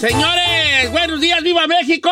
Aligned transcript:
Señores, 0.00 0.90
buenos 0.92 1.20
días, 1.20 1.42
viva 1.42 1.66
México, 1.66 2.08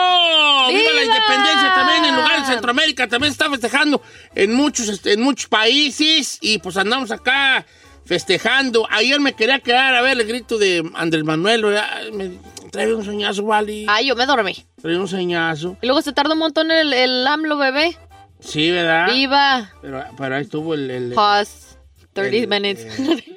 viva, 0.69 0.92
la 0.92 1.05
independencia 1.05 1.73
también 1.74 2.05
en 2.05 2.16
lugares 2.16 2.46
de 2.46 2.52
Centroamérica, 2.52 3.09
también 3.09 3.33
se 3.33 3.37
está 3.42 3.48
festejando 3.51 4.02
en 4.35 4.52
muchos, 4.52 4.90
este, 4.90 5.15
en 5.15 5.23
muchos 5.23 5.49
países 5.49 6.37
y 6.43 6.59
pues 6.59 6.77
andamos 6.77 7.10
acá 7.10 7.65
festejando. 8.04 8.87
Ayer 8.90 9.21
me 9.21 9.32
quería 9.32 9.60
quedar 9.60 9.95
a 9.95 10.02
ver 10.02 10.21
el 10.21 10.27
grito 10.27 10.59
de 10.59 10.87
Andrés 10.96 11.24
Manuel, 11.24 11.65
me 12.12 12.32
trae 12.71 12.93
un 12.93 13.07
soñazo, 13.07 13.43
Wally. 13.45 13.87
Ay, 13.88 14.09
yo 14.09 14.16
me 14.16 14.27
dormí. 14.27 14.66
Trae 14.82 14.99
un 14.99 15.09
soñazo. 15.09 15.79
Y 15.80 15.87
luego 15.87 16.02
se 16.02 16.12
tardó 16.12 16.34
un 16.34 16.40
montón 16.40 16.71
el, 16.71 16.93
el 16.93 17.27
AMLO 17.27 17.57
bebé. 17.57 17.96
Sí, 18.40 18.71
¿verdad? 18.71 19.09
Viva. 19.15 19.73
Pero, 19.80 20.05
pero 20.18 20.34
ahí 20.37 20.43
estuvo 20.43 20.74
el... 20.74 20.90
el- 20.90 21.12
Pause. 21.15 21.79
30 22.12 22.37
el- 22.37 22.49
minutes. 22.49 23.32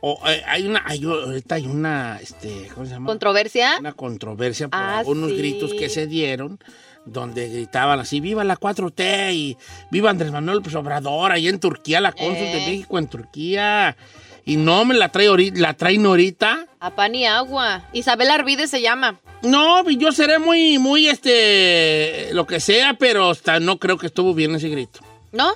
O, 0.00 0.20
eh, 0.28 0.42
hay 0.46 0.66
una, 0.66 0.82
hay, 0.86 1.04
ahorita 1.04 1.54
hay 1.56 1.66
una, 1.66 2.18
este, 2.22 2.68
¿cómo 2.74 2.86
se 2.86 2.92
llama? 2.92 3.06
¿Controversia? 3.06 3.76
Una 3.80 3.92
controversia 3.92 4.68
por 4.68 4.80
Ah, 4.80 5.02
unos 5.06 5.30
sí. 5.30 5.36
gritos 5.38 5.74
que 5.74 5.88
se 5.88 6.06
dieron 6.06 6.58
donde 7.04 7.48
gritaban 7.48 7.98
así, 8.00 8.20
viva 8.20 8.44
la 8.44 8.56
4T 8.56 9.32
y 9.32 9.56
viva 9.90 10.10
Andrés 10.10 10.30
Manuel 10.30 10.58
López 10.58 10.74
Obrador, 10.74 11.32
ahí 11.32 11.48
en 11.48 11.58
Turquía, 11.58 12.00
la 12.00 12.12
cónsul 12.12 12.34
de 12.34 12.62
Eh. 12.64 12.66
México 12.66 12.98
en 12.98 13.06
Turquía. 13.08 13.96
Y 14.44 14.56
no 14.56 14.84
me 14.86 14.94
la 14.94 15.10
trae 15.10 15.26
ahorita, 15.26 15.60
la 15.60 15.74
traen 15.74 16.06
ahorita. 16.06 16.66
A 16.80 16.94
pan 16.94 17.14
y 17.14 17.26
agua. 17.26 17.84
Isabel 17.92 18.30
Arvide 18.30 18.66
se 18.66 18.80
llama. 18.80 19.20
No, 19.42 19.88
yo 19.90 20.10
seré 20.12 20.38
muy, 20.38 20.78
muy, 20.78 21.06
este, 21.08 22.28
lo 22.32 22.46
que 22.46 22.58
sea, 22.60 22.94
pero 22.94 23.30
hasta 23.30 23.60
no 23.60 23.78
creo 23.78 23.98
que 23.98 24.06
estuvo 24.06 24.32
bien 24.34 24.54
ese 24.54 24.68
grito. 24.68 25.00
¿No? 25.32 25.52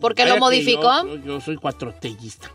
Porque 0.00 0.22
Vaya 0.22 0.34
lo 0.34 0.40
modificó. 0.40 1.04
Yo, 1.06 1.16
yo- 1.16 1.24
yo 1.24 1.40
soy 1.40 1.56
cuatrotellista. 1.56 2.50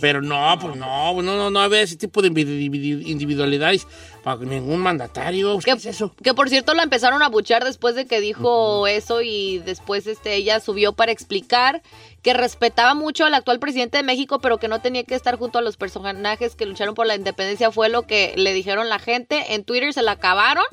Pero 0.00 0.22
no, 0.22 0.56
pues 0.60 0.76
no, 0.76 1.12
no, 1.22 1.36
no, 1.36 1.50
no 1.50 1.60
había 1.60 1.80
ese 1.82 1.96
tipo 1.96 2.22
de 2.22 2.30
individu- 2.30 3.04
individualidades 3.04 3.86
para 4.22 4.36
ningún 4.44 4.78
mandatario. 4.80 5.58
¿Qué, 5.58 5.64
Que, 5.64 5.70
es 5.72 5.86
eso? 5.86 6.14
que 6.22 6.34
por 6.34 6.48
cierto 6.48 6.72
la 6.74 6.84
empezaron 6.84 7.20
a 7.22 7.28
buchar 7.28 7.64
después 7.64 7.96
de 7.96 8.06
que 8.06 8.20
dijo 8.20 8.86
eso 8.86 9.22
y 9.22 9.58
después 9.58 10.06
este 10.06 10.34
ella 10.34 10.60
subió 10.60 10.92
para 10.92 11.10
explicar 11.10 11.82
que 12.22 12.32
respetaba 12.32 12.94
mucho 12.94 13.24
al 13.24 13.34
actual 13.34 13.58
presidente 13.58 13.96
de 13.96 14.04
México, 14.04 14.38
pero 14.38 14.58
que 14.58 14.68
no 14.68 14.80
tenía 14.80 15.02
que 15.02 15.16
estar 15.16 15.36
junto 15.36 15.58
a 15.58 15.62
los 15.62 15.76
personajes 15.76 16.54
que 16.54 16.66
lucharon 16.66 16.94
por 16.94 17.06
la 17.06 17.16
independencia. 17.16 17.72
Fue 17.72 17.88
lo 17.88 18.02
que 18.06 18.34
le 18.36 18.52
dijeron 18.52 18.88
la 18.88 19.00
gente. 19.00 19.54
En 19.54 19.64
Twitter 19.64 19.92
se 19.92 20.02
la 20.02 20.12
acabaron. 20.12 20.64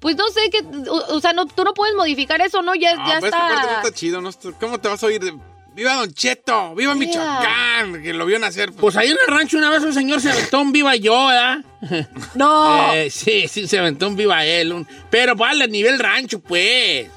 Pues 0.00 0.16
no 0.16 0.26
sé 0.30 0.40
que, 0.50 0.60
o, 0.88 1.16
o 1.16 1.20
sea, 1.20 1.34
no, 1.34 1.46
tú 1.46 1.62
no 1.62 1.74
puedes 1.74 1.94
modificar 1.94 2.40
eso, 2.40 2.62
¿no? 2.62 2.74
Ya, 2.74 2.96
No, 2.96 3.06
ya 3.06 3.14
pero 3.20 3.26
esta 3.26 3.38
parte 3.38 3.54
no 3.54 3.60
está. 3.60 3.82
está 3.82 3.94
chido, 3.94 4.20
¿no? 4.22 4.30
¿Cómo 4.58 4.80
te 4.80 4.88
vas 4.88 5.02
a 5.04 5.06
oír 5.06 5.20
de... 5.22 5.34
¡Viva 5.80 5.94
Don 5.94 6.12
Cheto! 6.12 6.74
¡Viva 6.74 6.94
Michoacán! 6.94 8.02
Que 8.02 8.12
lo 8.12 8.26
vio 8.26 8.38
nacer. 8.38 8.70
Pues 8.72 8.98
ahí 8.98 9.08
en 9.08 9.16
el 9.26 9.34
rancho 9.34 9.56
una 9.56 9.70
vez 9.70 9.82
un 9.82 9.94
señor 9.94 10.20
se 10.20 10.30
aventó 10.30 10.60
un 10.60 10.72
viva 10.72 10.94
yo, 10.94 11.28
¿verdad? 11.28 11.64
No. 12.34 12.92
Eh, 12.92 13.08
sí, 13.08 13.48
sí, 13.48 13.66
se 13.66 13.78
aventó 13.78 14.06
un 14.06 14.14
viva 14.14 14.44
él. 14.44 14.74
un- 14.74 14.86
pero 15.08 15.34
vale, 15.36 15.64
a 15.64 15.68
nivel 15.68 15.98
rancho, 15.98 16.38
pues. 16.40 17.08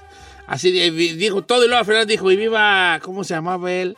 Así 0.48 0.72
dijo 0.72 1.42
todo 1.44 1.66
y 1.66 1.68
luego 1.68 1.80
al 1.82 1.86
final 1.86 2.08
dijo, 2.08 2.32
y 2.32 2.38
viva, 2.38 3.02
¿cómo 3.04 3.26
se 3.26 3.34
llamaba 3.34 3.70
él? 3.70 3.98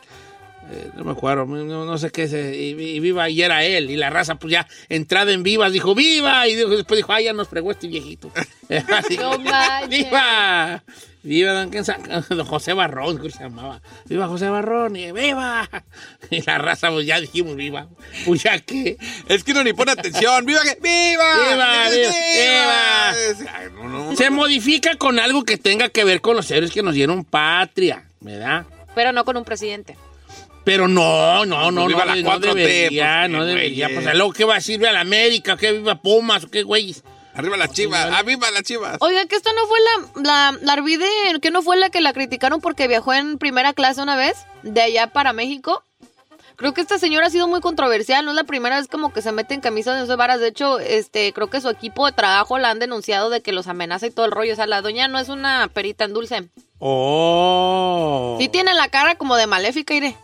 Eh, 0.68 0.90
no 0.96 1.04
me 1.04 1.12
acuerdo, 1.12 1.46
no, 1.46 1.84
no 1.84 1.96
sé 1.98 2.10
qué 2.10 2.24
es, 2.24 2.32
eh, 2.32 2.56
y, 2.56 2.70
y 2.70 2.98
viva, 2.98 3.30
y 3.30 3.40
era 3.40 3.64
él, 3.64 3.88
y 3.88 3.94
la 3.94 4.10
raza, 4.10 4.34
pues 4.34 4.50
ya 4.50 4.66
entrada 4.88 5.30
en 5.30 5.44
vivas, 5.44 5.70
dijo, 5.72 5.94
¡viva! 5.94 6.48
Y 6.48 6.56
dijo- 6.56 6.70
después 6.70 6.98
dijo, 6.98 7.12
¡ay, 7.12 7.26
ya 7.26 7.32
nos 7.32 7.46
fregó 7.48 7.70
este 7.70 7.86
viejito! 7.86 8.32
Así, 8.96 9.16
No 9.16 9.38
manches. 9.38 9.88
¡Viva! 10.06 10.82
¡Viva 11.26 11.52
don, 11.52 11.70
don 12.28 12.46
José 12.46 12.72
Barrón, 12.72 13.20
que 13.20 13.30
se 13.30 13.40
llamaba! 13.40 13.82
¡Viva 14.04 14.28
José 14.28 14.48
Barrón! 14.48 14.94
Y 14.94 15.10
¡viva! 15.10 15.68
Y 16.30 16.40
la 16.42 16.58
raza, 16.58 16.90
pues 16.90 17.04
ya 17.04 17.20
dijimos, 17.20 17.56
¡viva! 17.56 17.88
Pues 18.24 18.44
ya 18.44 18.60
que... 18.60 18.96
Es 19.28 19.42
que 19.42 19.52
no 19.52 19.64
ni 19.64 19.72
pone 19.72 19.92
atención. 19.92 20.46
¡Viva 20.46 20.60
que... 20.62 20.78
¡Viva! 20.80 21.24
¡Viva, 21.50 21.88
viva, 21.90 23.10
Ay, 23.10 23.68
no, 23.74 23.88
no. 23.88 24.16
Se 24.16 24.30
modifica 24.30 24.94
con 24.96 25.18
algo 25.18 25.44
que 25.44 25.56
tenga 25.56 25.88
que 25.88 26.04
ver 26.04 26.20
con 26.20 26.36
los 26.36 26.48
héroes 26.50 26.70
que 26.70 26.82
nos 26.82 26.94
dieron 26.94 27.24
patria, 27.24 28.04
¿verdad? 28.20 28.66
Pero 28.94 29.10
no 29.10 29.24
con 29.24 29.36
un 29.36 29.44
presidente. 29.44 29.96
Pero 30.62 30.86
no, 30.86 31.44
no, 31.44 31.72
no, 31.72 31.86
Viva 31.86 32.04
no, 32.04 32.14
la 32.14 32.22
no 32.22 32.40
4T, 32.40 32.54
debería, 32.54 33.20
pues, 33.22 33.30
no 33.30 33.44
debería. 33.44 33.88
Pues 33.88 34.04
luego, 34.14 34.32
¿qué 34.32 34.44
va 34.44 34.54
a 34.54 34.56
decir? 34.56 34.78
¿Viva 34.78 34.92
la 34.92 35.00
América? 35.00 35.56
¿Qué 35.56 35.72
viva 35.72 36.00
Pumas? 36.00 36.44
¿O 36.44 36.50
qué 36.50 36.62
güeyes? 36.62 37.02
Arriba 37.36 37.56
las 37.56 37.72
chivas. 37.72 38.08
¡Ah, 38.12 38.22
viva 38.22 38.50
las 38.50 38.62
chivas! 38.62 38.96
Oiga, 39.00 39.26
que 39.26 39.36
esta 39.36 39.52
no 39.52 39.66
fue 39.66 39.78
la, 39.80 40.22
la, 40.22 40.58
la 40.62 40.72
Arvide, 40.72 41.06
que 41.42 41.50
no 41.50 41.60
fue 41.62 41.76
la 41.76 41.90
que 41.90 42.00
la 42.00 42.12
criticaron 42.12 42.60
porque 42.60 42.88
viajó 42.88 43.12
en 43.12 43.36
primera 43.38 43.74
clase 43.74 44.00
una 44.02 44.16
vez, 44.16 44.46
de 44.62 44.80
allá 44.80 45.08
para 45.08 45.32
México. 45.32 45.82
Creo 46.56 46.72
que 46.72 46.80
esta 46.80 46.98
señora 46.98 47.26
ha 47.26 47.30
sido 47.30 47.46
muy 47.48 47.60
controversial, 47.60 48.24
no 48.24 48.30
es 48.30 48.34
la 48.36 48.44
primera 48.44 48.78
vez 48.78 48.88
como 48.88 49.12
que 49.12 49.20
se 49.20 49.30
mete 49.30 49.52
en 49.52 49.60
camisas 49.60 49.94
de 49.96 50.00
once 50.02 50.16
varas. 50.16 50.40
De 50.40 50.48
hecho, 50.48 50.78
este, 50.80 51.34
creo 51.34 51.50
que 51.50 51.60
su 51.60 51.68
equipo 51.68 52.06
de 52.06 52.12
trabajo 52.12 52.58
la 52.58 52.70
han 52.70 52.78
denunciado 52.78 53.28
de 53.28 53.42
que 53.42 53.52
los 53.52 53.66
amenaza 53.66 54.06
y 54.06 54.10
todo 54.10 54.24
el 54.24 54.32
rollo. 54.32 54.54
O 54.54 54.56
sea, 54.56 54.66
la 54.66 54.80
doña 54.80 55.06
no 55.06 55.18
es 55.18 55.28
una 55.28 55.68
perita 55.68 56.04
en 56.04 56.14
dulce. 56.14 56.48
Oh. 56.78 58.36
Sí 58.40 58.48
tiene 58.48 58.72
la 58.72 58.88
cara 58.88 59.16
como 59.16 59.36
de 59.36 59.46
maléfica, 59.46 59.92
iré. 59.92 60.16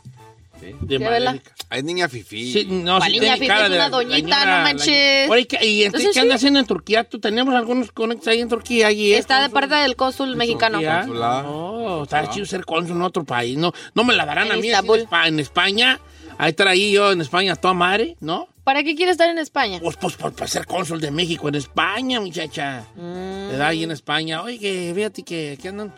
De 0.80 0.96
¿Qué, 0.96 1.04
vela? 1.06 1.32
maléfica. 1.32 1.54
Es 1.72 1.84
niña 1.84 2.08
fifí. 2.08 2.52
Sí, 2.52 2.66
no, 2.68 2.98
¿Cuál 2.98 3.12
sí 3.12 3.20
niña 3.20 3.38
cara 3.38 3.64
Es 3.64 3.70
de 3.70 3.76
una 3.76 3.88
doñita, 3.90 4.44
no 4.44 4.62
manches. 4.62 5.30
Oye, 5.30 5.46
¿qué- 5.46 5.64
¿y 5.66 5.84
entonces 5.84 5.84
Entonces, 5.86 6.10
qué 6.14 6.20
anda 6.20 6.34
haciendo 6.34 6.60
en 6.60 6.66
Turquía? 6.66 7.04
¿Tú 7.04 7.18
tenemos 7.18 7.54
algunos 7.54 7.92
conectos 7.92 8.28
ahí 8.28 8.40
en 8.40 8.48
Turquía? 8.48 8.88
Allí, 8.88 9.14
¿eh? 9.14 9.18
Está 9.18 9.40
de 9.42 9.48
parte 9.50 9.74
del 9.74 9.96
cónsul 9.96 10.36
mexicano. 10.36 10.78
Turquía. 10.78 11.00
Consulado. 11.00 11.42
No, 11.42 12.02
está 12.04 12.28
chido 12.30 12.46
ser 12.46 12.64
cónsul 12.64 12.96
en 12.96 13.02
otro 13.02 13.24
país. 13.24 13.56
No, 13.56 13.72
no 13.94 14.04
me 14.04 14.14
la 14.14 14.24
darán 14.26 14.46
En 14.48 14.52
a 14.52 14.56
mí 14.56 14.68
en 14.68 14.74
Espa- 14.74 15.26
en 15.28 15.40
España. 15.40 16.00
Ahí 16.38 16.50
estaré 16.50 16.70
ahí 16.70 16.92
yo 16.92 17.12
en 17.12 17.20
España, 17.20 17.54
toda 17.56 17.74
madre, 17.74 18.16
¿no? 18.20 18.48
¿Para 18.64 18.82
qué 18.84 18.94
quiere 18.94 19.10
estar 19.12 19.28
en 19.28 19.38
España? 19.38 19.78
Pues, 19.82 19.96
pues, 19.96 20.14
por, 20.16 20.32
para 20.34 20.46
ser 20.48 20.66
cónsul 20.66 21.00
de 21.00 21.10
México 21.10 21.48
en 21.48 21.56
España, 21.56 22.20
muchacha. 22.20 22.84
Mm. 22.96 23.60
Ahí 23.60 23.82
en 23.82 23.90
España. 23.90 24.42
Oye, 24.42 24.92
fíjate 24.94 25.22
que, 25.24 25.58
que 25.60 25.68
andan 25.68 25.92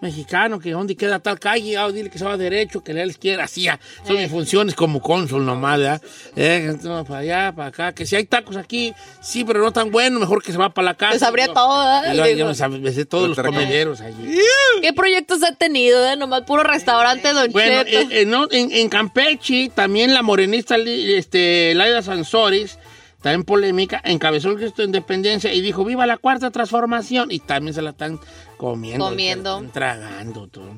mexicanos, 0.00 0.60
que 0.62 0.70
dónde 0.72 0.96
queda 0.96 1.18
tal 1.18 1.38
calle, 1.38 1.76
ah, 1.76 1.88
dile 1.90 2.10
que 2.10 2.18
se 2.18 2.24
va 2.24 2.36
derecho, 2.36 2.82
que 2.82 2.94
le 2.94 3.06
izquierda, 3.06 3.44
así, 3.44 3.68
ah, 3.68 3.78
son 4.06 4.16
Eh. 4.16 4.22
mis 4.22 4.30
funciones 4.30 4.74
como 4.74 5.00
cónsul 5.00 5.44
nomás, 5.44 5.78
¿verdad? 5.78 6.02
Eh, 6.36 6.76
para 7.06 7.18
allá, 7.20 7.52
para 7.54 7.68
acá, 7.68 7.92
que 7.92 8.06
si 8.06 8.16
hay 8.16 8.24
tacos 8.24 8.56
aquí, 8.56 8.94
sí, 9.20 9.44
pero 9.44 9.60
no 9.60 9.72
tan 9.72 9.90
buenos, 9.90 10.20
mejor 10.20 10.42
que 10.42 10.52
se 10.52 10.58
va 10.58 10.70
para 10.72 10.86
la 10.86 10.94
casa. 10.94 11.12
Se 11.14 11.18
sabría 11.20 11.46
Yo- 11.46 11.52
todo, 11.54 12.12
y 12.12 12.16
yo- 12.16 12.26
yo 12.36 12.46
me 12.46 12.52
sab- 12.52 12.80
me 12.80 12.92
sé 12.92 13.04
todos 13.04 13.28
los 13.28 13.38
comederos 13.38 14.00
allí. 14.00 14.38
¿Qué 14.80 14.92
proyectos 14.92 15.42
ha 15.42 15.54
tenido? 15.54 16.06
eh? 16.08 16.16
Nomás 16.16 16.42
puro 16.42 16.62
restaurante, 16.62 17.32
Don 17.32 17.50
Bueno, 17.52 17.84
Cheto. 17.84 17.98
eh, 18.12 18.22
eh, 18.22 18.26
no, 18.26 18.46
en, 18.50 18.72
en 18.72 18.88
Campeche, 18.88 19.70
también 19.74 20.14
la 20.14 20.22
morenista 20.22 20.76
este, 20.76 21.74
Laida 21.74 22.02
Sansores, 22.02 22.78
también 23.22 23.44
polémica, 23.44 24.00
encabezó 24.04 24.48
el 24.50 24.58
gesto 24.58 24.80
de 24.82 24.86
independencia 24.86 25.52
y 25.52 25.60
dijo, 25.60 25.84
viva 25.84 26.06
la 26.06 26.16
cuarta 26.16 26.50
transformación. 26.50 27.30
Y 27.30 27.40
también 27.40 27.74
se 27.74 27.82
la 27.82 27.90
están 27.90 28.18
comiendo. 28.60 29.06
Comiendo. 29.06 29.64
tragando. 29.72 30.46
todo. 30.48 30.76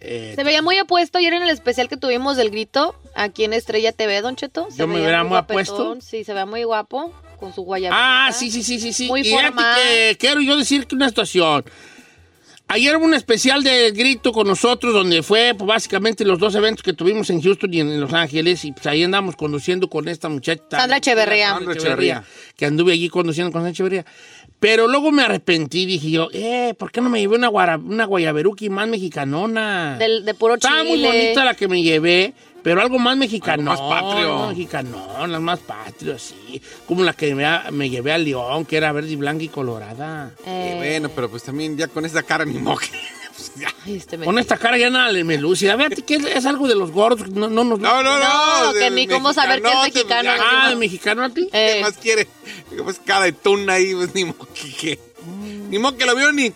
Eh, 0.00 0.34
Se 0.36 0.44
veía 0.44 0.60
muy 0.60 0.76
apuesto 0.76 1.16
ayer 1.16 1.32
en 1.32 1.42
el 1.42 1.48
especial 1.48 1.88
que 1.88 1.96
tuvimos 1.96 2.36
del 2.36 2.50
grito 2.50 2.94
aquí 3.14 3.44
en 3.44 3.54
Estrella 3.54 3.92
TV, 3.92 4.20
Don 4.20 4.36
Cheto. 4.36 4.66
Se 4.70 4.78
Yo 4.78 4.86
me 4.86 5.00
veía 5.00 5.24
muy 5.24 5.38
apuesto. 5.38 5.96
Sí, 6.02 6.22
se 6.22 6.34
veía 6.34 6.44
muy 6.44 6.64
guapo 6.64 7.10
con 7.40 7.54
su 7.54 7.62
guayabita. 7.62 8.26
ah, 8.26 8.32
sí, 8.32 8.50
sí, 8.50 8.62
sí, 8.62 8.78
sí, 8.78 8.92
sí. 8.92 9.08
Muy 9.08 9.22
y 9.26 9.32
formal. 9.32 9.74
que 9.80 10.16
quiero 10.18 10.42
yo 10.42 10.56
decir 10.56 10.86
que 10.86 10.94
una 10.94 11.08
situación. 11.08 11.64
Ayer 12.68 12.96
hubo 12.96 13.04
un 13.04 13.12
especial 13.14 13.62
de 13.62 13.90
Grito 13.90 14.32
con 14.32 14.46
nosotros, 14.46 14.94
donde 14.94 15.22
fue 15.22 15.54
pues, 15.56 15.66
básicamente 15.66 16.24
los 16.24 16.38
dos 16.38 16.54
eventos 16.54 16.82
que 16.82 16.94
tuvimos 16.94 17.28
en 17.28 17.42
Houston 17.42 17.72
y 17.72 17.80
en 17.80 18.00
Los 18.00 18.12
Ángeles. 18.14 18.64
Y 18.64 18.72
pues 18.72 18.86
ahí 18.86 19.02
andamos 19.02 19.36
conduciendo 19.36 19.88
con 19.88 20.08
esta 20.08 20.28
muchacha. 20.28 20.78
Sandra 20.78 20.96
Echeverría. 20.96 21.50
Sandra 21.50 21.74
Echeverría, 21.74 22.24
Que 22.56 22.66
anduve 22.66 22.92
allí 22.92 23.08
conduciendo 23.08 23.52
con 23.52 23.60
Sandra 23.60 23.72
Echeverría. 23.72 24.06
Pero 24.62 24.86
luego 24.86 25.10
me 25.10 25.22
arrepentí, 25.24 25.86
dije 25.86 26.08
yo, 26.12 26.28
eh, 26.32 26.72
¿por 26.78 26.92
qué 26.92 27.00
no 27.00 27.10
me 27.10 27.18
llevé 27.20 27.34
una, 27.34 27.48
guara- 27.48 27.78
una 27.84 28.04
guayaberuki 28.04 28.70
más 28.70 28.86
mexicanona? 28.86 29.96
Del- 29.98 30.24
de 30.24 30.34
puro 30.34 30.54
Estaba 30.54 30.84
muy 30.84 30.92
chile. 30.98 31.08
bonita 31.08 31.44
la 31.44 31.54
que 31.54 31.66
me 31.66 31.82
llevé, 31.82 32.32
pero 32.62 32.80
algo 32.80 33.00
más 33.00 33.16
mexicano. 33.16 33.72
Algo 33.72 33.88
más 33.90 34.02
patrio. 34.04 34.46
Mexicanón, 34.50 35.42
más 35.42 35.58
patrio, 35.58 36.16
sí. 36.16 36.62
Como 36.86 37.02
la 37.02 37.12
que 37.12 37.34
me, 37.34 37.44
me 37.72 37.90
llevé 37.90 38.12
a 38.12 38.18
León, 38.18 38.64
que 38.64 38.76
era 38.76 38.92
verde 38.92 39.10
y 39.10 39.16
blanca 39.16 39.42
y 39.42 39.48
colorada. 39.48 40.30
Eh, 40.46 40.70
Eh, 40.70 40.74
bueno, 40.76 41.08
pero 41.12 41.28
pues 41.28 41.42
también 41.42 41.76
ya 41.76 41.88
con 41.88 42.04
esa 42.04 42.22
cara 42.22 42.44
ni 42.44 42.58
moque. 42.58 42.86
Pues, 43.34 43.50
ay, 43.86 43.96
este 43.96 44.18
Con 44.18 44.38
esta 44.38 44.58
cara 44.58 44.76
ya 44.76 44.90
nada 44.90 45.10
le 45.10 45.24
me 45.24 45.38
luce. 45.38 45.70
A 45.70 45.74
ver, 45.74 46.04
¿qué 46.04 46.16
es, 46.16 46.24
es 46.26 46.44
algo 46.44 46.68
de 46.68 46.74
los 46.74 46.90
gordos? 46.92 47.30
No, 47.30 47.48
no, 47.48 47.64
nos- 47.64 47.78
No, 47.80 48.02
no, 48.02 48.18
no. 48.18 48.66
No, 48.66 48.72
que 48.74 48.78
de 48.80 48.90
ni 48.90 49.06
cómo 49.08 49.32
saber 49.32 49.62
que 49.62 49.68
es 49.68 49.74
mexicano. 49.82 50.28
pues, 50.30 50.38
ya, 50.38 50.44
Ah, 50.48 50.60
¿qué 50.64 50.68
¿de 50.68 50.76
mexicano 50.76 51.24
a 51.24 51.30
ti? 51.30 51.48
Eh, 51.50 51.78
más 51.80 51.94
quiere? 51.94 52.28
Pues 52.82 53.00
cara 53.04 53.24
de 53.26 53.32
tuna 53.32 53.74
ahí, 53.74 53.94
pues 53.94 54.14
ni 54.14 54.24
moque. 54.24 54.74
que- 54.80 54.98
Ni 55.70 55.78
moque 55.78 56.04
lo 56.06 56.14
vio 56.16 56.32
ni. 56.32 56.52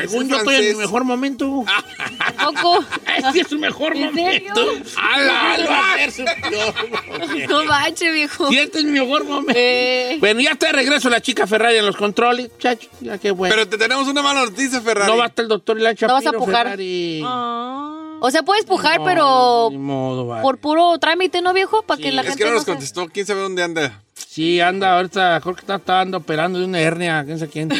Según 0.00 0.24
es 0.24 0.28
yo 0.28 0.36
estoy 0.38 0.54
en 0.56 0.72
mi 0.72 0.74
mejor 0.80 1.04
momento. 1.04 1.64
tampoco. 2.36 2.84
Este 3.16 3.40
es 3.40 3.48
su 3.48 3.58
mejor 3.58 3.96
momento. 3.96 4.60
¡Ala, 4.96 5.54
ala! 5.54 6.04
Es 6.04 6.16
su 6.16 6.24
peor 6.24 6.74
momento. 6.90 7.48
No 7.48 7.64
manches, 7.64 8.12
viejo. 8.12 8.48
Sí, 8.48 8.58
este 8.58 8.78
es 8.80 8.84
mi 8.84 9.00
mejor 9.00 9.24
momento. 9.24 9.52
Eh, 9.56 10.16
Bueno, 10.20 10.40
ya 10.40 10.50
está 10.50 10.66
de 10.66 10.72
regreso 10.72 11.08
la 11.08 11.22
chica 11.22 11.46
Ferrari 11.46 11.76
en 11.78 11.86
los 11.86 11.96
controles, 11.96 12.50
chacho. 12.58 12.88
Ya 13.00 13.16
qué 13.16 13.30
bueno. 13.30 13.54
Pero 13.54 13.68
te 13.68 13.78
tenemos 13.78 14.06
una 14.08 14.20
mala 14.22 14.44
noticia, 14.44 14.80
Ferrari. 14.82 15.10
no 15.10 15.16
va 15.16 15.24
a 15.24 15.28
estar 15.28 15.44
el 15.44 15.48
doctor 15.48 15.78
Ilan 15.78 15.96
No 16.00 16.08
vas 16.08 16.22
a 16.22 16.24
Shapiro, 16.24 16.44
pujar. 16.44 16.64
Ferrari. 16.66 17.22
o 17.24 18.28
sea, 18.30 18.42
puedes 18.42 18.64
pujar, 18.66 18.98
No, 18.98 19.04
pero 19.04 19.68
Ni 19.70 19.78
modo, 19.78 20.26
vale. 20.26 20.42
por 20.42 20.58
puro 20.58 20.98
trámite, 20.98 21.40
¿no, 21.40 21.54
viejo? 21.54 21.82
Para 21.82 21.96
que 21.98 22.10
Sí, 22.10 22.14
la 22.14 22.22
es 22.22 22.26
Es 22.26 22.32
gente 22.32 22.44
que 22.44 22.50
no 22.50 22.56
nos 22.56 22.64
contestó. 22.66 23.06
¿Quién 23.08 23.24
sabe 23.24 23.40
dónde 23.40 23.62
anda? 23.62 24.02
Sí, 24.36 24.60
anda 24.60 24.96
ahorita, 24.98 25.40
creo 25.40 25.54
que 25.54 25.62
está, 25.62 25.76
está 25.76 26.00
anda 26.02 26.18
operando 26.18 26.58
de 26.58 26.66
una 26.66 26.78
hernia, 26.78 27.24
quién 27.24 27.38
sabe 27.38 27.50
quién. 27.50 27.70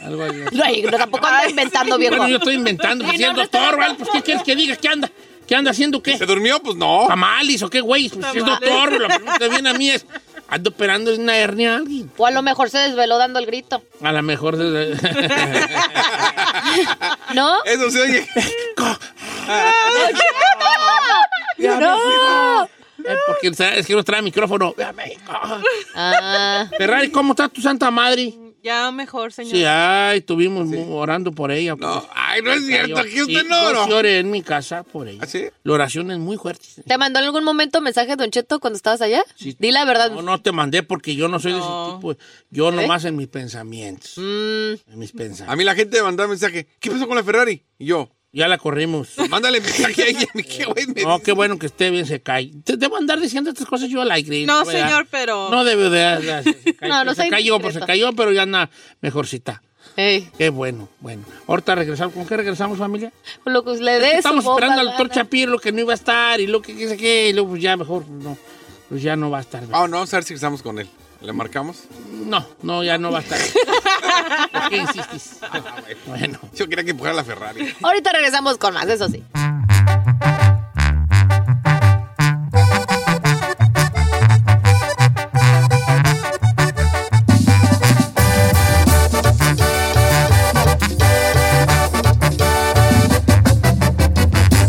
Algo 0.00 0.22
ahí. 0.22 0.44
No, 0.84 0.90
no, 0.92 0.98
tampoco 0.98 1.26
anda 1.26 1.50
inventando, 1.50 1.98
viejo. 1.98 2.14
Bueno, 2.14 2.30
yo 2.30 2.36
estoy 2.36 2.54
inventando, 2.54 3.02
pues 3.04 3.16
Sí, 3.16 3.18
si 3.18 3.24
es 3.24 3.30
no, 3.30 3.36
no 3.36 3.42
doctor. 3.42 3.76
Pues 3.98 4.10
¿qué 4.12 4.22
quieres 4.22 4.44
que 4.44 4.54
diga? 4.54 4.76
¿Qué 4.76 4.88
anda? 4.88 5.10
¿Qué 5.48 5.56
anda 5.56 5.72
haciendo 5.72 6.00
qué? 6.04 6.16
¿Se 6.16 6.24
durmió? 6.24 6.62
Pues 6.62 6.76
no. 6.76 7.06
¿Tamales 7.08 7.60
o 7.64 7.68
qué, 7.68 7.80
güey? 7.80 8.08
Pues 8.08 8.24
si 8.30 8.38
es 8.38 8.44
doctor, 8.44 8.88
primero 8.90 9.32
que 9.36 9.48
viene 9.48 9.68
a 9.68 9.74
mí 9.74 9.90
es, 9.90 10.06
ando 10.46 10.70
operando 10.70 11.10
de 11.10 11.18
una 11.18 11.36
hernia 11.38 11.74
a 11.74 11.78
alguien. 11.78 12.08
O 12.16 12.24
a 12.24 12.30
lo 12.30 12.40
mejor 12.40 12.70
se 12.70 12.78
desveló 12.78 13.18
dando 13.18 13.40
el 13.40 13.46
grito. 13.46 13.82
A 14.00 14.12
lo 14.12 14.22
mejor... 14.22 14.56
de- 14.56 14.94
¿No? 17.34 17.64
Eso 17.64 17.90
se 17.90 18.00
oye. 18.00 18.28
¡No! 21.80 22.68
Eh, 23.08 23.16
Porque 23.26 23.48
es 23.78 23.86
que 23.86 23.94
no 23.94 24.02
trae 24.04 24.22
micrófono. 24.22 24.74
Ve 24.76 24.84
a 24.84 24.92
México. 24.92 25.32
Ah, 25.94 26.68
Ferrari, 26.76 27.10
¿cómo 27.10 27.32
está 27.32 27.48
tu 27.48 27.60
santa 27.60 27.90
madre? 27.90 28.34
Ya 28.62 28.90
mejor, 28.90 29.32
señor. 29.32 29.52
Sí, 29.52 29.64
ay, 29.64 30.18
estuvimos 30.18 30.66
orando 30.90 31.30
por 31.30 31.52
ella. 31.52 31.76
No, 31.78 32.00
pues. 32.00 32.10
ay, 32.12 32.42
no 32.42 32.52
es 32.52 32.66
cierto. 32.66 32.98
Aquí 32.98 33.22
usted 33.22 33.42
Sí, 33.42 33.46
no, 33.48 33.62
yo 33.62 33.72
no. 33.74 33.84
sí 33.86 33.92
oré 33.92 34.18
en 34.18 34.28
mi 34.32 34.42
casa 34.42 34.82
por 34.82 35.06
ella. 35.06 35.20
¿Ah, 35.22 35.26
sí? 35.26 35.44
La 35.62 35.74
oración 35.74 36.10
es 36.10 36.18
muy 36.18 36.36
fuerte. 36.36 36.66
¿Te 36.84 36.98
mandó 36.98 37.20
en 37.20 37.26
algún 37.26 37.44
momento 37.44 37.80
mensaje 37.80 38.16
Don 38.16 38.28
Cheto 38.32 38.58
cuando 38.58 38.76
estabas 38.76 39.02
allá? 39.02 39.22
Sí. 39.36 39.54
Di 39.56 39.70
la 39.70 39.84
verdad. 39.84 40.10
No, 40.10 40.20
no 40.22 40.42
te 40.42 40.50
mandé 40.50 40.82
porque 40.82 41.14
yo 41.14 41.28
no 41.28 41.38
soy 41.38 41.52
de 41.52 41.58
ese 41.58 41.68
tipo. 41.94 42.16
Yo 42.50 42.72
nomás 42.72 43.04
en 43.04 43.14
mis 43.14 43.28
pensamientos. 43.28 44.14
Mm, 44.16 44.90
En 44.92 44.98
mis 44.98 45.12
pensamientos. 45.12 45.48
A 45.48 45.54
mí 45.54 45.62
la 45.62 45.76
gente 45.76 45.98
me 45.98 46.02
mandaba 46.02 46.28
mensaje. 46.28 46.66
¿Qué 46.80 46.90
pasó 46.90 47.06
con 47.06 47.16
la 47.16 47.22
Ferrari? 47.22 47.62
Y 47.78 47.86
yo, 47.86 48.10
Ya 48.36 48.48
la 48.48 48.58
corrimos. 48.58 49.08
mándale 49.30 49.62
mensaje 49.62 50.02
a 50.02 50.06
ella. 50.08 50.26
¿Qué 50.34 50.64
güey 50.72 50.86
me 50.88 51.02
No, 51.04 51.20
qué 51.20 51.32
bueno 51.32 51.58
que 51.58 51.64
esté 51.66 51.88
bien, 51.90 52.04
se 52.04 52.20
cae. 52.20 52.50
Te 52.64 52.76
debo 52.76 52.98
andar 52.98 53.18
diciendo 53.18 53.48
estas 53.48 53.66
cosas 53.66 53.88
yo 53.88 54.02
al 54.02 54.10
aire. 54.10 54.44
No, 54.44 54.62
¿verdad? 54.64 54.86
señor, 54.88 55.06
pero- 55.10 55.48
No 55.50 55.64
debe 55.64 55.88
de... 55.88 56.42
se, 56.44 56.74
cae- 56.76 56.88
No, 56.88 57.02
no 57.04 57.14
se 57.14 57.28
cayó, 57.30 57.58
pues 57.58 57.72
se 57.74 57.80
cayó, 57.80 58.12
pero 58.12 58.32
ya 58.32 58.42
anda 58.42 58.68
mejorcita. 59.00 59.62
ey, 59.96 60.28
Qué 60.36 60.50
bueno, 60.50 60.90
bueno. 61.00 61.24
Ahorita 61.46 61.74
regresamos. 61.76 62.12
¿Con 62.14 62.26
qué 62.26 62.36
regresamos, 62.36 62.76
familia? 62.76 63.10
lo 63.46 63.64
que 63.64 63.70
le 63.76 63.98
des. 64.00 64.18
Estamos 64.18 64.44
su 64.44 64.50
boca, 64.50 64.64
esperando 64.66 64.80
al 64.82 64.86
doctor 64.88 65.08
gana. 65.08 65.22
Chapiro, 65.22 65.50
lo 65.52 65.58
que 65.58 65.72
no 65.72 65.80
iba 65.80 65.92
a 65.92 65.96
estar, 65.96 66.38
y 66.38 66.46
lo 66.46 66.60
que 66.60 66.76
qué 66.76 66.88
sé 66.90 66.96
qué, 66.98 67.30
y 67.30 67.32
luego 67.32 67.48
pues 67.50 67.62
ya 67.62 67.74
mejor, 67.78 68.04
pues, 68.04 68.22
no. 68.22 68.36
Pues 68.90 69.02
ya 69.02 69.16
no 69.16 69.30
va 69.30 69.38
a 69.38 69.40
estar. 69.40 69.62
Ah, 69.72 69.86
no, 69.88 69.96
vamos 69.96 70.12
a 70.12 70.16
ver 70.18 70.24
si 70.24 70.34
estamos 70.34 70.60
con 70.62 70.78
él. 70.78 70.88
¿Le 71.26 71.32
marcamos? 71.32 71.78
No, 72.12 72.46
no, 72.62 72.84
ya 72.84 72.98
no 72.98 73.10
va 73.10 73.18
a 73.18 73.22
estar. 73.22 73.36
¿Por 74.52 74.68
qué 74.68 74.76
insistes? 74.76 75.40
Bueno. 76.06 76.38
Yo 76.54 76.68
quería 76.68 76.84
que 76.84 76.92
empujara 76.92 77.16
la 77.16 77.24
Ferrari. 77.24 77.74
Ahorita 77.82 78.12
regresamos 78.12 78.58
con 78.58 78.74
más, 78.74 78.88
eso 78.88 79.08
sí. 79.08 79.24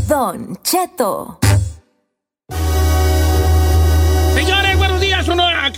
Don 0.08 0.58
Cheto. 0.64 1.38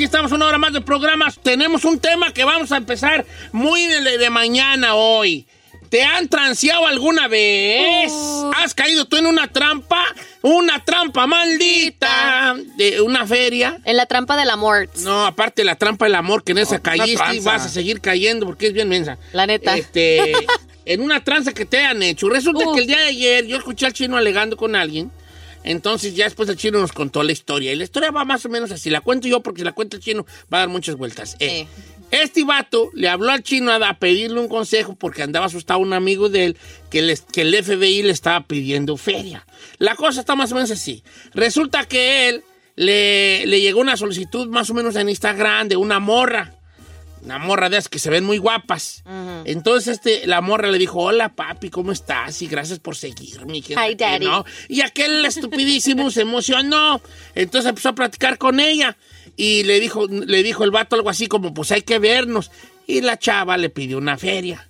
Estamos 0.10 0.32
una 0.32 0.48
hora 0.48 0.58
más 0.58 0.74
de 0.74 0.82
programas. 0.82 1.38
Tenemos 1.38 1.86
un 1.86 2.00
tema 2.00 2.34
que 2.34 2.44
vamos 2.44 2.72
a 2.72 2.78
empezar 2.78 3.28
muy 3.52 3.86
de, 3.86 4.18
de 4.18 4.30
mañana 4.32 4.96
hoy. 4.96 5.46
¿Te 5.90 6.04
han 6.04 6.28
transeado 6.28 6.88
alguna 6.88 7.28
vez? 7.28 8.12
¿Has 8.58 8.74
caído 8.74 9.06
tú 9.06 9.18
en 9.18 9.28
una 9.28 9.48
trampa? 9.52 10.04
Una 10.42 10.84
trampa 10.84 11.28
maldita 11.28 12.56
de 12.76 13.02
una 13.02 13.28
feria. 13.28 13.78
En 13.86 13.98
la 13.98 14.08
trampa 14.08 14.36
del 14.36 14.50
amor. 14.50 14.90
No, 15.02 15.28
aparte 15.28 15.64
la 15.64 15.76
trampa 15.76 16.06
del 16.06 16.16
amor, 16.16 16.44
que 16.44 16.54
en 16.54 16.58
esa 16.60 16.76
una 16.76 16.82
caíste 16.82 17.36
y 17.36 17.40
vas 17.42 17.66
a 17.66 17.70
seguir 17.70 18.02
cayendo 18.02 18.48
porque 18.48 18.68
es 18.68 18.74
bien 18.74 18.90
mensa. 18.90 19.20
La 19.32 19.46
neta. 19.46 19.78
Este, 19.78 20.34
en 20.86 21.02
una 21.02 21.24
tranza 21.24 21.54
que 21.54 21.66
te 21.66 21.86
han 21.86 22.02
hecho. 22.02 22.30
Resulta 22.30 22.68
Uh. 22.68 22.74
que 22.74 22.82
el 22.82 22.88
día 22.88 22.98
de 22.98 23.08
ayer 23.10 23.46
yo 23.46 23.58
escuché 23.58 23.86
al 23.86 23.94
chino 23.94 24.18
alegando 24.18 24.58
con 24.58 24.76
alguien. 24.76 25.12
Entonces 25.64 26.16
ya 26.16 26.26
después 26.26 26.48
el 26.50 26.56
chino 26.58 26.80
nos 26.80 26.92
contó 26.94 27.22
la 27.24 27.32
historia. 27.32 27.72
Y 27.72 27.76
la 27.76 27.84
historia 27.84 28.12
va 28.12 28.26
más 28.26 28.46
o 28.46 28.50
menos 28.50 28.72
así. 28.72 28.90
La 28.90 29.02
cuento 29.02 29.28
yo 29.28 29.42
porque 29.42 29.60
si 29.62 29.66
la 29.66 29.74
cuenta 29.74 29.98
el 29.98 30.04
chino 30.04 30.26
va 30.52 30.58
a 30.58 30.62
dar 30.62 30.70
muchas 30.70 30.96
vueltas. 30.96 31.36
Eh, 31.40 31.68
Este 32.12 32.44
vato 32.44 32.90
le 32.94 33.08
habló 33.08 33.30
al 33.32 33.44
chino 33.44 33.72
a, 33.72 33.76
a 33.76 34.00
pedirle 34.00 34.40
un 34.40 34.48
consejo 34.48 34.96
porque 34.96 35.22
andaba 35.22 35.46
asustado 35.46 35.80
un 35.80 35.94
amigo 35.94 36.28
de 36.30 36.46
él 36.46 36.58
que, 36.90 37.02
les- 37.04 37.22
que 37.22 37.42
el 37.42 37.54
FBI 37.64 38.02
le 38.04 38.12
estaba 38.12 38.48
pidiendo 38.48 38.98
feria. 38.98 39.46
La 39.78 39.96
cosa 39.96 40.22
está 40.22 40.36
más 40.36 40.52
o 40.52 40.56
menos 40.56 40.72
así. 40.72 41.04
Resulta 41.36 41.86
que 41.86 42.30
él 42.30 42.44
le, 42.76 43.46
le 43.46 43.62
llegó 43.62 43.80
una 43.82 43.96
solicitud 43.98 44.48
más 44.48 44.70
o 44.70 44.74
menos 44.74 44.96
en 44.96 45.08
Instagram 45.10 45.68
de 45.68 45.76
una 45.76 46.00
morra. 46.00 46.56
Una 47.24 47.38
morra 47.38 47.70
de 47.70 47.78
esas 47.78 47.90
que 47.90 48.00
se 48.00 48.10
ven 48.10 48.24
muy 48.24 48.38
guapas. 48.38 49.04
Entonces 49.46 49.98
este, 49.98 50.26
la 50.28 50.42
morra 50.42 50.70
le 50.70 50.78
dijo, 50.78 51.00
hola 51.00 51.36
papi, 51.36 51.70
¿cómo 51.70 51.92
estás? 51.92 52.42
Y 52.42 52.48
gracias 52.48 52.80
por 52.80 52.96
seguirme. 52.96 53.58
Hi, 53.58 53.96
daddy. 53.96 54.26
¿no? 54.26 54.46
Y 54.68 54.82
aquel 54.82 55.26
estupidísimo 55.26 56.12
se 56.12 56.22
emocionó. 56.22 57.02
Entonces 57.36 57.70
empezó 57.70 57.90
a 57.90 57.96
platicar 57.96 58.38
con 58.38 58.60
ella. 58.60 58.98
Y 59.36 59.64
le 59.64 59.80
dijo, 59.80 60.08
le 60.08 60.44
dijo 60.44 60.64
el 60.64 60.72
vato 60.72 60.96
algo 60.96 61.10
así 61.10 61.28
como, 61.28 61.54
pues 61.54 61.72
hay 61.72 61.82
que 61.82 62.00
vernos. 62.00 62.52
Y 62.88 63.02
la 63.02 63.18
chava 63.20 63.58
le 63.58 63.70
pidió 63.70 63.98
una 63.98 64.18
feria. 64.18 64.68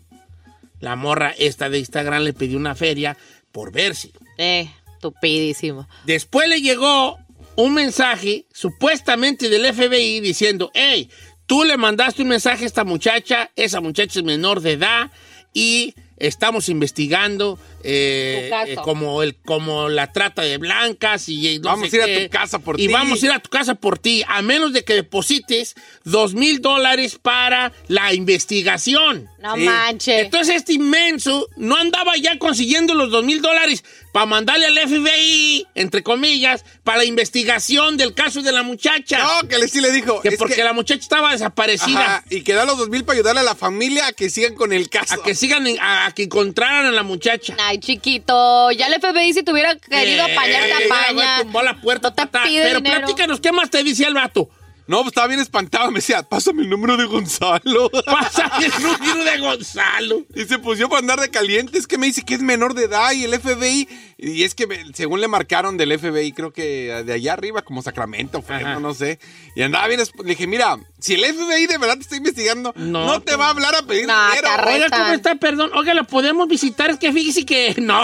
La 0.80 0.96
morra 0.96 1.34
esta 1.38 1.70
de 1.70 1.80
Instagram 1.80 2.24
le 2.24 2.34
pidió 2.34 2.58
una 2.58 2.76
feria 2.76 3.18
por 3.52 3.72
verse. 3.72 4.12
Eh, 4.38 4.70
estupidísimo. 4.94 5.88
Después 6.06 6.48
le 6.48 6.62
llegó 6.62 7.18
un 7.56 7.74
mensaje, 7.74 8.46
supuestamente 8.54 9.50
del 9.50 9.74
FBI, 9.74 10.22
diciendo, 10.22 10.72
hey, 10.74 11.10
tú 11.50 11.64
le 11.64 11.78
mandaste 11.78 12.22
un 12.22 12.28
mensaje 12.28 12.64
a 12.64 12.68
esta 12.68 12.84
muchacha, 12.84 13.50
esa 13.56 13.82
muchacha 13.82 14.20
es 14.20 14.24
menor 14.24 14.62
de 14.62 14.74
edad 14.74 15.10
y 15.52 15.96
estamos 16.18 16.70
investigando 16.70 17.58
eh, 17.84 18.52
eh, 18.68 18.76
como, 18.84 19.24
el, 19.24 19.36
como 19.36 19.90
la 19.90 20.12
trata 20.12 20.42
de 20.42 20.58
blancas 20.58 21.30
y 21.30 21.60
no 21.60 21.70
Vamos 21.70 21.90
sé 21.90 22.02
a 22.02 22.08
ir 22.08 22.18
a 22.18 22.24
tu 22.26 22.30
casa 22.30 22.60
por 22.60 22.80
y 22.80 22.88
ti. 22.88 22.94
vamos 22.94 23.22
a 23.22 23.26
ir 23.26 23.32
a 23.32 23.40
tu 23.40 23.50
casa 23.50 23.76
por 23.76 23.98
ti, 24.00 24.24
a 24.28 24.42
menos 24.42 24.74
de 24.74 24.84
que 24.84 24.94
deposites 24.94 25.76
dos 26.04 26.34
mil 26.34 26.62
dólares 26.62 27.18
para 27.22 27.72
la 27.88 28.14
investigación. 28.14 29.30
No 29.42 29.56
Sí. 29.56 29.62
manches. 29.62 30.26
Entonces 30.26 30.56
este 30.58 30.74
inmenso 30.74 31.48
no 31.56 31.76
andaba 31.78 32.18
ya 32.18 32.38
consiguiendo 32.38 32.94
los 32.94 33.10
dos 33.10 33.24
mil 33.24 33.42
dólares 33.42 33.84
para 34.12 34.26
mandarle 34.26 34.66
al 34.66 34.78
FBI, 34.78 35.68
entre 35.76 36.04
comillas, 36.04 36.66
para 36.84 36.98
la 37.00 37.06
investigación 37.06 37.96
del 37.96 38.14
caso 38.14 38.42
de 38.42 38.52
la 38.52 38.64
muchacha. 38.64 39.20
No, 39.20 39.48
que 39.48 39.58
le, 39.60 39.68
sí 39.68 39.80
le 39.82 39.92
dijo. 39.92 40.20
que 40.22 40.30
es 40.30 40.38
porque 40.38 40.56
que- 40.56 40.64
la 40.64 40.74
muchacha 40.74 41.00
estaba 41.02 41.32
desaparecida. 41.32 42.00
Ajá, 42.18 42.24
y 42.30 42.42
que 42.42 42.54
da 42.54 42.66
los 42.66 42.78
dos 42.78 42.90
mil 42.90 43.04
para 43.06 43.18
ayudarle 43.18 43.42
a 43.42 43.44
la 43.44 43.56
familia 43.56 44.08
a 44.08 44.14
que 44.14 44.30
sigan 44.30 44.56
con 44.56 44.74
el 44.74 44.90
caso. 44.90 45.14
A 45.14 45.24
que 45.24 45.36
sigan, 45.36 45.66
a, 45.80 46.08
a 46.08 46.12
que 46.14 46.24
encontraran 46.24 46.86
a 46.88 46.92
la 46.92 47.04
muchacha. 47.04 47.56
Ay, 47.70 47.78
chiquito. 47.78 48.72
Ya 48.72 48.88
el 48.88 48.96
FBI 49.00 49.32
si 49.32 49.44
te 49.44 49.52
hubiera 49.52 49.76
querido 49.76 50.26
Eh, 50.26 50.32
apañar, 50.34 50.64
te 50.64 50.70
ya, 50.70 50.78
apaña. 50.88 51.42
tumbó 51.44 51.62
la 51.62 51.76
puerta. 51.80 52.10
No 52.10 52.16
te 52.16 52.40
pide 52.44 52.64
Pero 52.64 52.80
dinero. 52.80 53.02
platícanos, 53.06 53.40
¿qué 53.40 53.52
más 53.52 53.70
te 53.70 53.84
dice 53.84 54.06
el 54.06 54.16
vato? 54.16 54.50
No, 54.90 54.98
pues 55.04 55.10
estaba 55.12 55.28
bien 55.28 55.40
espantado. 55.40 55.92
Me 55.92 56.00
decía, 56.00 56.24
pásame 56.24 56.64
el 56.64 56.70
número 56.70 56.98
de 56.98 57.06
Gonzalo. 57.06 57.90
Pasa 58.06 58.52
el 58.60 58.72
número 58.84 59.24
de 59.24 59.38
Gonzalo. 59.38 60.26
Y 60.36 60.46
se 60.46 60.58
puso 60.58 60.90
por 60.90 60.98
andar 60.98 61.20
de 61.20 61.30
caliente. 61.30 61.78
Es 61.78 61.86
que 61.86 62.00
me 62.00 62.08
dice 62.08 62.24
que 62.24 62.34
es 62.34 62.42
menor 62.42 62.74
de 62.74 62.86
edad 62.86 63.12
y 63.12 63.24
el 63.24 63.40
FBI. 63.40 63.88
Y 64.18 64.44
es 64.44 64.56
que 64.56 64.66
me- 64.68 64.92
según 64.94 65.22
le 65.22 65.28
marcaron 65.28 65.78
del 65.78 65.98
FBI, 65.98 66.32
creo 66.34 66.52
que 66.52 67.04
de 67.06 67.14
allá 67.14 67.34
arriba, 67.34 67.62
como 67.62 67.82
Sacramento, 67.84 68.42
Fresno, 68.42 68.80
no 68.80 68.94
sé. 68.96 69.20
Y 69.56 69.62
andaba 69.62 69.88
bien. 69.88 70.00
Le 70.00 70.24
dije, 70.24 70.48
mira, 70.48 70.78
si 71.00 71.14
el 71.14 71.24
FBI 71.24 71.68
de 71.68 71.78
verdad 71.78 71.96
te 71.96 72.02
está 72.02 72.16
investigando, 72.18 72.74
No, 72.76 73.06
no, 73.06 73.22
te 73.22 73.36
va 73.36 73.46
a 73.46 73.50
hablar 73.52 73.76
a 73.76 73.84
pedir 73.84 74.08
No, 74.08 74.14
dinero. 74.32 74.50
Oiga, 74.66 74.90
¿cómo 74.90 75.14
está? 75.14 75.36
Perdón. 75.36 75.72
Oiga, 75.76 75.94
¿lo 75.94 76.04
podemos 76.06 76.48
visitar? 76.48 76.90
Es 76.90 76.98
que 76.98 77.14
fíjese 77.14 77.46
que 77.46 77.76
no. 77.80 78.04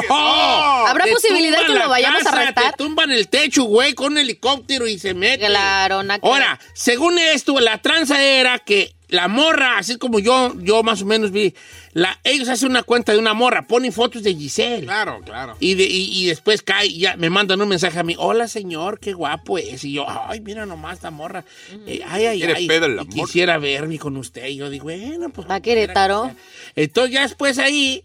¿Habrá 0.88 1.06
posibilidad 1.12 1.65
que 1.65 1.74
lo 1.74 1.89
vayamos 1.89 2.22
a 2.22 2.25
casa, 2.25 2.38
rentar? 2.46 2.72
Te 2.72 2.77
tumban 2.84 3.10
el 3.12 3.27
techo, 3.27 3.63
güey, 3.63 3.94
con 3.94 4.13
un 4.13 4.18
helicóptero 4.20 4.88
y 4.88 5.00
se 5.00 5.13
mete. 5.13 5.48
Claro, 5.48 6.01
Ahora, 6.22 6.60
según 6.75 7.17
esto, 7.17 7.58
la 7.62 7.82
tranza 7.82 8.22
era 8.22 8.60
que 8.60 8.94
la 9.08 9.27
morra, 9.29 9.77
así 9.77 9.98
como 9.98 10.20
yo, 10.20 10.53
yo 10.60 10.84
más 10.84 11.01
o 11.01 11.05
menos 11.05 11.32
vi, 11.32 11.53
la, 11.94 12.20
ellos 12.25 12.50
hacen 12.50 12.72
una 12.72 12.84
cuenta 12.84 13.13
de 13.13 13.20
una 13.20 13.34
morra, 13.34 13.65
ponen 13.65 13.94
fotos 13.94 14.24
de 14.24 14.36
Giselle. 14.36 14.84
Claro, 14.84 15.22
claro. 15.24 15.55
Y, 15.62 15.75
de- 15.75 15.86
y, 15.86 16.10
y 16.24 16.25
después 16.25 16.62
cae, 16.63 16.88
y 16.88 17.00
ya 17.00 17.15
me 17.15 17.29
mandan 17.29 17.62
un 17.62 17.70
mensaje 17.70 17.98
a 18.00 18.03
mí, 18.03 18.15
hola 18.17 18.48
señor, 18.50 19.00
qué 19.00 19.13
guapo 19.13 19.58
es. 19.58 19.86
Y 19.86 19.94
yo, 19.94 20.05
ay, 20.10 20.41
mira 20.41 20.65
nomás 20.65 20.96
esta 20.96 21.12
morra. 21.12 21.46
Eh, 21.88 22.01
ay, 22.08 22.25
ay, 22.25 22.44
ay. 22.44 22.67
pedo 22.67 22.88
el 22.88 23.00
y 23.00 23.05
quisiera 23.08 23.58
verme 23.58 23.98
con 24.00 24.17
usted. 24.17 24.48
Y 24.48 24.58
yo 24.58 24.70
digo, 24.70 24.86
bueno, 24.86 25.29
pues. 25.29 25.50
¿Va 25.50 25.55
a 25.55 25.62
Querétaro? 25.62 26.32
Entonces 26.75 27.13
ya 27.13 27.22
después 27.22 27.58
ahí, 27.58 28.03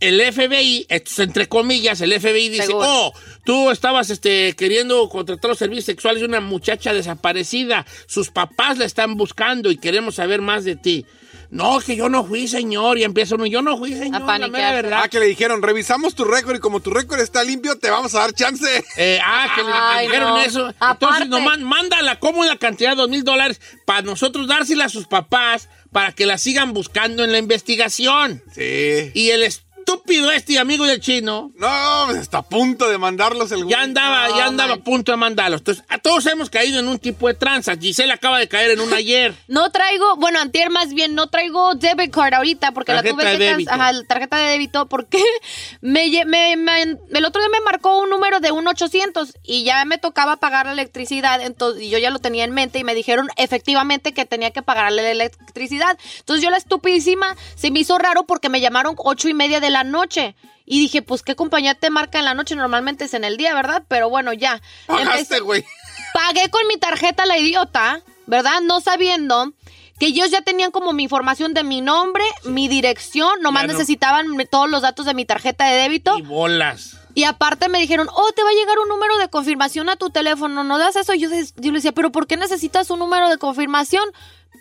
el 0.00 0.20
FBI, 0.20 0.86
esto 0.88 1.10
es 1.10 1.18
entre 1.20 1.48
comillas, 1.48 2.00
el 2.00 2.12
FBI 2.12 2.48
dice, 2.48 2.66
Seguro. 2.66 2.86
oh, 2.86 3.12
tú 3.44 3.70
estabas 3.70 4.10
este, 4.10 4.54
queriendo 4.54 5.08
contratar 5.08 5.48
los 5.48 5.58
servicios 5.58 5.86
sexuales 5.86 6.20
de 6.20 6.26
una 6.26 6.40
muchacha 6.40 6.92
desaparecida. 6.92 7.86
Sus 8.06 8.30
papás 8.30 8.78
la 8.78 8.84
están 8.84 9.16
buscando 9.16 9.70
y 9.70 9.78
queremos 9.78 10.16
saber 10.16 10.42
más 10.42 10.64
de 10.64 10.76
ti. 10.76 11.06
No, 11.50 11.78
que 11.80 11.96
yo 11.96 12.08
no 12.08 12.24
fui, 12.24 12.48
señor. 12.48 12.98
Y 12.98 13.04
empieza 13.04 13.34
uno, 13.36 13.46
yo 13.46 13.62
no 13.62 13.78
fui, 13.78 13.92
señor. 13.92 14.12
La 14.12 14.18
mera 14.20 14.26
paniquearse. 14.26 14.82
verdad. 14.82 15.00
Ah, 15.04 15.08
que 15.08 15.20
le 15.20 15.26
dijeron, 15.26 15.62
revisamos 15.62 16.14
tu 16.14 16.24
récord 16.24 16.56
y 16.56 16.60
como 16.60 16.80
tu 16.80 16.90
récord 16.90 17.20
está 17.20 17.44
limpio, 17.44 17.78
te 17.78 17.90
vamos 17.90 18.14
a 18.14 18.20
dar 18.20 18.32
chance. 18.32 18.84
Eh, 18.96 19.20
ah, 19.24 19.48
que 19.54 19.62
le 19.62 20.06
dijeron 20.08 20.30
no. 20.30 20.38
eso. 20.40 20.66
Aparte. 20.80 21.24
Entonces, 21.24 21.28
nomás 21.28 21.58
manda 21.60 22.02
la 22.02 22.18
cómoda 22.18 22.56
cantidad 22.56 22.90
de 22.90 22.96
dos 22.96 23.08
mil 23.08 23.24
dólares 23.24 23.60
para 23.84 24.02
nosotros 24.02 24.48
dársela 24.48 24.86
a 24.86 24.88
sus 24.88 25.06
papás 25.06 25.68
para 25.92 26.12
que 26.12 26.26
la 26.26 26.38
sigan 26.38 26.72
buscando 26.72 27.24
en 27.24 27.32
la 27.32 27.38
investigación. 27.38 28.42
Sí. 28.54 29.12
Y 29.14 29.30
el 29.30 29.42
estúpido 29.90 30.30
este 30.32 30.58
amigo 30.58 30.84
del 30.84 31.00
chino 31.00 31.52
No, 31.56 32.10
está 32.10 32.38
a 32.38 32.42
punto 32.42 32.88
de 32.88 32.98
mandarlos 32.98 33.52
el 33.52 33.66
ya 33.68 33.82
andaba, 33.82 34.28
No, 34.28 34.36
ya 34.36 34.46
andaba 34.46 34.70
man. 34.70 34.80
a 34.80 34.84
punto 34.84 35.12
de 35.12 35.16
mandarlos. 35.16 35.60
Entonces, 35.60 35.84
a 35.88 35.98
todos 35.98 36.26
hemos 36.26 36.50
caído 36.50 36.80
en 36.80 36.88
un 36.88 36.98
tipo 36.98 37.28
de 37.28 37.34
tranza. 37.34 37.76
Giselle 37.76 38.12
acaba 38.12 38.38
de 38.38 38.48
caer 38.48 38.72
en 38.72 38.80
una 38.80 38.96
ayer. 38.96 39.34
No 39.48 39.70
traigo, 39.70 40.16
bueno, 40.16 40.40
antier 40.40 40.70
más 40.70 40.92
bien, 40.92 41.14
no 41.14 41.28
traigo 41.28 41.74
debit 41.76 42.12
card 42.12 42.34
ahorita 42.34 42.72
porque 42.72 42.92
Tarjeta 42.92 43.16
la 43.16 43.22
tuve 43.22 43.30
de 43.32 43.38
que 43.38 43.44
débito. 43.44 43.70
Ajá, 43.72 43.92
la 43.92 44.04
tarjeta 44.04 44.36
de 44.38 44.50
débito 44.52 44.86
porque 44.86 45.22
me, 45.80 46.08
me- 46.26 46.56
me- 46.56 46.82
el 46.82 47.24
otro 47.24 47.40
día 47.40 47.48
me 47.50 47.60
marcó 47.64 47.98
un 48.00 48.10
número 48.10 48.40
de 48.40 48.50
un 48.50 48.66
800 48.66 49.34
y 49.44 49.62
ya 49.64 49.84
me 49.84 49.98
tocaba 49.98 50.36
pagar 50.36 50.66
la 50.66 50.72
electricidad, 50.72 51.40
entonces 51.40 51.82
y 51.82 51.90
yo 51.90 51.98
ya 51.98 52.10
lo 52.10 52.18
tenía 52.18 52.44
en 52.44 52.52
mente 52.52 52.78
y 52.78 52.84
me 52.84 52.94
dijeron 52.94 53.28
efectivamente 53.36 54.12
que 54.12 54.24
tenía 54.24 54.50
que 54.50 54.62
pagarle 54.62 55.02
la 55.02 55.10
electricidad. 55.10 55.96
Entonces 56.18 56.42
yo 56.44 56.50
la 56.50 56.56
estupidísima 56.56 57.36
se 57.54 57.70
me 57.70 57.80
hizo 57.80 57.98
raro 57.98 58.24
porque 58.24 58.48
me 58.48 58.60
llamaron 58.60 58.94
ocho 58.98 59.28
y 59.28 59.34
media 59.34 59.60
de 59.60 59.70
la 59.70 59.75
noche. 59.84 60.34
Y 60.64 60.80
dije, 60.80 61.00
pues, 61.02 61.22
¿qué 61.22 61.36
compañía 61.36 61.74
te 61.74 61.90
marca 61.90 62.18
en 62.18 62.24
la 62.24 62.34
noche? 62.34 62.56
Normalmente 62.56 63.04
es 63.04 63.14
en 63.14 63.22
el 63.24 63.36
día, 63.36 63.54
¿verdad? 63.54 63.84
Pero 63.88 64.10
bueno, 64.10 64.32
ya. 64.32 64.60
Pagaste, 64.86 65.40
güey. 65.40 65.64
Pagué 66.12 66.50
con 66.50 66.66
mi 66.66 66.76
tarjeta 66.76 67.24
la 67.26 67.38
idiota, 67.38 68.02
¿verdad? 68.26 68.60
No 68.62 68.80
sabiendo 68.80 69.52
que 70.00 70.06
ellos 70.06 70.30
ya 70.30 70.42
tenían 70.42 70.72
como 70.72 70.92
mi 70.92 71.04
información 71.04 71.54
de 71.54 71.62
mi 71.62 71.80
nombre, 71.80 72.24
mi 72.44 72.68
dirección, 72.68 73.40
nomás 73.42 73.62
Ya 73.62 73.66
no. 73.68 73.72
necesitaban 73.74 74.26
todos 74.50 74.68
los 74.68 74.82
datos 74.82 75.06
de 75.06 75.14
mi 75.14 75.24
tarjeta 75.24 75.66
de 75.66 75.76
débito. 75.76 76.18
Y 76.18 76.22
bolas. 76.22 76.96
Y 77.14 77.24
aparte 77.24 77.68
me 77.70 77.78
dijeron, 77.78 78.08
oh, 78.12 78.30
te 78.32 78.42
va 78.42 78.50
a 78.50 78.52
llegar 78.52 78.78
un 78.78 78.88
número 78.88 79.16
de 79.16 79.30
confirmación 79.30 79.88
a 79.88 79.96
tu 79.96 80.10
teléfono, 80.10 80.64
¿no 80.64 80.76
das 80.78 80.96
eso? 80.96 81.14
Y 81.14 81.20
yo, 81.20 81.30
yo 81.30 81.70
le 81.70 81.78
decía, 81.78 81.92
pero 81.92 82.12
¿por 82.12 82.26
qué 82.26 82.36
necesitas 82.36 82.90
un 82.90 82.98
número 82.98 83.30
de 83.30 83.38
confirmación? 83.38 84.04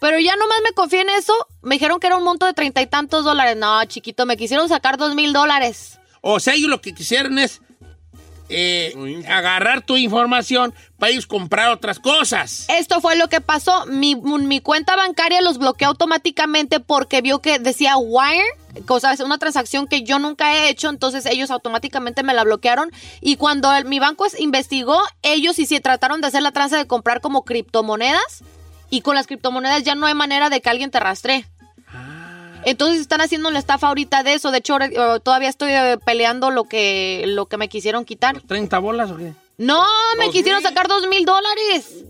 Pero 0.02 0.20
ya 0.20 0.36
nomás 0.36 0.58
me 0.64 0.72
confié 0.74 1.02
en 1.02 1.10
eso, 1.10 1.34
me 1.62 1.76
dijeron 1.76 2.00
que 2.00 2.08
era 2.08 2.18
un 2.18 2.24
monto 2.24 2.46
de 2.46 2.54
treinta 2.54 2.82
y 2.82 2.88
tantos 2.88 3.24
dólares. 3.24 3.58
No, 3.58 3.84
chiquito, 3.86 4.26
me 4.26 4.38
quisieron 4.38 4.68
sacar 4.70 4.98
dos 4.98 5.16
mil 5.16 5.34
dólares. 5.34 6.00
O 6.22 6.40
sea, 6.40 6.54
ellos 6.56 6.70
lo 6.70 6.82
que 6.82 6.94
quisieron 6.94 7.38
es 7.40 7.62
eh, 8.50 9.24
agarrar 9.28 9.82
tu 9.84 9.98
información 9.98 10.74
para 11.00 11.12
ellos 11.12 11.26
comprar 11.26 11.70
otras 11.72 11.98
cosas. 12.00 12.66
Esto 12.70 13.02
fue 13.02 13.16
lo 13.16 13.28
que 13.28 13.42
pasó. 13.42 13.86
Mi, 13.88 14.16
mi 14.16 14.60
cuenta 14.60 14.96
bancaria 14.96 15.42
los 15.42 15.58
bloqueó 15.58 15.88
automáticamente 15.90 16.80
porque 16.80 17.22
vio 17.22 17.40
que 17.42 17.58
decía 17.58 17.98
wire, 17.98 18.44
cosa 18.86 19.12
es 19.14 19.20
una 19.20 19.40
transacción 19.40 19.88
que 19.88 20.04
yo 20.04 20.20
nunca 20.20 20.54
he 20.56 20.70
hecho, 20.70 20.90
entonces 20.90 21.26
ellos 21.26 21.50
automáticamente 21.50 22.22
me 22.22 22.34
la 22.36 22.44
bloquearon. 22.44 22.92
Y 23.20 23.38
cuando 23.38 23.74
el- 23.74 23.86
mi 23.86 23.98
banco 24.00 24.26
es- 24.28 24.40
investigó, 24.40 25.00
ellos 25.24 25.56
sí 25.56 25.66
se 25.66 25.80
trataron 25.80 26.22
de 26.22 26.28
hacer 26.28 26.44
la 26.44 26.52
tranza 26.52 26.78
de 26.78 26.86
comprar 26.86 27.22
como 27.22 27.46
criptomonedas. 27.46 28.44
Y 28.90 29.02
con 29.02 29.16
las 29.16 29.28
criptomonedas 29.28 29.84
ya 29.84 29.96
no 29.96 30.06
hay 30.06 30.14
manera 30.14 30.50
de 30.50 30.62
que 30.62 30.70
alguien 30.70 30.92
te 30.92 31.00
rastree. 31.00 31.46
Entonces 32.66 33.00
están 33.00 33.22
haciendo 33.22 33.52
la 33.52 33.60
estafa 33.60 33.88
ahorita 33.88 34.24
de 34.24 34.34
eso. 34.34 34.52
De 34.52 34.58
hecho, 34.58 34.80
eh, 34.82 35.20
todavía 35.24 35.50
estoy 35.50 35.72
eh, 35.72 35.98
peleando 36.04 36.50
lo 36.50 36.64
que, 36.64 37.24
lo 37.28 37.46
que 37.46 37.58
me 37.58 37.70
quisieron 37.70 38.06
quitar. 38.06 38.42
¿30 38.42 38.82
bolas 38.82 39.12
o 39.12 39.18
qué? 39.18 39.34
No, 39.58 39.84
me 40.18 40.26
¿Dos 40.26 40.34
quisieron 40.34 40.62
mil? 40.62 40.68
sacar 40.70 40.88
dos 40.88 41.08
mil 41.08 41.26
dólares. 41.26 42.04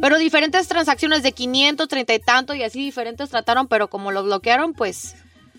Pero 0.00 0.18
diferentes 0.18 0.68
transacciones 0.68 1.22
de 1.22 1.32
500, 1.32 1.88
30 1.88 2.14
y 2.14 2.18
tanto 2.18 2.54
y 2.54 2.62
así 2.62 2.84
diferentes 2.84 3.30
trataron, 3.30 3.66
pero 3.66 3.88
como 3.88 4.12
lo 4.12 4.22
bloquearon, 4.22 4.74
pues... 4.74 5.16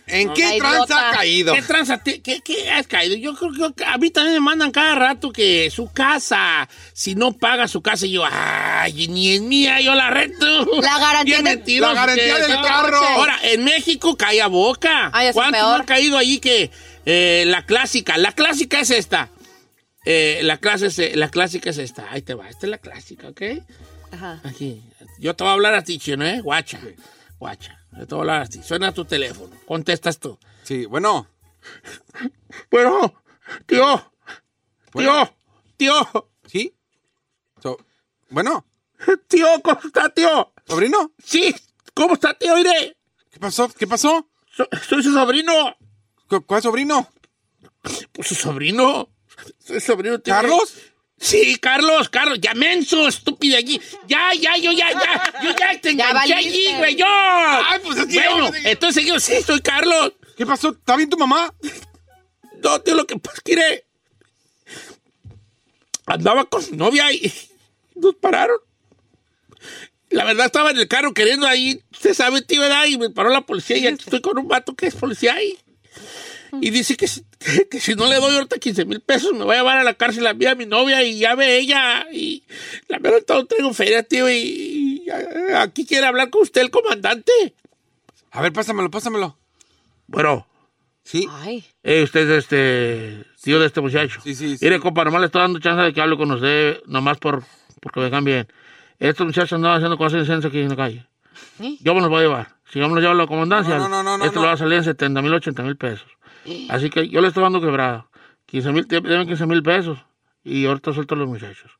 ¿En 0.09 0.33
qué 0.33 0.57
tranza 0.57 1.09
ha 1.09 1.11
caído? 1.13 1.53
¿Qué 1.53 1.61
tranza? 1.61 1.97
te- 2.01 2.21
¿Qué, 2.21 2.39
qué 2.41 2.71
has 2.71 2.87
caído? 2.87 3.15
Yo 3.17 3.35
creo 3.35 3.73
que 3.73 3.83
a 3.83 3.97
mí 3.97 4.09
también 4.09 4.35
me 4.35 4.39
mandan 4.39 4.71
cada 4.71 4.95
rato 4.95 5.31
que 5.31 5.69
su 5.69 5.91
casa, 5.91 6.67
si 6.93 7.13
no 7.15 7.33
paga 7.33 7.67
su 7.67 7.81
casa, 7.81 8.05
y 8.05 8.11
yo, 8.11 8.23
ay, 8.25 9.07
ni 9.09 9.33
es 9.33 9.41
mía, 9.41 9.81
yo 9.81 9.93
la 9.95 10.09
rento. 10.09 10.65
La 10.81 10.97
garantía 10.99 11.41
Bien 11.41 11.63
de- 11.63 11.79
la 11.79 11.93
garantía 11.93 12.35
que 12.35 12.41
del 12.43 12.61
carro. 12.61 12.97
Ahora, 12.97 13.37
en 13.43 13.63
México 13.65 14.15
cae 14.15 14.41
a 14.41 14.47
boca. 14.47 15.09
Ay, 15.13 15.27
eso 15.27 15.29
es 15.29 15.33
¿Cuánto 15.51 15.77
no 15.79 15.85
caído 15.85 16.17
allí 16.17 16.39
que 16.39 16.71
eh, 17.05 17.43
la 17.47 17.65
clásica? 17.65 18.17
La 18.17 18.31
clásica 18.31 18.79
es 18.79 18.91
esta. 18.91 19.29
Eh, 20.05 20.39
la, 20.43 20.57
clase 20.57 20.85
es- 20.87 21.15
la 21.17 21.29
clásica 21.29 21.69
es 21.69 21.77
esta. 21.79 22.07
Ahí 22.09 22.21
te 22.21 22.33
va, 22.33 22.47
esta 22.49 22.65
es 22.65 22.69
la 22.69 22.77
clásica, 22.77 23.27
¿ok? 23.27 23.41
Ajá. 24.13 24.39
Aquí. 24.45 24.81
Yo 25.19 25.35
te 25.35 25.43
voy 25.43 25.51
a 25.51 25.53
hablar 25.53 25.73
a 25.73 25.83
ti, 25.83 25.99
chino, 25.99 26.25
¿eh? 26.25 26.39
Guacha. 26.39 26.79
Guacha. 27.39 27.76
A 27.99 28.15
hablar 28.15 28.41
a 28.43 28.45
ti. 28.47 28.61
Suena 28.63 28.93
tu 28.93 29.05
teléfono. 29.05 29.55
Contestas 29.65 30.19
tú. 30.19 30.37
Sí, 30.63 30.85
bueno. 30.85 31.27
Bueno, 32.71 33.13
tío. 33.65 34.11
Bueno. 34.93 35.29
Tío. 35.77 36.03
Tío. 36.11 36.29
¿Sí? 36.47 36.73
So- 37.61 37.77
bueno, 38.29 38.65
Tío, 39.27 39.47
¿cómo 39.63 39.79
está, 39.83 40.09
tío? 40.09 40.53
sobrino. 40.67 41.11
Sí. 41.23 41.53
¿Cómo 41.93 42.13
está, 42.15 42.33
tío? 42.33 42.55
Mire. 42.55 42.97
¿Qué 43.31 43.39
pasó? 43.39 43.69
¿Qué 43.69 43.85
pasó? 43.87 44.29
So- 44.51 44.67
soy 44.87 45.03
su 45.03 45.13
sobrino. 45.13 45.53
¿Cu- 46.27 46.45
¿Cuál 46.45 46.61
sobrino? 46.61 47.09
Pues 48.11 48.27
su 48.27 48.35
sobrino. 48.35 49.09
Soy 49.59 49.79
sobrino. 49.79 50.19
tío. 50.19 50.33
¿Carlos? 50.33 50.75
Sí, 51.19 51.57
Carlos, 51.57 52.09
Carlos, 52.09 52.39
ya 52.39 52.53
menso, 52.53 53.07
estúpido 53.07 53.57
allí. 53.57 53.81
Ya, 54.07 54.31
ya, 54.39 54.55
yo 54.57 54.71
ya, 54.71 54.91
ya, 54.91 55.33
yo 55.43 55.49
ya 55.57 55.81
te 55.81 55.89
enganché 55.91 56.33
allí, 56.33 56.67
güey, 56.77 56.95
yo. 56.95 57.05
Ay, 57.07 57.79
pues 57.83 57.97
es 57.97 58.05
que 58.05 58.13
Bueno, 58.29 58.49
yo- 58.49 58.69
entonces 58.69 59.05
yo 59.05 59.19
sí, 59.19 59.41
soy 59.41 59.61
Carlos. 59.61 60.13
¿Qué 60.37 60.45
pasó? 60.45 60.69
¿Está 60.69 60.95
bien 60.95 61.09
tu 61.09 61.17
mamá? 61.17 61.51
No, 62.63 62.79
tío, 62.81 62.93
lo 62.95 63.07
que 63.07 63.17
pasa 63.17 63.41
es 63.45 63.83
andaba 66.05 66.45
con 66.45 66.61
su 66.63 66.75
novia 66.75 67.11
y 67.11 67.31
nos 67.95 68.15
pararon. 68.15 68.57
La 70.09 70.23
verdad 70.23 70.45
estaba 70.45 70.71
en 70.71 70.77
el 70.77 70.87
carro 70.87 71.13
queriendo 71.13 71.45
ahí, 71.47 71.81
usted 71.91 72.13
sabe, 72.13 72.41
tío, 72.41 72.61
¿verdad? 72.61 72.85
Y 72.85 72.97
me 72.97 73.09
paró 73.09 73.29
la 73.29 73.41
policía 73.41 73.77
y 73.77 73.87
aquí 73.87 74.03
estoy 74.03 74.21
con 74.21 74.37
un 74.37 74.47
vato 74.47 74.73
que 74.75 74.87
es 74.87 74.95
policía 74.95 75.33
ahí. 75.33 75.57
Y 76.61 76.69
dice 76.69 76.95
que, 76.97 77.07
si- 77.07 77.23
que, 77.39 77.67
que 77.69 77.79
si 77.79 77.95
no 77.95 78.07
le 78.07 78.15
doy 78.15 78.35
ahorita 78.35 78.57
15 78.57 78.85
mil 78.85 78.99
pesos 79.01 79.33
me 79.33 79.43
voy 79.43 79.55
a 79.55 79.59
llevar 79.59 79.77
a 79.77 79.83
la 79.83 79.93
cárcel 79.93 80.25
a 80.27 80.33
mí, 80.33 80.45
a 80.45 80.55
mi 80.55 80.65
novia 80.65 81.03
y 81.03 81.19
ya 81.19 81.35
ve 81.35 81.57
ella. 81.57 82.07
Y 82.11 82.43
la 82.87 82.99
verdad 82.99 83.21
no 83.29 83.45
traigo 83.45 83.73
feria, 83.73 84.03
tío, 84.03 84.29
y, 84.29 84.33
y, 84.35 85.05
eh, 85.09 85.55
aquí 85.55 85.85
quiere 85.85 86.05
hablar 86.07 86.29
con 86.29 86.41
usted 86.43 86.61
el 86.61 86.71
comandante. 86.71 87.31
A 88.31 88.41
ver, 88.41 88.53
pásamelo, 88.53 88.89
pásamelo. 88.91 89.37
Bueno, 90.07 90.47
Sí. 91.03 91.25
Ay. 91.29 91.63
eh, 91.83 92.03
usted 92.03 92.29
es 92.29 92.43
este 92.43 93.23
tío 93.41 93.59
de 93.59 93.65
este 93.67 93.79
muchacho. 93.81 94.19
Sí, 94.23 94.35
sí, 94.35 94.57
sí. 94.57 94.65
Mire, 94.65 94.79
compa, 94.79 95.05
nomás 95.05 95.21
le 95.21 95.27
estoy 95.27 95.41
dando 95.41 95.59
chance 95.59 95.81
de 95.81 95.93
que 95.93 96.01
hable 96.01 96.17
con 96.17 96.29
usted, 96.31 96.81
nomás 96.85 97.17
por, 97.17 97.43
porque 97.81 97.99
me 98.01 98.21
bien. 98.21 98.47
Estos 98.99 99.25
muchachos 99.25 99.53
andaban 99.53 99.77
haciendo 99.77 99.97
cosas 99.97 100.17
inocentes 100.17 100.49
aquí 100.49 100.59
en 100.59 100.69
la 100.69 100.75
calle. 100.75 101.05
¿Sí? 101.59 101.77
Yo 101.81 101.93
me 101.93 102.01
los 102.01 102.09
voy 102.09 102.19
a 102.19 102.21
llevar. 102.23 102.55
Si 102.71 102.79
yo 102.79 102.89
me 102.89 102.95
los 102.95 103.01
llevo 103.01 103.13
a 103.13 103.15
la 103.15 103.27
comandancia, 103.27 103.77
No, 103.77 103.87
no, 103.87 104.03
no, 104.03 104.17
no, 104.17 104.25
esto 104.25 104.35
no. 104.35 104.41
le 104.41 104.47
va 104.47 104.53
a 104.53 104.57
salir 104.57 104.73
en 104.79 104.83
70 104.83 105.21
mil, 105.21 105.33
80 105.33 105.63
mil 105.63 105.77
pesos. 105.77 106.07
Así 106.69 106.89
que 106.89 107.07
yo 107.09 107.21
le 107.21 107.27
estoy 107.29 107.43
dando 107.43 107.61
quebrada. 107.61 108.07
15 108.45 108.71
mil, 108.71 108.87
deben 108.87 109.27
15 109.27 109.45
mil 109.45 109.61
pesos. 109.63 109.99
Y 110.43 110.65
ahorita 110.65 110.93
suelto 110.93 111.15
a 111.15 111.17
los 111.17 111.27
muchachos. 111.27 111.71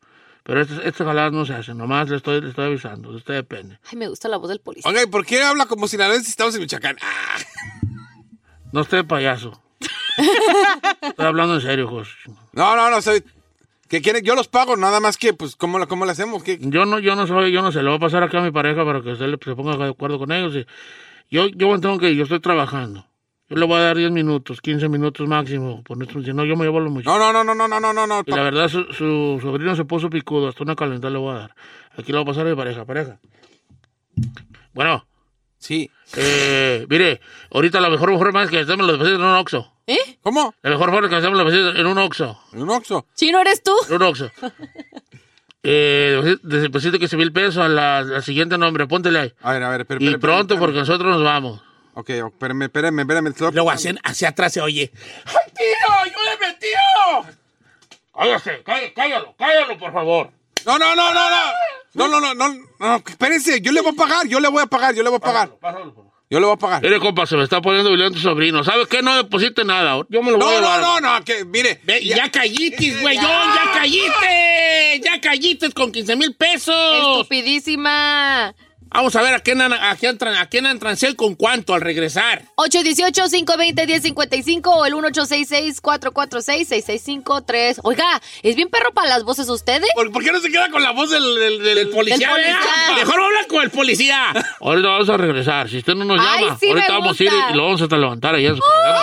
Pero 0.43 0.61
estas 0.61 0.79
estas 0.85 1.05
jaladas 1.07 1.33
no 1.33 1.45
se 1.45 1.53
hacen, 1.53 1.77
nomás 1.77 2.09
le 2.09 2.17
estoy, 2.17 2.39
le 2.41 2.49
estoy 2.49 2.65
avisando, 2.67 3.11
de 3.11 3.17
usted 3.17 3.33
depende. 3.33 3.79
Ay, 3.91 3.97
me 3.97 4.07
gusta 4.07 4.27
la 4.29 4.37
voz 4.37 4.49
del 4.49 4.59
policía. 4.61 4.89
Oiga, 4.89 5.03
¿y 5.03 5.07
por 5.07 5.25
qué 5.25 5.41
habla 5.43 5.65
como 5.65 5.87
si 5.87 5.97
si 5.97 6.03
estamos 6.29 6.55
en 6.55 6.61
Michoacán? 6.61 6.95
Ah, 7.01 7.37
No 8.71 8.81
esté 8.81 8.97
de 8.97 9.03
payaso. 9.03 9.61
estoy 11.01 11.25
hablando 11.25 11.55
en 11.55 11.61
serio, 11.61 11.87
José. 11.87 12.11
no, 12.53 12.75
no, 12.75 12.89
no, 12.89 13.01
soy... 13.01 13.23
¿Qué 13.89 14.01
quieren? 14.01 14.23
Yo 14.25 14.35
los 14.35 14.49
pago, 14.49 14.75
nada 14.75 14.99
más 14.99 15.15
que, 15.17 15.33
pues, 15.33 15.55
¿cómo, 15.55 15.79
lo- 15.79 15.87
cómo 15.87 16.05
le 16.05 16.11
hacemos? 16.11 16.43
¿Qué? 16.43 16.57
Yo 16.59 16.85
no, 16.85 16.99
yo 16.99 17.15
no 17.15 17.25
soy, 17.25 17.53
yo 17.53 17.61
no 17.61 17.71
sé, 17.71 17.81
le 17.81 17.87
voy 17.87 17.95
a 17.97 17.99
pasar 18.01 18.21
acá 18.21 18.39
a 18.39 18.43
mi 18.43 18.51
pareja 18.51 18.83
para 18.83 19.01
que 19.01 19.11
usted 19.13 19.33
se 19.41 19.55
ponga 19.55 19.77
de 19.77 19.89
acuerdo 19.91 20.19
con 20.19 20.31
ellos. 20.33 20.53
y- 20.55 20.65
yo, 21.33 21.47
yo 21.47 21.79
tengo 21.79 21.97
que 21.97 22.09
ir, 22.11 22.17
yo 22.17 22.23
estoy 22.23 22.41
trabajando. 22.41 23.05
Yo 23.49 23.55
le 23.55 23.65
voy 23.65 23.77
a 23.77 23.83
dar 23.83 23.97
10 23.97 24.11
minutos, 24.11 24.59
15 24.59 24.89
minutos 24.89 25.25
máximo. 25.27 25.81
Por 25.83 25.97
nuestro, 25.97 26.21
si 26.21 26.33
no, 26.33 26.43
yo 26.43 26.57
me 26.57 26.65
llevo 26.65 26.79
a 26.79 26.81
los 26.81 26.91
muchachos. 26.91 27.17
No, 27.17 27.31
no, 27.31 27.43
no, 27.43 27.55
no, 27.55 27.67
no, 27.67 27.79
no, 27.79 27.93
no, 27.93 28.07
no. 28.07 28.23
Y 28.25 28.31
la 28.31 28.43
verdad, 28.43 28.67
su, 28.67 28.83
su 28.91 29.39
sobrino 29.41 29.75
se 29.75 29.85
puso 29.85 30.09
picudo. 30.09 30.49
Hasta 30.49 30.63
una 30.63 30.75
calentada 30.75 31.11
le 31.11 31.19
voy 31.19 31.33
a 31.33 31.39
dar. 31.39 31.55
Aquí 31.97 32.11
le 32.11 32.17
voy 32.17 32.23
a 32.23 32.25
pasar 32.25 32.45
de 32.45 32.55
pareja, 32.55 32.83
pareja. 32.83 33.19
Bueno. 34.73 35.05
Sí. 35.59 35.89
Eh, 36.15 36.85
mire, 36.89 37.19
ahorita 37.51 37.81
la 37.81 37.89
mejor 37.89 38.15
forma 38.17 38.43
es 38.43 38.49
que 38.49 38.59
hacemos 38.59 38.85
los 38.85 38.99
besos 38.99 39.15
en 39.15 39.21
un 39.23 39.35
oxo. 39.35 39.73
¿Eh? 39.87 40.17
¿Cómo? 40.21 40.53
La 40.61 40.69
mejor 40.69 40.91
forma 40.91 41.07
es 41.07 41.09
que 41.09 41.15
hacemos 41.15 41.37
los 41.37 41.45
besos 41.45 41.75
en 41.79 41.85
un 41.85 41.97
oxo. 41.97 42.39
¿En 42.53 42.61
un 42.61 42.69
oxo? 42.69 43.05
Sí, 43.13 43.31
no 43.31 43.39
eres 43.39 43.63
tú. 43.63 43.71
En 43.87 43.95
un 43.95 44.01
oxo. 44.03 44.29
eh, 45.63 46.17
pues, 46.21 46.39
desde 46.43 46.89
el 46.89 46.99
que 46.99 47.07
se 47.07 47.15
ve 47.15 47.23
el 47.23 47.33
peso 47.33 47.63
a 47.63 47.69
la, 47.69 48.21
siguiente 48.21 48.57
nombre, 48.57 48.87
póntele 48.87 49.19
ahí. 49.19 49.33
A 49.41 49.53
ver, 49.53 49.63
a 49.63 49.69
ver, 49.69 49.85
pero, 49.85 50.03
Y 50.03 50.17
pronto, 50.17 50.57
porque 50.59 50.79
nosotros 50.79 51.09
nos 51.09 51.23
vamos. 51.23 51.61
Ok, 51.99 52.09
espérame, 52.11 52.61
espérame, 52.65 52.99
espérame. 52.99 53.33
Luego 53.53 53.71
hacia, 53.71 53.95
hacia 54.03 54.29
atrás 54.29 54.53
se 54.53 54.61
oye. 54.61 54.91
¡Ay, 55.25 55.51
tío! 55.55 55.93
¡Ayúdeme, 56.03 56.53
tío! 56.59 57.33
Cállate, 58.15 58.61
cállalo, 58.63 58.93
cállalo, 58.93 59.35
cállalo, 59.35 59.77
por 59.79 59.91
favor. 59.93 60.31
No, 60.63 60.77
no, 60.77 60.95
no, 60.95 61.11
no, 61.13 61.29
no. 61.29 61.37
No, 61.95 62.07
no, 62.07 62.19
no, 62.21 62.33
no, 62.35 62.53
no, 62.79 62.95
espérense, 63.07 63.61
yo 63.61 63.71
le 63.71 63.81
voy 63.81 63.93
a 63.93 63.95
pagar, 63.95 64.27
yo 64.27 64.39
le 64.39 64.47
voy 64.47 64.61
a 64.61 64.67
pagar, 64.67 64.93
yo 64.93 65.01
le 65.01 65.09
voy 65.09 65.17
a 65.17 65.19
pagar. 65.19 65.49
Pásalo, 65.59 65.85
por 65.85 65.95
favor. 66.03 66.11
Yo 66.29 66.39
le 66.39 66.45
voy 66.45 66.53
a 66.53 66.57
pagar. 66.57 66.81
Mire, 66.83 66.99
compa, 66.99 67.25
se 67.25 67.35
me 67.35 67.43
está 67.43 67.61
poniendo 67.61 67.89
violento 67.89 68.15
tu 68.17 68.21
sobrino. 68.21 68.63
¿Sabes 68.63 68.85
qué? 68.87 69.01
No 69.01 69.15
deposite 69.15 69.63
nada. 69.65 70.03
Yo 70.09 70.21
me 70.21 70.29
lo 70.31 70.37
voy 70.37 70.47
a 70.47 70.51
No, 70.51 70.59
llevar. 70.59 70.81
no, 70.81 70.99
no, 70.99 71.19
no, 71.19 71.25
que 71.25 71.45
mire. 71.45 71.79
Ve, 71.83 72.03
ya, 72.05 72.29
callites, 72.29 73.01
güey, 73.01 73.15
ya 73.15 73.71
callites. 73.73 75.01
Ya 75.03 75.19
callites 75.21 75.73
con 75.73 75.91
15 75.91 76.15
mil 76.15 76.35
pesos. 76.35 76.75
Estupidísima. 77.21 78.53
Vamos 78.97 79.15
a 79.15 79.21
ver 79.21 79.35
a 79.35 79.39
quién, 79.41 79.61
a 79.61 79.95
quién, 79.95 80.17
a 80.23 80.47
quién 80.47 80.65
entran 80.65 80.97
con 81.15 81.35
cuánto 81.35 81.75
al 81.75 81.81
regresar. 81.81 82.41
818-520-1055 82.55 84.61
o 84.65 84.87
el 84.87 84.95
1866-446-6653. 84.95 87.81
Oiga, 87.83 88.19
es 88.41 88.55
bien 88.55 88.69
perro 88.69 88.91
para 88.95 89.09
las 89.09 89.23
voces 89.23 89.49
ustedes. 89.49 89.87
¿Por, 89.93 90.11
por 90.11 90.23
qué 90.23 90.31
no 90.31 90.39
se 90.39 90.49
queda 90.49 90.71
con 90.71 90.81
la 90.81 90.93
voz 90.93 91.11
del, 91.11 91.21
del, 91.35 91.63
del 91.63 91.89
Policía, 91.89 92.27
Del 92.27 92.37
policía. 92.37 92.57
vea. 92.87 92.95
Mejor 92.95 93.21
habla 93.21 93.45
con 93.47 93.61
el 93.61 93.69
policía. 93.69 94.33
Ahorita 94.61 94.87
vamos 94.87 95.09
a 95.09 95.17
regresar. 95.17 95.69
Si 95.69 95.77
usted 95.77 95.93
no 95.93 96.03
nos 96.03 96.19
Ay, 96.19 96.45
llama, 96.45 96.57
sí, 96.59 96.69
ahorita 96.69 96.93
vamos 96.93 97.19
a 97.19 97.23
ir 97.23 97.31
y 97.51 97.53
lo 97.53 97.65
vamos 97.65 97.83
hasta 97.83 97.97
levantar 97.97 98.33
allá 98.33 98.49
en 98.49 98.55
su 98.55 98.61
programa. 98.63 98.99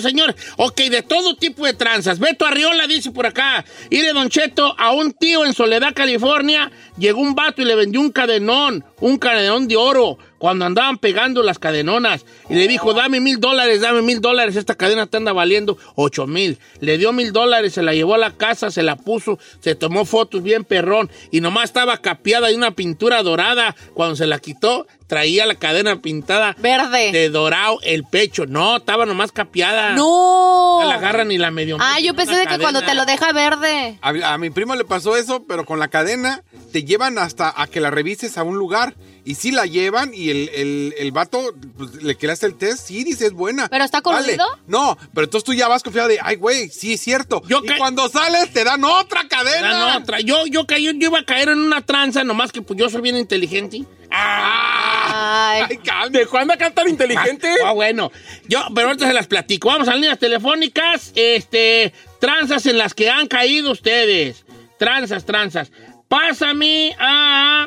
Señor. 0.00 0.34
Ok, 0.56 0.80
de 0.82 1.02
todo 1.02 1.36
tipo 1.36 1.66
de 1.66 1.74
tranzas. 1.74 2.18
Beto 2.18 2.46
Arriola 2.46 2.86
dice 2.86 3.10
por 3.10 3.26
acá. 3.26 3.64
Ire 3.90 4.12
Don 4.12 4.28
Cheto, 4.28 4.74
a 4.78 4.92
un 4.92 5.12
tío 5.12 5.44
en 5.44 5.52
Soledad, 5.52 5.94
California, 5.94 6.70
llegó 6.98 7.20
un 7.20 7.34
vato 7.34 7.62
y 7.62 7.64
le 7.64 7.74
vendió 7.74 8.00
un 8.00 8.10
cadenón, 8.10 8.84
un 9.00 9.18
cadenón 9.18 9.68
de 9.68 9.76
oro, 9.76 10.18
cuando 10.44 10.66
andaban 10.66 10.98
pegando 10.98 11.42
las 11.42 11.58
cadenonas. 11.58 12.26
Y 12.50 12.54
le 12.54 12.68
dijo, 12.68 12.92
dame 12.92 13.18
mil 13.18 13.40
dólares, 13.40 13.80
dame 13.80 14.02
mil 14.02 14.20
dólares, 14.20 14.56
esta 14.56 14.74
cadena 14.74 15.06
te 15.06 15.16
anda 15.16 15.32
valiendo 15.32 15.78
ocho 15.94 16.26
mil. 16.26 16.58
Le 16.80 16.98
dio 16.98 17.14
mil 17.14 17.32
dólares, 17.32 17.72
se 17.72 17.82
la 17.82 17.94
llevó 17.94 18.14
a 18.14 18.18
la 18.18 18.30
casa, 18.32 18.70
se 18.70 18.82
la 18.82 18.96
puso, 18.96 19.38
se 19.60 19.74
tomó 19.74 20.04
fotos 20.04 20.42
bien 20.42 20.64
perrón, 20.64 21.10
y 21.30 21.40
nomás 21.40 21.64
estaba 21.64 21.96
capeada 21.96 22.48
de 22.48 22.56
una 22.56 22.72
pintura 22.72 23.22
dorada. 23.22 23.74
Cuando 23.94 24.16
se 24.16 24.26
la 24.26 24.38
quitó, 24.38 24.86
traía 25.06 25.46
la 25.46 25.54
cadena 25.54 26.02
pintada 26.02 26.54
Verde. 26.58 27.10
de 27.10 27.30
dorado 27.30 27.78
el 27.82 28.04
pecho. 28.04 28.44
No, 28.44 28.76
estaba 28.76 29.06
nomás 29.06 29.32
capeada. 29.32 29.94
No. 29.94 30.80
No 30.82 30.86
la 30.86 30.96
agarran 30.96 31.28
ni 31.28 31.38
la 31.38 31.50
medio. 31.50 31.78
Ah, 31.80 32.00
yo 32.00 32.12
pensé 32.12 32.36
de 32.36 32.46
que 32.46 32.58
cuando 32.58 32.82
te 32.82 32.94
lo 32.94 33.06
deja 33.06 33.32
verde. 33.32 33.98
A, 34.02 34.34
a 34.34 34.36
mi 34.36 34.50
primo 34.50 34.74
le 34.74 34.84
pasó 34.84 35.16
eso, 35.16 35.46
pero 35.48 35.64
con 35.64 35.78
la 35.78 35.88
cadena 35.88 36.42
te 36.70 36.84
llevan 36.84 37.16
hasta 37.16 37.50
a 37.56 37.66
que 37.66 37.80
la 37.80 37.90
revises 37.90 38.36
a 38.36 38.42
un 38.42 38.58
lugar. 38.58 38.94
Y 39.26 39.36
sí 39.36 39.52
la 39.52 39.64
llevan 39.64 40.12
y 40.12 40.28
el, 40.28 40.50
el, 40.50 40.94
el 40.98 41.12
vato 41.12 41.54
pues, 41.78 42.02
le 42.02 42.14
que 42.16 42.26
le 42.26 42.34
hace 42.34 42.44
el 42.44 42.56
test, 42.56 42.88
sí, 42.88 43.04
dice, 43.04 43.26
es 43.26 43.32
buena. 43.32 43.68
¿Pero 43.68 43.82
está 43.84 44.00
Vale. 44.02 44.18
coludido? 44.18 44.44
No, 44.66 44.98
pero 45.14 45.24
entonces 45.24 45.44
tú 45.44 45.54
ya 45.54 45.66
vas 45.66 45.82
confiado 45.82 46.08
de, 46.08 46.18
ay, 46.22 46.36
güey, 46.36 46.68
sí 46.68 46.92
es 46.92 47.00
cierto. 47.00 47.42
Yo 47.48 47.60
y 47.64 47.78
cuando 47.78 48.08
sales 48.10 48.52
te 48.52 48.64
dan 48.64 48.84
otra 48.84 49.26
cadena. 49.26 49.72
Dan 49.72 50.02
otra. 50.02 50.20
Yo, 50.20 50.46
yo, 50.46 50.66
caí, 50.66 50.84
yo 50.84 50.92
iba 50.92 51.20
a 51.20 51.24
caer 51.24 51.48
en 51.48 51.58
una 51.58 51.80
tranza, 51.80 52.22
nomás 52.22 52.52
que 52.52 52.60
pues 52.60 52.78
yo 52.78 52.90
soy 52.90 53.00
bien 53.00 53.16
inteligente. 53.16 53.84
Ah, 54.10 55.52
Ay. 55.54 55.62
ay, 55.70 55.76
calma. 55.78 56.18
¿De 56.18 56.26
cuándo 56.26 56.52
acá 56.54 56.70
tan 56.70 56.88
inteligente? 56.88 57.48
Ah, 57.64 57.72
bueno. 57.72 58.12
Yo, 58.46 58.60
pero 58.74 58.88
ahorita 58.88 59.06
se 59.06 59.12
las 59.14 59.26
platico. 59.26 59.68
Vamos 59.68 59.88
a 59.88 59.92
las 59.92 60.00
líneas 60.00 60.18
telefónicas. 60.18 61.12
Este, 61.14 61.92
tranzas 62.20 62.66
en 62.66 62.78
las 62.78 62.94
que 62.94 63.10
han 63.10 63.26
caído 63.26 63.72
ustedes. 63.72 64.44
Tranzas, 64.78 65.24
tranzas. 65.24 65.72
Pásame 66.08 66.94
a 66.98 67.66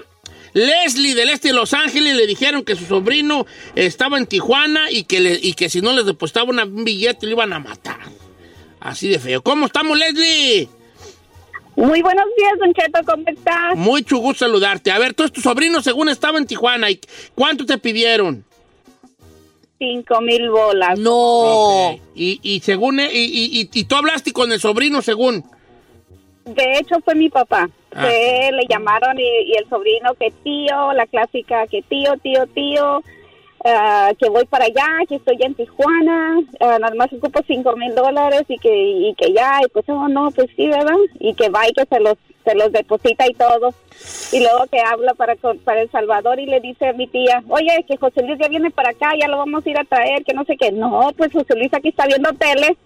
Leslie 0.53 1.13
del 1.15 1.29
este 1.29 1.49
de 1.49 1.53
Los 1.53 1.73
Ángeles. 1.73 2.15
Le 2.15 2.27
dijeron 2.27 2.63
que 2.63 2.75
su 2.75 2.86
sobrino 2.86 3.45
estaba 3.75 4.17
en 4.17 4.25
Tijuana 4.27 4.91
y 4.91 5.03
que, 5.03 5.19
le- 5.19 5.39
y 5.41 5.53
que 5.53 5.69
si 5.69 5.81
no 5.81 5.93
les 5.93 6.05
depositaba 6.05 6.49
una- 6.49 6.65
un 6.65 6.83
billete 6.83 7.25
lo 7.25 7.33
iban 7.33 7.53
a 7.53 7.60
matar. 7.60 7.99
Así 8.79 9.07
de 9.10 9.19
feo. 9.19 9.41
¿Cómo 9.41 9.65
estamos, 9.65 9.97
Leslie? 9.97 10.69
Muy 11.75 12.01
buenos 12.01 12.25
días, 12.38 12.53
Don 12.60 12.73
Cheto, 12.73 12.99
¿cómo 13.05 13.23
estás? 13.27 13.75
Mucho 13.75 14.17
gusto 14.17 14.45
saludarte. 14.45 14.89
A 14.91 14.97
ver, 14.97 15.13
tú, 15.13 15.29
tu 15.29 15.41
sobrino 15.41 15.81
según 15.83 16.10
estaba 16.10 16.38
en 16.39 16.47
Tijuana. 16.47 16.89
¿y 16.89 16.99
¿Cuánto 17.36 17.65
te 17.65 17.77
pidieron? 17.77 18.43
Cinco 19.79 20.19
mil 20.21 20.49
bolas. 20.49 20.97
No. 20.97 21.99
Y, 22.15 22.39
y 22.41 22.62
según, 22.62 22.99
e- 22.99 23.13
y, 23.13 23.25
y- 23.25 23.62
y- 23.62 23.69
y 23.71 23.83
tú 23.83 23.95
hablaste 23.95 24.33
con 24.33 24.51
el 24.51 24.60
sobrino 24.60 25.03
según. 25.03 25.43
De 26.45 26.79
hecho, 26.79 26.95
fue 27.05 27.13
mi 27.13 27.29
papá. 27.29 27.69
Ah. 27.97 28.51
Le 28.51 28.65
llamaron 28.69 29.19
y, 29.19 29.53
el 29.57 29.67
sobrino 29.69 30.13
que 30.13 30.31
tío, 30.43 30.93
la 30.93 31.07
clásica 31.07 31.65
que 31.67 31.81
tío, 31.81 32.15
tío, 32.17 32.45
tío, 32.47 33.01
ah, 33.65 34.12
que 34.19 34.29
voy 34.29 34.45
para 34.45 34.65
allá, 34.65 34.88
que 35.10 35.15
estoy 35.15 35.38
en 35.39 35.55
Tijuana, 35.55 36.39
ah, 36.60 36.77
nada 36.79 36.93
más 36.95 37.12
ocupo 37.13 37.41
cinco 37.47 37.75
mil 37.75 37.95
dólares 37.95 38.43
y 38.47 38.57
que, 38.60 38.71
y 38.71 39.15
que 39.15 39.33
ya, 39.33 39.60
y 39.65 39.69
pues, 39.69 39.86
oh, 39.89 40.07
no, 40.07 40.29
pues 40.31 40.47
sí, 40.55 40.67
¿verdad? 40.67 40.95
Y 41.19 41.33
que 41.33 41.49
va 41.49 41.67
y 41.67 41.73
que 41.73 41.86
se 41.86 41.99
los, 41.99 42.17
se 42.45 42.55
los 42.55 42.71
deposita 42.71 43.25
y 43.27 43.33
todo. 43.33 43.73
Y 44.31 44.41
luego 44.41 44.65
que 44.71 44.79
habla 44.79 45.15
para, 45.15 45.36
para 45.63 45.81
El 45.81 45.89
Salvador 45.89 46.39
y 46.39 46.45
le 46.45 46.60
dice 46.60 46.88
a 46.88 46.93
mi 46.93 47.07
tía, 47.07 47.43
oye, 47.49 47.83
que 47.88 47.97
José 47.97 48.21
Luis 48.21 48.38
ya 48.39 48.47
viene 48.47 48.69
para 48.69 48.91
acá, 48.91 49.13
ya 49.19 49.27
lo 49.27 49.38
vamos 49.39 49.65
a 49.65 49.69
ir 49.69 49.79
a 49.79 49.86
traer, 49.86 50.23
que 50.23 50.36
no 50.36 50.43
sé 50.45 50.55
qué. 50.55 50.71
No, 50.71 51.10
pues 51.17 51.31
José 51.33 51.55
Luis 51.55 51.73
aquí 51.73 51.89
está 51.89 52.05
viendo 52.05 52.29
tele. 52.33 52.77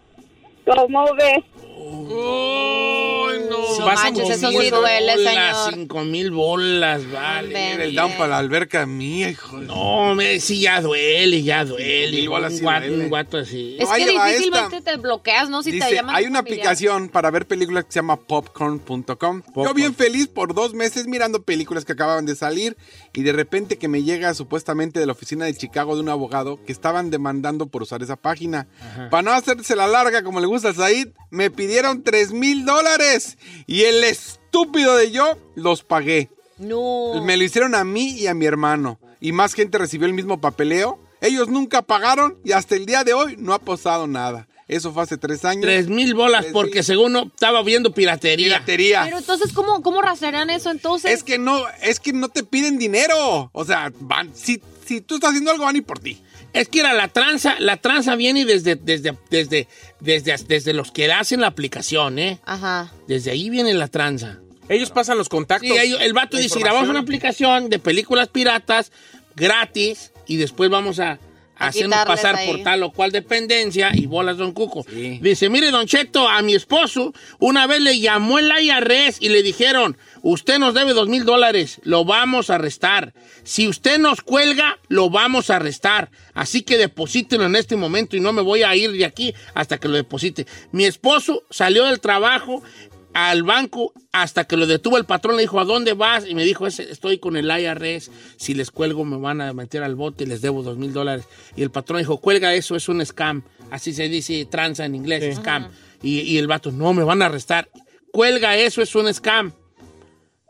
¿Cómo 0.66 1.06
ves? 1.16 1.44
Ay, 1.84 3.46
no. 3.50 3.62
No 3.80 3.86
manches, 3.86 4.30
eso 4.30 4.52
sí 4.52 4.70
duele, 4.70 5.18
señor. 5.18 5.74
Cinco 5.74 6.04
mil 6.04 6.32
bolas, 6.32 7.10
vale. 7.12 7.72
Hombre. 7.72 7.86
El 7.86 7.96
down 7.96 8.12
para 8.14 8.28
la 8.28 8.38
alberca 8.38 8.86
mía, 8.86 9.30
hijo 9.30 9.60
de... 9.60 9.66
No, 9.68 10.14
me, 10.16 10.40
sí, 10.40 10.62
ya 10.62 10.82
duele, 10.82 11.42
ya 11.44 11.66
duele. 11.66 12.12
Mil 12.12 12.30
bolas 12.30 12.54
un, 12.54 12.62
guato, 12.62 12.88
duele. 12.88 13.04
un 13.04 13.10
guato 13.10 13.38
así. 13.38 13.78
Es 13.80 13.90
que 13.90 14.08
difícilmente 14.08 14.78
esta. 14.78 14.92
te 14.92 14.98
bloqueas, 14.98 15.50
¿no? 15.50 15.64
Si 15.64 15.80
te 15.80 15.96
llaman 15.96 16.16
hay 16.16 16.26
una 16.26 16.40
familiar. 16.40 16.60
aplicación 16.60 17.10
para 17.10 17.32
ver 17.32 17.48
películas 17.48 17.86
que 17.86 17.94
se 17.94 18.00
llama 18.00 18.18
popcorn.com. 18.18 19.42
Yo 19.56 19.74
bien 19.74 19.96
feliz 19.96 20.28
por 20.28 20.54
dos 20.54 20.74
meses 20.74 21.08
mirando 21.08 21.44
películas 21.44 21.86
que 21.86 21.94
acababan 21.94 22.26
de 22.26 22.36
salir 22.36 22.78
y 23.14 23.24
de 23.24 23.34
repente 23.34 23.78
que 23.78 23.88
me 23.88 24.04
llega 24.04 24.34
supuestamente 24.34 25.00
de 25.00 25.06
la 25.06 25.14
oficina 25.14 25.46
de 25.46 25.54
Chicago 25.56 25.96
de 25.96 26.02
un 26.02 26.10
abogado 26.10 26.60
que 26.66 26.72
estaban 26.72 27.10
demandando 27.10 27.68
por 27.68 27.84
usar 27.84 28.02
esa 28.04 28.16
página. 28.16 28.68
Para 29.10 29.24
no 29.24 29.32
hacerse 29.32 29.76
la 29.76 29.88
larga 29.88 30.24
como 30.24 30.40
le 30.40 30.48
gusta 30.48 30.70
a 30.70 30.74
Said, 30.74 31.10
me 31.30 31.50
pidieron 31.72 32.04
3 32.04 32.34
mil 32.34 32.66
dólares 32.66 33.38
y 33.66 33.84
el 33.84 34.04
estúpido 34.04 34.98
de 34.98 35.10
yo 35.12 35.38
los 35.56 35.84
pagué. 35.84 36.30
No. 36.58 37.24
Me 37.24 37.38
lo 37.38 37.46
hicieron 37.46 37.76
a 37.76 37.86
mí 37.86 38.10
y 38.10 38.28
a 38.28 38.34
mi 38.34 38.46
hermano. 38.46 39.00
Y 39.22 39.32
más 39.32 39.54
gente 39.54 39.78
recibió 39.78 40.06
el 40.06 40.14
mismo 40.14 40.42
papeleo. 40.42 41.00
Ellos 41.22 41.48
nunca 41.48 41.82
pagaron 41.82 42.38
y 42.44 42.52
hasta 42.52 42.76
el 42.76 42.86
día 42.86 43.06
de 43.06 43.14
hoy 43.14 43.38
no 43.40 43.54
ha 43.54 43.60
pasado 43.60 44.06
nada. 44.06 44.50
Eso 44.68 44.92
fue 44.92 45.04
hace 45.04 45.18
tres 45.18 45.46
años. 45.46 45.62
Tres 45.62 45.88
mil 45.88 46.14
bolas 46.14 46.42
Tres 46.42 46.54
porque 46.54 46.76
mil. 46.76 46.84
según 46.84 47.14
no, 47.14 47.24
estaba 47.24 47.64
viendo 47.64 47.94
piratería. 47.94 48.56
Piratería. 48.58 49.04
Pero 49.06 49.20
entonces, 49.20 49.54
¿cómo, 49.54 49.82
cómo 49.82 50.02
rastrearán 50.02 50.50
eso 50.50 50.72
entonces? 50.72 51.10
Es 51.10 51.24
que 51.24 51.38
no, 51.38 51.64
es 51.82 52.02
que 52.02 52.12
no 52.12 52.28
te 52.28 52.44
piden 52.44 52.80
dinero. 52.80 53.50
O 53.54 53.64
sea, 53.64 53.94
van, 54.02 54.32
si, 54.36 54.62
si 54.86 55.02
tú 55.02 55.16
estás 55.16 55.30
haciendo 55.32 55.52
algo, 55.52 55.66
van 55.66 55.82
por 55.84 56.00
ti. 56.00 56.22
Es 56.54 56.68
que 56.68 56.82
era 56.82 56.94
la 56.94 57.08
tranza, 57.08 57.56
la 57.60 57.78
tranza 57.78 58.16
viene 58.16 58.44
desde, 58.46 58.76
desde, 58.76 59.18
desde, 59.30 59.68
desde, 60.00 60.36
desde 60.48 60.74
los 60.74 60.92
que 60.92 61.12
hacen 61.12 61.42
la 61.42 61.48
aplicación, 61.48 62.20
¿eh? 62.20 62.40
Ajá. 62.46 62.92
Desde 63.08 63.32
ahí 63.32 63.50
viene 63.50 63.74
la 63.74 63.88
tranza. 63.88 64.40
Ellos 64.68 64.90
pasan 64.92 65.18
los 65.18 65.30
contactos. 65.30 65.70
Sí, 65.70 65.78
ellos- 65.78 66.02
el 66.02 66.14
vato 66.14 66.38
dice, 66.38 66.60
grabamos 66.60 66.90
una 66.90 67.00
aplicación 67.00 67.70
de 67.70 67.80
películas 67.80 68.28
piratas 68.28 68.92
gratis 69.36 70.12
y 70.28 70.38
después 70.38 70.70
vamos 70.70 71.00
A 71.00 71.20
hacernos 71.68 72.06
pasar 72.06 72.36
ahí. 72.36 72.48
por 72.48 72.64
tal 72.64 72.84
o 72.84 72.92
cual 72.92 73.12
dependencia 73.12 73.92
y 73.94 74.06
bolas 74.06 74.38
Don 74.38 74.52
Cuco. 74.52 74.86
Sí. 74.90 75.20
Dice, 75.22 75.50
mire 75.50 75.72
Don 75.72 75.86
Cheto, 75.86 76.28
a 76.28 76.42
mi 76.42 76.56
esposo 76.56 77.14
una 77.40 77.68
vez 77.68 77.82
le 77.82 78.00
llamó 78.00 78.40
el 78.40 78.52
IRS 78.52 79.18
y 79.20 79.30
le 79.30 79.44
dijeron, 79.44 79.98
usted 80.22 80.60
nos 80.60 80.74
debe 80.74 80.94
dos 80.94 81.08
mil 81.08 81.26
dólares, 81.26 81.80
lo 81.84 82.06
vamos 82.06 82.50
a 82.50 82.56
arrestar. 82.56 83.14
Si 83.44 83.68
usted 83.68 84.00
nos 84.00 84.22
cuelga, 84.22 84.80
lo 84.88 85.10
vamos 85.10 85.50
a 85.50 85.58
arrestar. 85.58 86.12
Así 86.34 86.62
que 86.62 86.78
deposítelo 86.78 87.46
en 87.46 87.56
este 87.56 87.76
momento 87.76 88.16
y 88.16 88.20
no 88.20 88.34
me 88.34 88.42
voy 88.42 88.64
a 88.64 88.76
ir 88.76 88.92
de 88.92 89.06
aquí 89.06 89.34
hasta 89.54 89.78
que 89.78 89.88
lo 89.88 89.96
deposite. 89.96 90.46
Mi 90.72 90.86
esposo 90.86 91.44
salió 91.50 91.86
del 91.86 92.00
trabajo 92.00 92.64
al 93.14 93.44
banco 93.44 93.94
hasta 94.12 94.46
que 94.46 94.56
lo 94.58 94.66
detuvo 94.68 94.98
el 94.98 95.06
patrón, 95.06 95.36
le 95.36 95.42
dijo, 95.42 95.60
¿a 95.60 95.66
dónde 95.66 95.94
vas? 95.94 96.26
Y 96.28 96.34
me 96.36 96.44
dijo, 96.46 96.66
"Ese- 96.68 96.90
estoy 96.92 97.18
con 97.18 97.36
el 97.36 97.46
IRS, 97.52 98.10
si 98.38 98.54
les 98.54 98.72
cuelgo 98.72 99.04
me 99.04 99.18
van 99.18 99.42
a 99.42 99.52
meter 99.54 99.84
al 99.84 99.96
bote 99.96 100.24
y 100.24 100.28
les 100.28 100.42
debo 100.42 100.64
dos 100.64 100.78
mil 100.78 100.94
dólares. 100.94 101.26
Y 101.56 101.62
el 101.64 101.72
patrón 101.72 102.00
dijo, 102.00 102.18
cuelga 102.18 102.54
eso, 102.54 102.76
es 102.76 102.88
un 102.90 103.06
scam. 103.06 103.44
Así 103.70 103.94
se 103.94 104.08
dice 104.10 104.46
tranza 104.46 104.86
en 104.86 104.96
inglés, 104.96 105.36
scam. 105.38 105.70
Y, 106.02 106.20
y 106.22 106.38
el 106.38 106.48
vato, 106.48 106.72
no, 106.72 106.94
me 106.94 107.04
van 107.04 107.22
a 107.22 107.26
arrestar. 107.28 107.70
Cuelga 108.12 108.56
eso, 108.58 108.82
es 108.82 108.94
un 108.96 109.14
scam. 109.14 109.54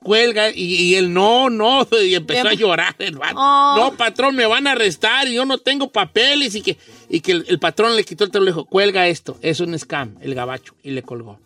Cuelga, 0.04 0.50
y, 0.50 0.76
y 0.76 0.96
él, 0.96 1.14
no, 1.14 1.52
no, 1.52 1.88
y 2.04 2.16
empezó 2.16 2.48
a 2.48 2.54
llorar 2.56 2.96
el 2.98 3.18
vato. 3.18 3.36
Oh. 3.38 3.76
No, 3.78 3.98
patrón, 3.98 4.36
me 4.36 4.48
van 4.48 4.66
a 4.66 4.72
arrestar 4.72 5.28
y 5.28 5.36
yo 5.36 5.46
no 5.46 5.60
tengo 5.60 5.92
papeles. 5.92 6.56
Y 6.56 6.62
que, 6.62 6.78
y 7.10 7.20
que 7.22 7.34
el, 7.34 7.46
el 7.48 7.60
patrón 7.60 7.96
le 7.96 8.04
quitó 8.04 8.24
el 8.24 8.32
teléfono 8.32 8.44
y 8.44 8.46
le 8.46 8.52
dijo, 8.62 8.66
cuelga 8.66 9.08
esto, 9.08 9.38
es 9.42 9.60
un 9.60 9.78
scam, 9.78 10.16
el 10.22 10.34
gabacho. 10.34 10.74
Y 10.82 10.92
le 10.92 11.04
colgó. 11.04 11.40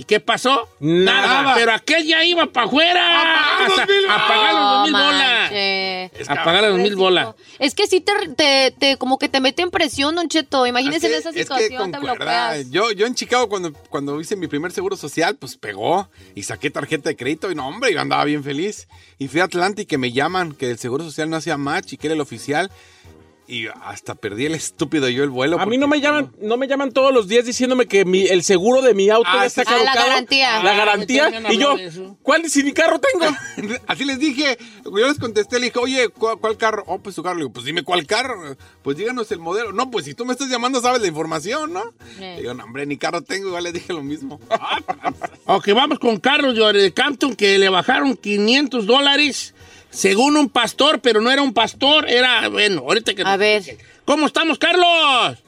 ¿Y 0.00 0.04
qué 0.04 0.18
pasó? 0.18 0.66
Nada. 0.80 1.52
Pero 1.54 1.72
aquel 1.72 2.06
ya 2.06 2.24
iba 2.24 2.46
para 2.46 2.66
afuera. 2.66 3.04
A 3.60 3.66
pagar 3.66 3.68
dos 3.68 3.86
mil 3.86 4.08
A 4.08 4.28
pagar 4.28 4.54
los 4.54 4.62
dos 4.72 4.82
mil 4.84 4.92
bolas. 4.94 5.50
manches. 5.50 6.30
A 6.30 6.34
pagar 6.42 6.62
las 6.62 6.70
dos 6.70 6.80
mil 6.80 6.96
bolas. 6.96 7.34
Es 7.58 7.74
que 7.74 7.86
sí 7.86 8.00
te, 8.00 8.12
te, 8.34 8.70
te- 8.78 8.96
como 8.96 9.18
que 9.18 9.28
te 9.28 9.40
mete 9.40 9.60
en 9.60 9.70
presión, 9.70 10.14
Don 10.14 10.26
Cheto. 10.28 10.66
Imagínese 10.66 11.08
en 11.08 11.12
Es 11.12 11.18
que- 11.18 11.18
esa 11.18 11.28
es 11.28 11.34
que 11.34 11.42
situación, 11.42 11.92
te 11.92 11.98
bloqueas. 11.98 12.70
Yo, 12.70 12.92
yo 12.92 13.04
en 13.06 13.14
Chicago, 13.14 13.50
cuando, 13.50 13.74
cuando 13.90 14.18
hice 14.22 14.36
mi 14.36 14.46
primer 14.48 14.72
seguro 14.72 14.96
social, 14.96 15.36
pues 15.36 15.58
pegó 15.58 16.08
y 16.34 16.44
saqué 16.44 16.70
tarjeta 16.70 17.10
de 17.10 17.16
crédito 17.16 17.50
y 17.50 17.54
no, 17.54 17.68
hombre, 17.68 17.92
yo 17.92 18.00
andaba 18.00 18.24
bien 18.24 18.42
feliz. 18.42 18.88
Y 19.18 19.28
fui 19.28 19.40
a 19.40 19.44
Atlanta 19.44 19.82
y 19.82 19.84
que 19.84 19.98
me 19.98 20.12
llaman, 20.12 20.52
que 20.54 20.70
el 20.70 20.78
seguro 20.78 21.04
social 21.04 21.28
no 21.28 21.36
hacía 21.36 21.58
match 21.58 21.92
y 21.92 21.96
que 21.98 22.06
era 22.06 22.14
el 22.14 22.22
oficial. 22.22 22.70
Y 23.52 23.66
hasta 23.82 24.14
perdí 24.14 24.46
el 24.46 24.54
estúpido 24.54 25.08
yo 25.08 25.24
el 25.24 25.30
vuelo. 25.30 25.58
A 25.58 25.66
mí 25.66 25.76
no 25.76 25.88
me 25.88 26.00
llaman, 26.00 26.30
no 26.40 26.56
me 26.56 26.68
llaman 26.68 26.92
todos 26.92 27.12
los 27.12 27.26
días 27.26 27.44
diciéndome 27.44 27.86
que 27.86 28.04
mi- 28.04 28.28
el 28.28 28.44
seguro 28.44 28.80
de 28.80 28.94
mi 28.94 29.10
auto 29.10 29.28
Ah, 29.28 29.38
ya 29.40 29.46
está 29.46 29.62
sí. 29.64 29.68
Ah, 29.72 29.78
la 29.78 29.84
caducado. 29.86 30.06
garantía. 30.08 30.62
La 30.62 30.70
Ah, 30.72 30.76
garantía. 30.76 31.42
Y 31.50 31.56
yo. 31.58 31.76
¿cuál 32.22 32.48
si 32.48 32.62
ni 32.62 32.72
carro 32.72 33.00
tengo? 33.00 33.26
Así 33.88 34.04
les 34.04 34.20
dije, 34.20 34.56
yo 34.84 35.08
les 35.08 35.18
contesté, 35.18 35.58
le 35.58 35.66
dije, 35.66 35.78
oye, 35.80 36.08
¿cuál, 36.10 36.38
cuál 36.38 36.56
carro? 36.56 36.84
Oh, 36.86 37.00
pues 37.00 37.16
su 37.16 37.22
carro. 37.24 37.34
Le 37.34 37.40
digo, 37.40 37.52
pues 37.52 37.66
dime 37.66 37.82
cuál 37.82 38.06
carro. 38.06 38.56
Pues 38.82 38.96
díganos 38.96 39.32
el 39.32 39.40
modelo. 39.40 39.72
No, 39.72 39.90
pues 39.90 40.04
si 40.04 40.14
tú 40.14 40.24
me 40.24 40.32
estás 40.32 40.48
llamando, 40.48 40.80
sabes 40.80 41.02
la 41.02 41.08
información, 41.08 41.72
¿no? 41.72 41.82
Sí. 42.16 42.20
Le 42.20 42.36
digo, 42.42 42.54
no, 42.54 42.62
hombre, 42.62 42.86
ni 42.86 42.98
carro 42.98 43.20
tengo. 43.22 43.48
Igual 43.48 43.64
le 43.64 43.72
dije 43.72 43.92
lo 43.92 44.02
mismo. 44.04 44.38
Ok, 45.46 45.68
vamos 45.74 45.98
con 45.98 46.18
Carlos 46.20 46.54
de 46.54 46.80
de 46.80 46.92
Campton, 46.92 47.34
que 47.34 47.58
le 47.58 47.68
bajaron 47.68 48.16
500 48.16 48.86
dólares 48.86 49.54
según 49.90 50.36
un 50.36 50.48
pastor, 50.48 51.00
pero 51.00 51.20
no 51.20 51.30
era 51.30 51.42
un 51.42 51.52
pastor, 51.52 52.08
era, 52.08 52.48
bueno, 52.48 52.80
ahorita 52.82 53.14
que... 53.14 53.22
A 53.22 53.36
ver. 53.36 53.62
¿Cómo 54.04 54.26
estamos, 54.26 54.58
Carlos? 54.58 55.38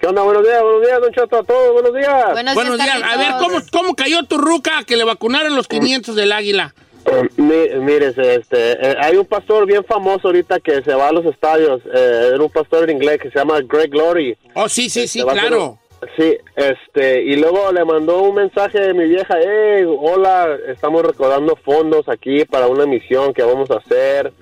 ¿Qué 0.00 0.06
onda? 0.06 0.22
Buenos 0.22 0.42
días, 0.44 0.62
buenos 0.62 0.82
días, 0.82 1.00
Don 1.00 1.12
Cheto, 1.12 1.36
a 1.38 1.42
todos, 1.42 1.72
buenos 1.72 1.94
días. 1.94 2.32
Buenos, 2.32 2.54
Buenos 2.54 2.76
días. 2.76 3.02
A 3.02 3.16
ver, 3.16 3.28
¿cómo, 3.38 3.58
¿cómo 3.72 3.94
cayó 3.94 4.22
tu 4.24 4.36
ruca 4.38 4.84
que 4.86 4.96
le 4.96 5.04
vacunaron 5.04 5.56
los 5.56 5.66
500 5.68 6.14
del 6.14 6.32
águila? 6.32 6.74
Eh, 7.06 7.28
mi- 7.36 7.80
mírese, 7.84 8.34
este, 8.34 8.72
eh, 8.72 8.96
hay 9.00 9.16
un 9.16 9.24
pastor 9.26 9.64
bien 9.64 9.84
famoso 9.84 10.26
ahorita 10.28 10.60
que 10.60 10.82
se 10.82 10.92
va 10.92 11.08
a 11.08 11.12
los 11.12 11.24
estadios, 11.24 11.80
eh, 11.94 12.30
era 12.34 12.42
un 12.42 12.50
pastor 12.50 12.90
en 12.90 12.96
inglés 12.96 13.20
que 13.22 13.30
se 13.30 13.38
llama 13.38 13.60
Greg 13.62 13.90
Glory. 13.90 14.36
Oh, 14.54 14.68
sí, 14.68 14.90
sí, 14.90 15.06
sí, 15.08 15.20
hacer- 15.20 15.32
claro. 15.32 15.78
Sí, 16.16 16.36
este, 16.56 17.22
y 17.22 17.36
luego 17.36 17.72
le 17.72 17.84
mandó 17.84 18.22
un 18.22 18.34
mensaje 18.34 18.78
de 18.80 18.94
mi 18.94 19.08
vieja, 19.08 19.38
hey, 19.40 19.84
hola, 19.86 20.56
estamos 20.68 21.02
recaudando 21.02 21.56
fondos 21.56 22.06
aquí 22.08 22.44
para 22.44 22.66
una 22.66 22.84
misión 22.84 23.32
que 23.32 23.42
vamos 23.42 23.70
a 23.70 23.78
hacer. 23.78 24.32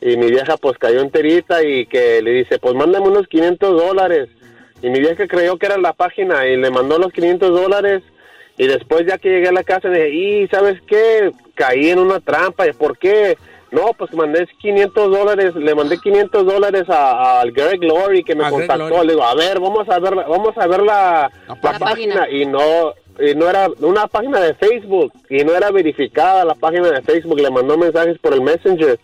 Y 0.00 0.16
mi 0.16 0.30
vieja 0.30 0.56
pues 0.56 0.78
cayó 0.78 1.00
enterita 1.00 1.62
y 1.64 1.86
que 1.86 2.22
le 2.22 2.32
dice, 2.32 2.58
pues 2.58 2.74
mándame 2.74 3.08
unos 3.08 3.26
500 3.26 3.80
dólares. 3.80 4.28
Y 4.80 4.90
mi 4.90 5.00
vieja 5.00 5.26
creyó 5.26 5.56
que 5.58 5.66
era 5.66 5.76
la 5.76 5.92
página 5.92 6.46
y 6.46 6.56
le 6.56 6.70
mandó 6.70 6.98
los 6.98 7.12
500 7.12 7.50
dólares. 7.50 8.02
Y 8.56 8.66
después 8.66 9.04
ya 9.06 9.18
que 9.18 9.28
llegué 9.28 9.48
a 9.48 9.52
la 9.52 9.64
casa 9.64 9.88
dije, 9.88 10.10
y 10.10 10.48
¿sabes 10.48 10.80
qué? 10.86 11.32
Caí 11.54 11.90
en 11.90 11.98
una 11.98 12.20
trampa. 12.20 12.66
¿Y 12.66 12.72
¿Por 12.72 12.98
qué? 12.98 13.36
No, 13.72 13.92
pues 13.96 14.12
mandé 14.12 14.46
500 14.60 15.10
dólares, 15.10 15.54
le 15.56 15.74
mandé 15.74 15.98
500 15.98 16.44
dólares 16.46 16.84
a- 16.88 17.40
al 17.40 17.52
Greg 17.52 17.80
Glory 17.80 18.22
que 18.22 18.34
me 18.34 18.44
A 18.44 18.50
contactó. 18.50 19.02
Le 19.02 19.12
digo, 19.14 19.24
a 19.24 19.34
ver, 19.34 19.58
vamos 19.60 19.88
a 19.88 19.98
ver, 19.98 20.14
la- 20.14 20.28
vamos 20.28 20.56
a 20.58 20.66
ver 20.66 20.82
la, 20.82 21.30
la 21.48 21.54
página. 21.56 21.78
página. 21.78 22.28
Y 22.30 22.44
no, 22.46 22.92
y 23.18 23.34
no 23.34 23.48
era 23.48 23.68
una 23.80 24.06
página 24.06 24.40
de 24.40 24.54
Facebook 24.54 25.12
y 25.30 25.42
no 25.44 25.54
era 25.54 25.70
verificada 25.70 26.44
la 26.44 26.54
página 26.54 26.90
de 26.90 27.02
Facebook. 27.02 27.40
Le 27.40 27.50
mandó 27.50 27.76
mensajes 27.78 28.18
por 28.18 28.34
el 28.34 28.42
Messenger. 28.42 29.00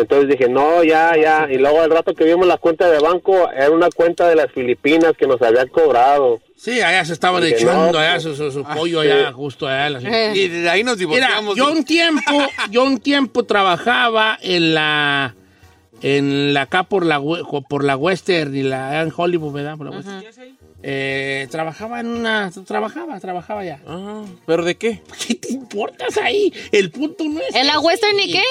Entonces 0.00 0.28
dije, 0.28 0.48
no, 0.48 0.84
ya, 0.84 1.14
ya. 1.16 1.48
Y 1.50 1.56
luego 1.58 1.80
al 1.80 1.90
rato 1.90 2.14
que 2.14 2.24
vimos 2.24 2.46
la 2.46 2.58
cuenta 2.58 2.90
de 2.90 2.98
banco, 2.98 3.50
era 3.50 3.70
una 3.70 3.88
cuenta 3.90 4.28
de 4.28 4.36
las 4.36 4.52
Filipinas 4.52 5.12
que 5.18 5.26
nos 5.26 5.40
habían 5.42 5.68
cobrado. 5.68 6.40
Sí, 6.56 6.80
allá 6.80 7.04
se 7.04 7.12
estaban 7.14 7.42
Dije, 7.42 7.56
echando 7.56 7.92
no, 7.92 7.98
allá 7.98 8.12
pues, 8.12 8.22
su, 8.22 8.34
su- 8.36 8.50
su 8.50 8.60
ah, 8.66 8.74
pollo 8.74 9.02
sí. 9.02 9.08
allá, 9.08 9.32
justo 9.32 9.66
allá. 9.66 9.90
la- 9.90 10.00
Eh. 10.00 10.32
Y 10.36 10.48
de 10.48 10.68
ahí 10.70 10.82
nos 10.84 10.96
Mira, 10.98 11.16
divorciamos. 11.16 11.56
yo 11.56 11.70
un 11.72 11.84
tiempo, 11.84 12.32
yo 12.70 12.84
un 12.84 12.98
tiempo 12.98 13.44
trabajaba 13.44 14.38
en 14.42 14.74
la, 14.74 15.34
en 16.02 16.54
la 16.54 16.62
acá 16.62 16.82
por 16.84 17.04
la, 17.04 17.18
we- 17.20 17.42
por 17.68 17.84
la 17.84 17.96
Western 17.96 18.54
y 18.54 18.62
la 18.62 19.02
en 19.02 19.12
Hollywood, 19.16 19.52
¿verdad? 19.52 19.76
Por 19.76 19.86
la 19.90 19.96
Western. 19.96 20.24
Eh, 20.82 21.48
trabajaba 21.50 22.00
en 22.00 22.06
una, 22.06 22.50
trabajaba, 22.66 23.18
trabajaba 23.18 23.64
ya. 23.64 23.80
Ah, 23.86 24.22
¿Pero 24.46 24.62
de 24.64 24.76
qué? 24.76 25.00
¿Qué 25.26 25.34
te 25.34 25.52
importas 25.52 26.16
ahí? 26.18 26.52
El 26.70 26.90
punto 26.90 27.24
no 27.24 27.40
es. 27.40 27.54
¿En 27.54 27.66
la. 27.66 27.80
Western 27.80 28.18
y 28.20 28.32
qué? 28.32 28.42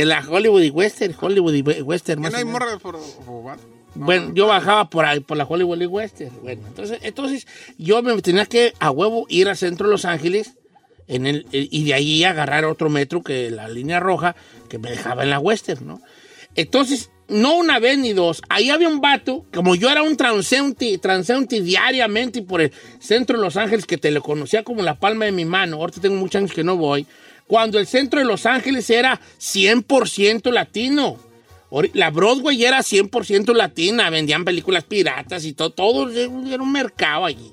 En 0.00 0.08
la 0.08 0.24
Hollywood 0.28 0.62
y 0.62 0.70
Western, 0.70 1.14
Hollywood 1.18 1.54
y 1.54 1.62
we- 1.62 1.82
Western. 1.82 2.20
Más 2.20 2.32
no 2.32 2.38
hay 2.38 2.44
morra 2.44 2.78
por. 2.78 2.98
Bueno, 3.94 4.32
yo 4.34 4.46
bajaba 4.46 4.88
por 4.88 5.04
ahí, 5.04 5.20
por 5.20 5.36
la 5.36 5.44
Hollywood 5.44 5.80
y 5.80 5.86
Western. 5.86 6.30
Bueno, 6.42 6.62
entonces, 6.68 6.98
entonces 7.02 7.46
yo 7.76 8.02
me 8.02 8.20
tenía 8.22 8.46
que 8.46 8.72
a 8.78 8.90
huevo 8.90 9.26
ir 9.28 9.48
al 9.48 9.56
centro 9.56 9.86
de 9.88 9.92
Los 9.92 10.04
Ángeles 10.04 10.52
en 11.08 11.26
el, 11.26 11.46
eh, 11.52 11.66
y 11.70 11.84
de 11.84 11.94
ahí 11.94 12.22
agarrar 12.22 12.64
otro 12.64 12.88
metro 12.88 13.22
que 13.22 13.50
la 13.50 13.68
línea 13.68 13.98
roja 13.98 14.36
que 14.68 14.78
me 14.78 14.90
dejaba 14.90 15.24
en 15.24 15.30
la 15.30 15.40
Western, 15.40 15.84
¿no? 15.86 16.00
Entonces, 16.54 17.10
no 17.28 17.56
una 17.56 17.78
vez 17.80 17.98
ni 17.98 18.12
dos, 18.12 18.42
ahí 18.48 18.70
había 18.70 18.88
un 18.88 19.00
vato, 19.00 19.44
como 19.52 19.74
yo 19.74 19.90
era 19.90 20.02
un 20.02 20.16
transeúnte, 20.16 20.98
transeúnte 20.98 21.60
diariamente 21.60 22.42
por 22.42 22.60
el 22.60 22.72
centro 23.00 23.36
de 23.38 23.42
Los 23.44 23.56
Ángeles, 23.56 23.86
que 23.86 23.98
te 23.98 24.10
lo 24.12 24.20
conocía 24.22 24.62
como 24.64 24.82
la 24.82 24.98
palma 24.98 25.24
de 25.26 25.32
mi 25.32 25.44
mano, 25.44 25.76
ahorita 25.76 26.00
tengo 26.00 26.16
muchos 26.16 26.40
años 26.40 26.52
que 26.52 26.64
no 26.64 26.76
voy, 26.76 27.06
cuando 27.50 27.80
el 27.80 27.88
centro 27.88 28.20
de 28.20 28.26
Los 28.26 28.46
Ángeles 28.46 28.88
era 28.90 29.20
100% 29.40 30.52
latino. 30.52 31.16
La 31.94 32.10
Broadway 32.10 32.64
era 32.64 32.78
100% 32.78 33.52
latina, 33.54 34.08
vendían 34.08 34.44
películas 34.44 34.84
piratas 34.84 35.44
y 35.44 35.52
todo, 35.52 35.70
todo 35.70 36.08
era 36.10 36.28
un 36.62 36.70
mercado 36.72 37.24
allí. 37.24 37.52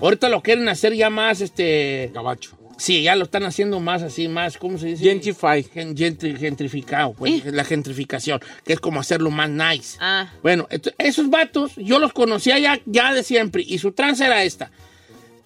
Ahorita 0.00 0.28
lo 0.28 0.42
quieren 0.42 0.68
hacer 0.68 0.94
ya 0.94 1.10
más, 1.10 1.40
este, 1.40 2.10
Gabacho. 2.14 2.56
sí, 2.76 3.02
ya 3.02 3.16
lo 3.16 3.24
están 3.24 3.42
haciendo 3.44 3.80
más 3.80 4.02
así, 4.02 4.28
más, 4.28 4.56
¿cómo 4.58 4.78
se 4.78 4.86
dice? 4.88 5.02
Gentrify. 5.04 5.62
Gen- 5.64 5.96
gentri- 5.96 6.36
gentrificado, 6.38 7.12
pues, 7.14 7.44
la 7.46 7.64
gentrificación, 7.64 8.40
que 8.64 8.74
es 8.74 8.80
como 8.80 9.00
hacerlo 9.00 9.30
más 9.30 9.50
nice. 9.50 9.96
Ah. 10.00 10.30
Bueno, 10.42 10.68
esos 10.98 11.30
vatos 11.30 11.72
yo 11.76 11.98
los 11.98 12.12
conocía 12.12 12.58
ya, 12.60 12.80
ya 12.86 13.12
de 13.12 13.24
siempre 13.24 13.64
y 13.66 13.78
su 13.78 13.90
trance 13.92 14.24
era 14.24 14.44
esta. 14.44 14.70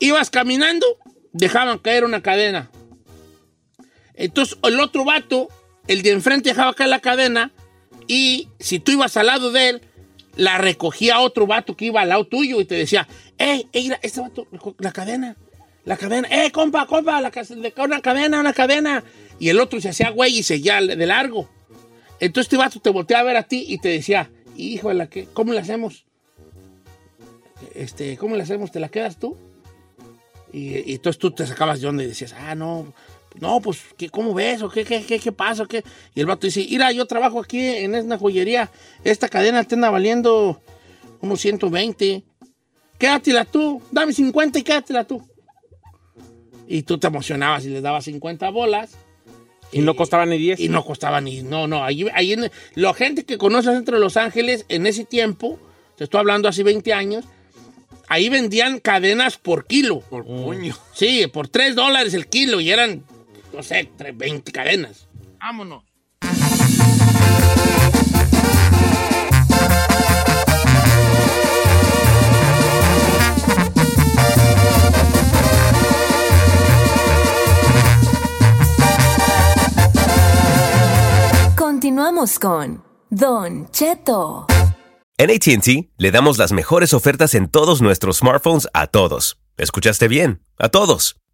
Ibas 0.00 0.28
caminando, 0.30 0.87
dejaban 1.32 1.78
caer 1.78 2.04
una 2.04 2.20
cadena. 2.22 2.68
Entonces 4.16 4.59
el 4.62 4.81
otro 4.81 5.05
vato, 5.05 5.48
el 5.87 6.02
de 6.02 6.11
enfrente 6.11 6.48
dejaba 6.50 6.74
caer 6.74 6.90
la 6.90 7.00
cadena 7.00 7.52
y 8.09 8.48
si 8.59 8.79
tú 8.81 8.92
ibas 8.92 9.16
al 9.16 9.26
lado 9.26 9.52
de 9.52 9.68
él, 9.70 9.83
la 10.37 10.59
recogía 10.59 11.20
otro 11.20 11.46
vato 11.46 11.76
que 11.76 11.87
iba 11.87 12.00
al 12.02 12.09
lado 12.11 12.24
tuyo 12.26 12.61
y 12.61 12.64
te 12.64 12.74
decía, 12.74 13.09
hey, 13.38 13.68
hey, 13.72 13.92
este 14.02 14.20
vato, 14.20 14.46
la 14.79 14.92
cadena, 14.92 15.37
la 15.85 15.96
cadena, 15.96 16.29
eh, 16.31 16.50
compa, 16.52 16.87
compa, 16.87 17.20
la, 17.20 17.31
de- 17.31 17.74
una 17.79 18.00
cadena, 18.00 18.40
una 18.40 18.52
cadena. 18.52 19.02
Y 19.38 19.48
el 19.50 19.61
otro 19.61 19.81
se 19.81 19.90
hacía 19.90 20.11
güey 20.11 20.38
y 20.38 20.42
seguía 20.42 20.81
de 20.81 21.07
largo. 21.07 21.48
Entonces 22.20 22.46
este 22.46 22.57
vato 22.57 22.81
te 22.81 22.90
volteaba 22.90 23.20
a 23.20 23.24
ver 23.24 23.37
a 23.37 23.42
ti 23.42 23.64
y 23.68 23.79
te 23.79 23.88
decía, 23.88 24.31
híjole, 24.57 25.09
¿qué? 25.09 25.26
¿cómo 25.33 25.52
le 25.52 25.61
hacemos? 25.61 26.05
este, 27.74 28.16
¿cómo 28.16 28.37
le 28.37 28.42
hacemos? 28.42 28.70
¿Te 28.70 28.81
la 28.81 28.88
quedas 28.88 29.18
tú? 29.18 29.37
Y, 30.52 30.90
y 30.90 30.94
entonces 30.94 31.18
tú 31.18 31.31
te 31.31 31.46
sacabas 31.46 31.81
de 31.81 31.87
onda 31.88 32.02
y 32.05 32.07
decías, 32.07 32.35
ah, 32.38 32.55
no, 32.55 32.92
no, 33.40 33.61
pues, 33.61 33.81
¿qué, 33.96 34.09
¿cómo 34.09 34.35
ves? 34.35 34.62
¿O 34.62 34.68
qué, 34.68 34.85
qué, 34.85 35.05
qué, 35.05 35.18
qué 35.18 35.33
pasa? 35.33 35.64
¿O 35.64 35.66
qué? 35.66 35.85
Y 36.14 36.20
el 36.20 36.27
vato 36.27 36.46
dice, 36.46 36.66
mira, 36.68 36.92
yo 36.92 37.07
trabajo 37.07 37.40
aquí 37.40 37.61
en 37.61 37.94
una 37.94 38.18
joyería, 38.18 38.70
esta 39.05 39.29
cadena 39.29 39.64
te 39.64 39.75
anda 39.75 39.90
valiendo 39.90 40.61
unos 41.20 41.40
120. 41.40 42.25
Quédatela 42.99 43.44
tú, 43.44 43.83
dame 43.90 44.12
50 44.12 44.59
y 44.59 44.62
quédatela 44.62 45.05
tú. 45.05 45.22
Y 46.66 46.83
tú 46.83 46.99
te 46.99 47.07
emocionabas 47.07 47.64
y 47.64 47.68
les 47.70 47.83
dabas 47.83 48.05
50 48.05 48.49
bolas. 48.51 48.96
Y 49.72 49.81
no 49.81 49.94
costaba 49.94 50.27
ni 50.27 50.38
10. 50.38 50.61
Y 50.61 50.68
no 50.68 50.85
costaba 50.85 51.20
ni. 51.20 51.42
No, 51.42 51.66
no. 51.66 51.85
Ahí, 51.85 52.07
ahí 52.14 52.33
en, 52.33 52.51
la 52.75 52.94
gente 52.94 53.25
que 53.25 53.38
conoce 53.38 53.68
el 53.70 53.77
centro 53.77 53.96
de 53.96 54.01
Los 54.01 54.16
Ángeles 54.16 54.64
en 54.68 54.87
ese 54.87 55.05
tiempo, 55.05 55.59
te 55.96 56.05
estoy 56.05 56.20
hablando 56.20 56.49
hace 56.49 56.62
20 56.62 56.92
años, 56.92 57.25
ahí 58.09 58.29
vendían 58.29 58.79
cadenas 58.79 59.37
por 59.37 59.66
kilo. 59.66 60.01
Por 60.01 60.25
puño. 60.25 60.77
Sí, 60.94 61.27
por 61.33 61.49
3 61.49 61.75
dólares 61.75 62.14
el 62.14 62.29
kilo 62.29 62.61
y 62.61 62.70
eran, 62.70 63.05
no 63.56 63.62
sé, 63.62 63.90
tre- 63.96 64.12
20 64.16 64.52
cadenas. 64.52 65.08
Vámonos. 65.40 65.82
Continuamos 81.56 82.38
con 82.38 82.82
Don 83.10 83.70
Cheto. 83.70 84.46
En 85.18 85.30
ATT 85.30 85.90
le 85.96 86.10
damos 86.10 86.38
las 86.38 86.52
mejores 86.52 86.92
ofertas 86.92 87.34
en 87.34 87.48
todos 87.48 87.80
nuestros 87.80 88.18
smartphones 88.18 88.68
a 88.74 88.86
todos. 88.86 89.38
¿Escuchaste 89.56 90.08
bien? 90.08 90.42
A 90.58 90.68
todos. 90.68 91.16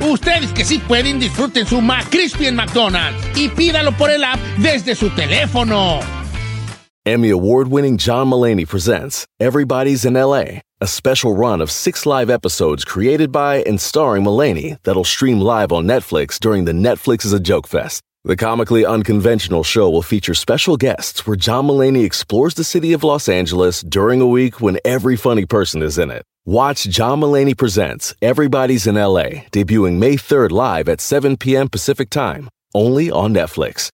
Ustedes 0.00 0.52
que 0.52 0.64
sí 0.64 0.78
pueden, 0.78 1.18
disfruten 1.18 1.66
su 1.66 1.80
McCrispy 1.80 2.46
en 2.46 2.56
McDonald's 2.56 3.22
y 3.36 3.48
pídalo 3.48 3.92
por 3.92 4.10
el 4.10 4.24
app 4.24 4.38
desde 4.58 4.94
su 4.94 5.10
teléfono. 5.10 6.00
Emmy 7.06 7.30
award 7.30 7.68
winning 7.68 7.98
John 7.98 8.28
Mullaney 8.28 8.66
presents 8.66 9.26
Everybody's 9.38 10.04
in 10.04 10.14
LA, 10.14 10.62
a 10.80 10.86
special 10.86 11.36
run 11.36 11.60
of 11.60 11.70
six 11.70 12.04
live 12.04 12.28
episodes 12.28 12.84
created 12.84 13.30
by 13.30 13.62
and 13.62 13.80
starring 13.80 14.24
Mullaney 14.24 14.76
that'll 14.82 15.04
stream 15.04 15.40
live 15.40 15.70
on 15.70 15.86
Netflix 15.86 16.38
during 16.40 16.64
the 16.64 16.72
Netflix 16.72 17.24
is 17.24 17.32
a 17.32 17.38
Joke 17.38 17.68
Fest. 17.68 18.02
The 18.24 18.34
comically 18.34 18.84
unconventional 18.84 19.62
show 19.62 19.88
will 19.88 20.02
feature 20.02 20.34
special 20.34 20.76
guests 20.76 21.24
where 21.28 21.36
John 21.36 21.66
Mullaney 21.66 22.02
explores 22.02 22.54
the 22.54 22.64
city 22.64 22.92
of 22.92 23.04
Los 23.04 23.28
Angeles 23.28 23.82
during 23.82 24.20
a 24.20 24.26
week 24.26 24.60
when 24.60 24.80
every 24.84 25.14
funny 25.14 25.46
person 25.46 25.80
is 25.82 25.96
in 25.96 26.10
it. 26.10 26.24
Watch 26.48 26.84
John 26.84 27.18
Mullaney 27.18 27.54
Presents 27.54 28.14
Everybody's 28.22 28.86
in 28.86 28.94
LA, 28.94 29.42
debuting 29.50 29.98
May 29.98 30.14
3rd 30.14 30.52
live 30.52 30.88
at 30.88 31.00
7 31.00 31.36
p.m. 31.38 31.68
Pacific 31.68 32.08
Time, 32.08 32.48
only 32.72 33.10
on 33.10 33.34
Netflix. 33.34 33.90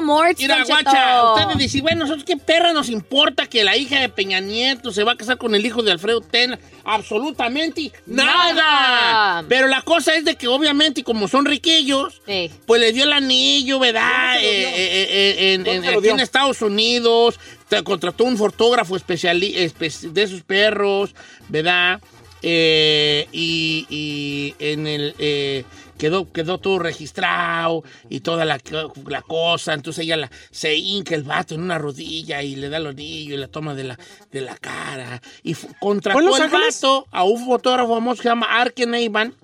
Amor, 0.00 0.34
Mira, 0.38 0.64
guacha, 0.64 1.32
ustedes 1.34 1.58
dicen, 1.58 1.82
bueno, 1.82 2.00
nosotros 2.00 2.24
qué 2.24 2.36
perra 2.36 2.72
nos 2.72 2.88
importa 2.88 3.46
que 3.46 3.64
la 3.64 3.76
hija 3.76 4.00
de 4.00 4.08
Peña 4.08 4.40
Nieto 4.40 4.92
se 4.92 5.04
va 5.04 5.12
a 5.12 5.16
casar 5.16 5.38
con 5.38 5.54
el 5.54 5.64
hijo 5.64 5.82
de 5.82 5.92
Alfredo 5.92 6.20
Tena. 6.20 6.58
Absolutamente 6.84 7.92
nada. 8.06 8.52
Nada. 8.54 9.44
Pero 9.48 9.66
la 9.68 9.82
cosa 9.82 10.14
es 10.14 10.24
de 10.24 10.36
que 10.36 10.48
obviamente 10.48 11.02
como 11.04 11.28
son 11.28 11.44
riquillos, 11.44 12.20
Sí. 12.26 12.50
pues 12.66 12.80
le 12.80 12.92
dio 12.92 13.04
el 13.04 13.12
anillo, 13.12 13.78
¿verdad? 13.78 14.38
Eh, 14.40 14.42
eh, 14.44 15.08
eh, 15.10 15.52
en, 15.54 15.64
¿Dónde 15.64 15.76
en- 15.76 15.82
se 15.84 15.92
lo 15.92 15.98
aquí 15.98 16.08
en 16.08 16.20
Estados 16.20 16.62
Unidos, 16.62 17.38
te- 17.68 17.82
contrató 17.84 18.24
un 18.24 18.36
fotógrafo 18.36 18.96
especiali- 18.96 19.54
espe- 19.56 20.10
de 20.12 20.26
sus 20.26 20.42
perros, 20.42 21.14
¿verdad? 21.48 22.00
Eh, 22.42 23.28
y, 23.32 23.86
y 23.90 24.54
en 24.58 24.86
el 24.86 25.14
eh, 25.18 25.64
quedó, 26.00 26.32
quedó 26.32 26.58
todo 26.58 26.78
registrado 26.78 27.84
y 28.08 28.20
toda 28.20 28.44
la, 28.44 28.58
la 29.06 29.22
cosa. 29.22 29.74
Entonces 29.74 30.04
ella 30.04 30.16
la, 30.16 30.30
se 30.50 30.74
hinca 30.76 31.14
el 31.14 31.22
vato 31.22 31.54
en 31.54 31.62
una 31.62 31.78
rodilla 31.78 32.42
y 32.42 32.56
le 32.56 32.68
da 32.68 32.78
el 32.78 32.86
anillo 32.86 33.34
y 33.34 33.38
la 33.38 33.48
toma 33.48 33.74
de 33.74 33.84
la, 33.84 33.98
de 34.32 34.40
la 34.40 34.56
cara. 34.56 35.20
Y 35.42 35.54
fu- 35.54 35.66
¿Fue 35.66 35.72
en 35.74 35.78
contrató 35.78 36.20
Los 36.20 36.36
el 36.38 36.42
Ángeles? 36.44 36.80
vato 36.82 37.06
a 37.10 37.24
un 37.24 37.44
fotógrafo 37.44 37.94
famoso 37.94 38.16
que 38.16 38.22
se 38.22 38.28
llama 38.30 38.46
Arken 38.50 38.94
Eiban, 38.94 39.34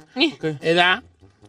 ¿verdad? 0.61 1.03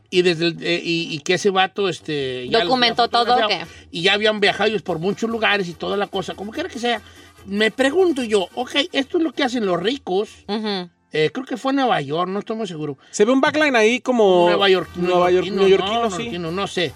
Y, 0.10 0.22
desde 0.22 0.46
el- 0.48 0.58
eh, 0.64 0.82
y, 0.84 1.14
y 1.16 1.20
que 1.20 1.34
ese 1.36 1.50
vato 1.50 1.90
este, 1.90 2.48
ya 2.50 2.64
Documentó 2.64 3.08
todo, 3.10 3.26
fotografiado. 3.26 3.70
Y 3.92 4.02
ya 4.04 4.14
habían 4.14 4.40
viajado 4.40 4.70
ellos 4.70 4.82
por 4.82 5.00
muchos 5.00 5.30
lugares 5.30 5.68
y 5.68 5.74
toda 5.74 5.98
la 5.98 6.08
cosa. 6.08 6.34
Como 6.36 6.52
quiera 6.52 6.70
que 6.70 6.80
sea. 6.80 7.02
Me 7.46 7.72
pregunto 7.72 8.24
yo, 8.24 8.48
ok, 8.56 8.72
esto 8.92 9.18
es 9.20 9.24
lo 9.24 9.32
que 9.32 9.44
hacen 9.44 9.66
los 9.66 9.82
ricos. 9.82 10.30
Ujú. 10.48 10.90
Eh, 11.12 11.32
creo 11.34 11.46
que 11.46 11.58
fue 11.58 11.74
Nueva 11.74 12.02
York, 12.02 12.30
no 12.30 12.40
estoy 12.40 12.58
muy 12.58 12.68
seguro. 12.68 12.98
Se 13.12 13.26
ve 13.26 13.32
un 13.32 13.42
backline 13.42 13.76
ahí 13.76 14.02
como. 14.02 14.48
Nueva 14.48 14.70
York, 14.70 14.90
Nueva 14.96 15.32
York, 15.32 15.48
neoyorquino, 15.48 16.04
no, 16.04 16.12
sí. 16.12 16.18
neoyorquino, 16.18 16.52
no 16.52 16.68
sé. 16.68 16.94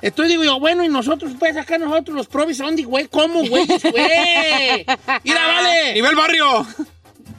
Entonces 0.00 0.30
digo 0.30 0.44
yo, 0.44 0.60
bueno, 0.60 0.84
y 0.84 0.88
nosotros, 0.88 1.32
pues 1.38 1.56
acá 1.56 1.76
nosotros 1.76 2.16
los 2.16 2.28
probis, 2.28 2.58
¿dónde, 2.58 2.84
güey? 2.84 3.08
¿Cómo, 3.08 3.40
güey? 3.40 3.66
güey? 3.66 4.86
Mira, 5.24 5.46
vale. 5.46 5.94
¡Nivel 5.94 6.14
barrio! 6.14 6.66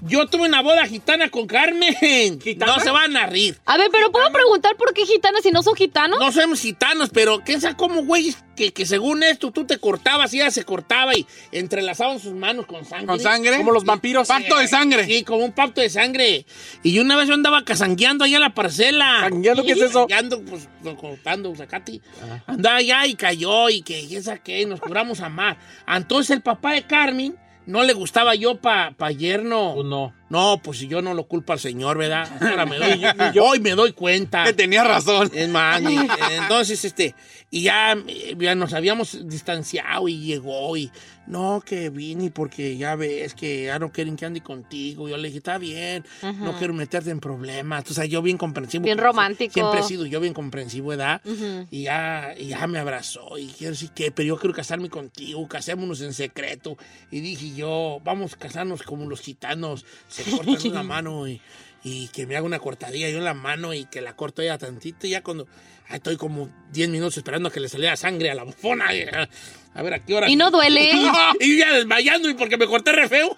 Yo 0.01 0.27
tuve 0.27 0.47
una 0.47 0.61
boda 0.61 0.85
gitana 0.85 1.29
con 1.29 1.47
Carmen. 1.47 2.39
No 2.57 2.79
se 2.79 2.91
van 2.91 3.17
a 3.17 3.25
rir. 3.25 3.57
A 3.65 3.77
ver, 3.77 3.89
pero 3.91 4.11
¿puedo 4.11 4.31
preguntar 4.31 4.75
por 4.77 4.93
qué 4.93 5.05
gitanas 5.05 5.43
si 5.43 5.51
no 5.51 5.63
son 5.63 5.75
gitanos? 5.75 6.19
No 6.19 6.31
somos 6.31 6.61
gitanos, 6.61 7.09
pero 7.11 7.43
¿qué 7.43 7.59
sabe 7.59 7.75
cómo, 7.75 8.03
güey? 8.03 8.35
Que, 8.55 8.73
que 8.73 8.85
según 8.85 9.23
esto 9.23 9.51
tú 9.51 9.65
te 9.65 9.77
cortabas 9.77 10.33
y 10.33 10.41
ella 10.41 10.51
se 10.51 10.65
cortaba 10.65 11.15
y 11.15 11.25
entrelazaban 11.51 12.19
sus 12.19 12.33
manos 12.33 12.65
con 12.65 12.85
sangre. 12.85 13.07
¿Con 13.07 13.19
sangre? 13.19 13.57
Como 13.57 13.71
los 13.71 13.85
vampiros. 13.85 14.27
Pacto 14.27 14.57
de 14.57 14.67
sangre. 14.67 15.05
Sí, 15.05 15.23
como 15.23 15.45
un 15.45 15.53
pacto 15.53 15.79
de 15.79 15.89
sangre. 15.89 16.45
Y 16.83 16.91
yo 16.91 17.01
una 17.01 17.15
vez 17.15 17.27
yo 17.27 17.33
andaba 17.33 17.63
casangueando 17.63 18.25
allá 18.25 18.35
en 18.37 18.41
la 18.41 18.53
parcela. 18.53 19.19
¿Casangueando 19.21 19.63
qué 19.63 19.71
es 19.71 19.81
eso? 19.81 20.07
Casangueando, 20.07 20.41
pues, 20.43 20.67
cortando 20.97 21.55
zacate. 21.55 22.01
Andaba 22.47 22.77
allá 22.77 23.05
y 23.05 23.15
cayó 23.15 23.69
y 23.69 23.81
que, 23.81 23.99
y 23.99 24.21
saqué, 24.21 24.65
nos 24.65 24.79
juramos 24.79 25.21
amar. 25.21 25.57
Entonces 25.87 26.31
el 26.31 26.41
papá 26.41 26.73
de 26.73 26.83
Carmen 26.83 27.37
no 27.69 27.83
le 27.83 27.93
gustaba 27.93 28.35
yo 28.35 28.55
pa, 28.55 28.93
pa 28.97 29.11
yerno. 29.11 29.73
Pues 29.75 29.85
no. 29.85 30.13
No, 30.29 30.61
pues 30.63 30.79
si 30.79 30.87
yo 30.87 31.01
no 31.01 31.13
lo 31.13 31.25
culpo 31.27 31.53
al 31.53 31.59
señor, 31.59 31.97
¿verdad? 31.97 32.29
Ahora 32.41 32.65
me 32.65 32.77
doy, 32.77 33.03
hoy 33.41 33.59
me 33.59 33.71
doy 33.71 33.93
cuenta. 33.93 34.43
Que 34.43 34.53
tenía 34.53 34.83
razón. 34.83 35.31
Es 35.33 35.49
más, 35.49 35.81
y, 35.81 35.97
entonces, 36.31 36.85
este, 36.85 37.15
y 37.49 37.63
ya, 37.63 37.97
ya 38.37 38.55
nos 38.55 38.73
habíamos 38.73 39.27
distanciado 39.27 40.07
y 40.07 40.19
llegó 40.19 40.77
y, 40.77 40.91
no, 41.29 41.61
que 41.63 41.91
vine 41.91 42.31
porque 42.31 42.75
ya 42.75 42.95
ves 42.95 43.35
que 43.35 43.65
ya 43.65 43.77
no 43.77 43.91
quieren 43.91 44.15
que 44.15 44.25
ande 44.25 44.41
contigo. 44.41 45.07
Yo 45.07 45.15
le 45.15 45.27
dije, 45.27 45.37
está 45.37 45.59
bien, 45.59 46.03
no 46.23 46.57
quiero 46.57 46.73
meterte 46.73 47.11
en 47.11 47.19
problemas. 47.19 47.89
O 47.89 47.93
sea, 47.93 48.05
yo 48.05 48.23
bien 48.23 48.37
comprensivo. 48.37 48.83
Bien 48.83 48.97
romántico. 48.97 49.53
Siempre 49.53 49.81
he 49.81 49.83
sido 49.83 50.07
yo 50.07 50.19
bien 50.19 50.33
comprensivo, 50.33 50.87
¿verdad? 50.87 51.21
y, 51.69 51.83
ya, 51.83 52.33
y 52.35 52.47
ya 52.47 52.65
me 52.65 52.79
abrazó 52.79 53.37
y 53.37 53.45
quiero 53.45 53.73
decir 53.73 53.91
que, 53.91 54.11
pero 54.11 54.27
yo 54.27 54.37
quiero 54.39 54.55
casarme 54.55 54.89
contigo, 54.89 55.47
casémonos 55.47 56.01
en 56.01 56.13
secreto. 56.13 56.77
Y 57.11 57.19
dije 57.19 57.53
yo, 57.55 58.01
vamos 58.03 58.33
a 58.33 58.37
casarnos 58.37 58.81
como 58.81 59.07
los 59.07 59.21
gitanos, 59.21 59.85
se 60.23 60.31
cortan 60.31 60.57
una 60.71 60.83
mano 60.83 61.27
y, 61.27 61.41
y 61.83 62.07
que 62.09 62.25
me 62.25 62.35
haga 62.35 62.45
una 62.45 62.59
cortadilla 62.59 63.09
yo 63.09 63.17
en 63.17 63.25
la 63.25 63.33
mano 63.33 63.73
y 63.73 63.85
que 63.85 64.01
la 64.01 64.15
corto 64.15 64.41
ya 64.41 64.57
tantito 64.57 65.07
y 65.07 65.11
ya 65.11 65.23
cuando 65.23 65.47
estoy 65.89 66.17
como 66.17 66.49
10 66.71 66.89
minutos 66.89 67.17
esperando 67.17 67.49
a 67.49 67.51
que 67.51 67.59
le 67.59 67.69
saliera 67.69 67.95
sangre 67.95 68.29
a 68.29 68.35
la 68.35 68.43
bufona. 68.43 68.85
a 69.73 69.81
ver, 69.81 69.93
¿a 69.93 69.99
qué 69.99 70.13
hora? 70.13 70.29
¿Y 70.29 70.35
no 70.35 70.51
duele? 70.51 70.91
y 71.39 71.57
ya 71.57 71.73
desmayando 71.73 72.29
y 72.29 72.33
porque 72.33 72.57
me 72.57 72.67
corté 72.67 72.91
re 72.91 73.07
feo. 73.07 73.35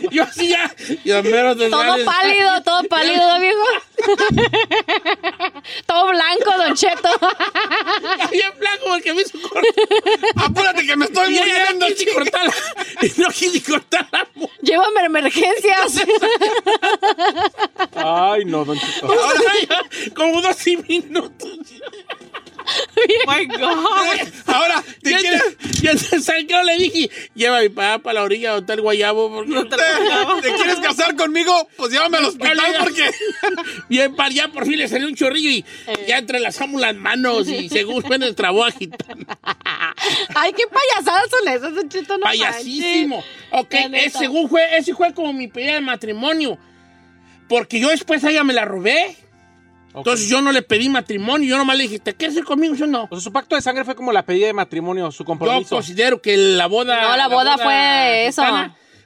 yo 0.10 0.22
así 0.24 0.48
ya. 0.48 0.74
Yo 1.04 1.22
mero 1.22 1.56
Todo 1.56 2.04
pálido, 2.04 2.62
todo 2.62 2.82
pálido, 2.84 3.40
viejo. 3.40 3.66
todo 5.86 6.08
blanco, 6.08 6.50
Don 6.58 6.74
Cheto. 6.74 7.08
Bien 8.30 8.52
blanco 8.58 8.84
porque 8.88 9.14
me 9.14 9.22
hizo 9.22 9.40
cortar. 9.40 9.64
Apúrate 10.36 10.86
que 10.86 10.96
me 10.96 11.04
estoy 11.06 11.34
Y 11.34 11.38
muriendo. 11.38 11.88
no 11.88 11.94
quise 11.94 12.12
cortar. 12.12 12.50
No 13.16 13.28
quise 13.28 13.62
cortar 13.62 14.08
la 14.12 14.26
Llévame 14.62 15.00
a 15.00 15.04
emergencias. 15.06 16.02
Ay, 17.94 18.44
no, 18.44 18.64
Don 18.64 18.78
Cheto. 18.78 19.06
Ahora 19.06 19.52
ya, 19.68 19.80
como 20.14 20.40
dos 20.40 20.56
minutos. 20.88 21.58
my 23.26 23.46
God. 23.46 24.28
Ahora, 24.46 24.82
¿te 25.02 25.10
Ya 25.10 25.18
quieres, 25.18 25.42
te- 25.58 25.80
ya 25.82 25.92
te 25.92 26.20
sangró, 26.20 26.62
le 26.64 26.76
dije, 26.76 27.10
lleva 27.34 27.58
a 27.58 27.62
mi 27.62 27.68
papá 27.68 27.98
para 28.02 28.14
la 28.14 28.22
orilla 28.22 28.50
donde 28.50 28.62
está 28.64 28.74
el 28.74 28.80
guayabo. 28.82 29.30
Porque 29.30 29.52
te, 29.70 30.48
te 30.50 30.54
quieres 30.54 30.76
casar 30.80 31.16
conmigo? 31.16 31.68
Pues 31.76 31.92
llévame 31.92 32.18
al 32.18 32.24
hospital 32.26 32.58
porque... 32.80 33.10
Bien, 33.88 34.14
para 34.14 34.28
allá 34.28 34.48
por 34.48 34.64
fin 34.66 34.78
le 34.78 34.88
salió 34.88 35.06
un 35.06 35.14
chorrillo 35.14 35.50
y 35.50 35.64
ya 36.06 36.18
entrelazamos 36.18 36.80
las 36.80 36.94
manos 36.94 37.48
y 37.48 37.68
según 37.68 38.02
nuestra 38.18 38.50
boda 38.50 38.70
gitana. 38.72 39.38
Ay, 40.34 40.52
qué 40.52 40.64
payasadas 40.66 41.24
son 41.30 41.48
esas, 41.48 41.74
Don 41.74 41.88
Cheto. 41.88 42.18
No 42.18 42.24
Payasísimo. 42.24 43.24
manches. 43.52 44.10
Ok, 44.12 44.18
según 44.18 44.48
fue, 44.48 44.76
ese 44.76 44.94
fue 44.94 45.12
como 45.14 45.32
mi 45.32 45.48
pedida 45.48 45.74
de 45.74 45.80
matrimonio. 45.80 46.58
Porque 47.48 47.80
yo 47.80 47.88
después 47.90 48.24
a 48.24 48.30
ella 48.30 48.44
me 48.44 48.52
la 48.54 48.64
robé. 48.64 49.16
Entonces 49.94 50.28
yo 50.28 50.40
no 50.40 50.52
le 50.52 50.62
pedí 50.62 50.88
matrimonio, 50.88 51.48
yo 51.48 51.58
nomás 51.58 51.76
le 51.76 51.82
dije, 51.84 51.98
¿te 51.98 52.14
quieres 52.14 52.36
ir 52.36 52.44
conmigo? 52.44 52.74
Yo 52.74 52.86
no. 52.86 53.04
O 53.10 53.16
sea, 53.16 53.20
su 53.20 53.32
pacto 53.32 53.56
de 53.56 53.62
sangre 53.62 53.84
fue 53.84 53.94
como 53.94 54.12
la 54.12 54.22
pedida 54.24 54.46
de 54.46 54.52
matrimonio, 54.52 55.10
su 55.12 55.22
Yo 55.22 55.26
compromiso. 55.26 55.74
considero 55.76 56.20
que 56.22 56.36
la 56.36 56.66
boda. 56.66 57.02
No, 57.02 57.16
la 57.16 57.28
boda 57.28 57.58
fue 57.58 58.26
eso. 58.26 58.42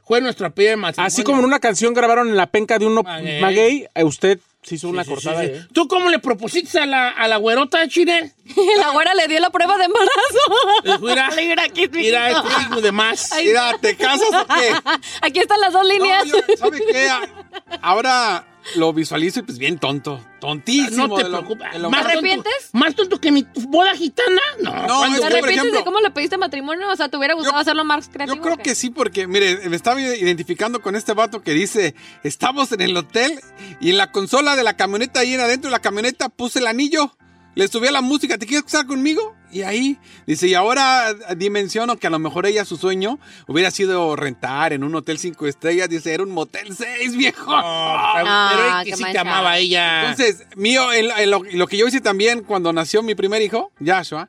Fue 0.04 0.20
nuestra 0.20 0.50
pedida 0.50 0.70
de 0.70 0.76
matrimonio. 0.76 1.06
Así 1.08 1.24
como 1.24 1.40
en 1.40 1.46
una 1.46 1.58
canción 1.58 1.92
grabaron 1.92 2.28
en 2.28 2.36
la 2.36 2.46
penca 2.46 2.78
de 2.78 2.86
un 2.86 2.94
Maguey. 2.94 3.40
maguey, 3.40 3.86
eh, 3.92 4.04
usted 4.04 4.38
se 4.62 4.76
hizo 4.76 4.88
una 4.88 5.02
Sí, 5.02 5.10
cortada. 5.10 5.40
sí, 5.42 5.48
sí. 5.48 5.52
¿eh? 5.54 5.66
¿Tú 5.72 5.88
cómo 5.88 6.08
le 6.10 6.20
propusiste 6.20 6.78
a 6.78 6.86
la, 6.86 7.08
a 7.08 7.26
la 7.26 7.36
güerota, 7.38 7.86
Chile? 7.88 8.32
La 8.78 8.90
güera 8.90 9.14
le 9.14 9.26
dio 9.26 9.40
la 9.40 9.50
prueba 9.50 9.76
de 9.78 9.84
embarazo. 9.86 11.04
Mira, 11.04 11.30
Mira 11.36 11.62
aquí, 11.64 11.88
mira, 11.92 12.30
este 12.30 12.48
hijo 12.62 12.80
de 12.80 12.92
más. 12.92 13.30
Mira, 13.44 13.76
¿te 13.80 13.96
casas 13.96 14.28
o 14.32 14.46
qué? 14.46 14.72
Aquí 15.22 15.40
están 15.40 15.60
las 15.60 15.72
dos 15.72 15.82
No, 15.82 15.88
líneas. 15.92 16.24
yo- 16.26 16.56
¿Sabe 16.56 16.80
qué? 16.90 17.08
Ahora 17.82 18.44
lo 18.74 18.92
visualizo 18.92 19.40
y 19.40 19.42
pues 19.44 19.58
bien 19.58 19.78
tonto. 19.78 20.20
Tontísimo. 20.40 21.06
No 21.08 21.14
te 21.14 21.24
preocupes. 21.24 21.78
lo 21.78 21.88
¿Más 21.90 22.00
¿Te 22.00 22.06
más- 22.06 22.12
tonto- 22.14 22.18
arrepientes? 22.18 22.52
¿Más 22.72 22.94
tonto 22.94 23.20
que 23.20 23.30
mi 23.32 23.46
boda 23.68 23.94
gitana? 23.94 24.40
No. 24.60 24.72
No, 25.06 25.18
¿Te 25.18 25.24
arrepientes 25.26 25.72
de 25.72 25.84
cómo 25.84 26.00
le 26.00 26.10
pediste 26.10 26.36
matrimonio? 26.36 26.90
O 26.90 26.96
sea, 26.96 27.08
¿te 27.08 27.16
hubiera 27.16 27.34
gustado 27.34 27.56
Yo- 27.56 27.60
hacerlo 27.60 27.84
más 27.84 28.08
creativo? 28.08 28.36
Yo 28.36 28.42
creo 28.42 28.56
que 28.58 28.74
sí, 28.74 28.90
porque, 28.90 29.26
mire, 29.28 29.68
me 29.68 29.76
estaba 29.76 30.00
identificando 30.00 30.82
con 30.82 30.96
este 30.96 31.12
vato 31.14 31.42
que 31.42 31.52
dice, 31.52 31.94
estamos 32.24 32.72
en 32.72 32.80
el 32.80 32.96
hotel 32.96 33.38
y 33.80 33.90
en 33.90 33.98
la 33.98 34.10
consola 34.10 34.56
de 34.56 34.64
la 34.64 34.76
camioneta, 34.76 35.20
ahí 35.20 35.34
en 35.34 35.40
adentro 35.40 35.68
de 35.68 35.72
la 35.72 35.80
camioneta, 35.80 36.28
puse 36.28 36.58
el 36.58 36.66
anillo, 36.66 37.16
le 37.54 37.68
subí 37.68 37.86
a 37.86 37.92
la 37.92 38.00
música, 38.02 38.36
¿te 38.38 38.46
quieres 38.46 38.64
casar 38.64 38.86
conmigo? 38.86 39.35
Y 39.52 39.62
ahí, 39.62 39.98
dice, 40.26 40.48
y 40.48 40.54
ahora 40.54 41.14
dimensiono 41.36 41.96
que 41.96 42.06
a 42.08 42.10
lo 42.10 42.18
mejor 42.18 42.46
ella, 42.46 42.64
su 42.64 42.76
sueño, 42.76 43.18
hubiera 43.46 43.70
sido 43.70 44.16
rentar 44.16 44.72
en 44.72 44.82
un 44.84 44.94
hotel 44.94 45.18
cinco 45.18 45.46
estrellas, 45.46 45.88
dice, 45.88 46.12
era 46.12 46.22
un 46.24 46.30
motel 46.32 46.74
seis, 46.76 47.16
viejo. 47.16 47.50
No, 47.52 47.62
Ah, 47.62 48.82
pero 48.84 48.90
que 48.90 48.96
sí 48.96 49.04
te 49.12 49.18
amaba 49.18 49.52
a 49.52 49.58
ella. 49.58 50.10
Entonces, 50.10 50.46
mío, 50.56 50.92
en- 50.92 51.10
en 51.16 51.30
lo, 51.30 51.42
lo 51.44 51.66
que 51.68 51.76
yo 51.76 51.86
hice 51.86 52.00
también 52.00 52.42
cuando 52.42 52.72
nació 52.72 53.02
mi 53.02 53.14
primer 53.14 53.40
hijo, 53.42 53.70
Joshua, 53.84 54.26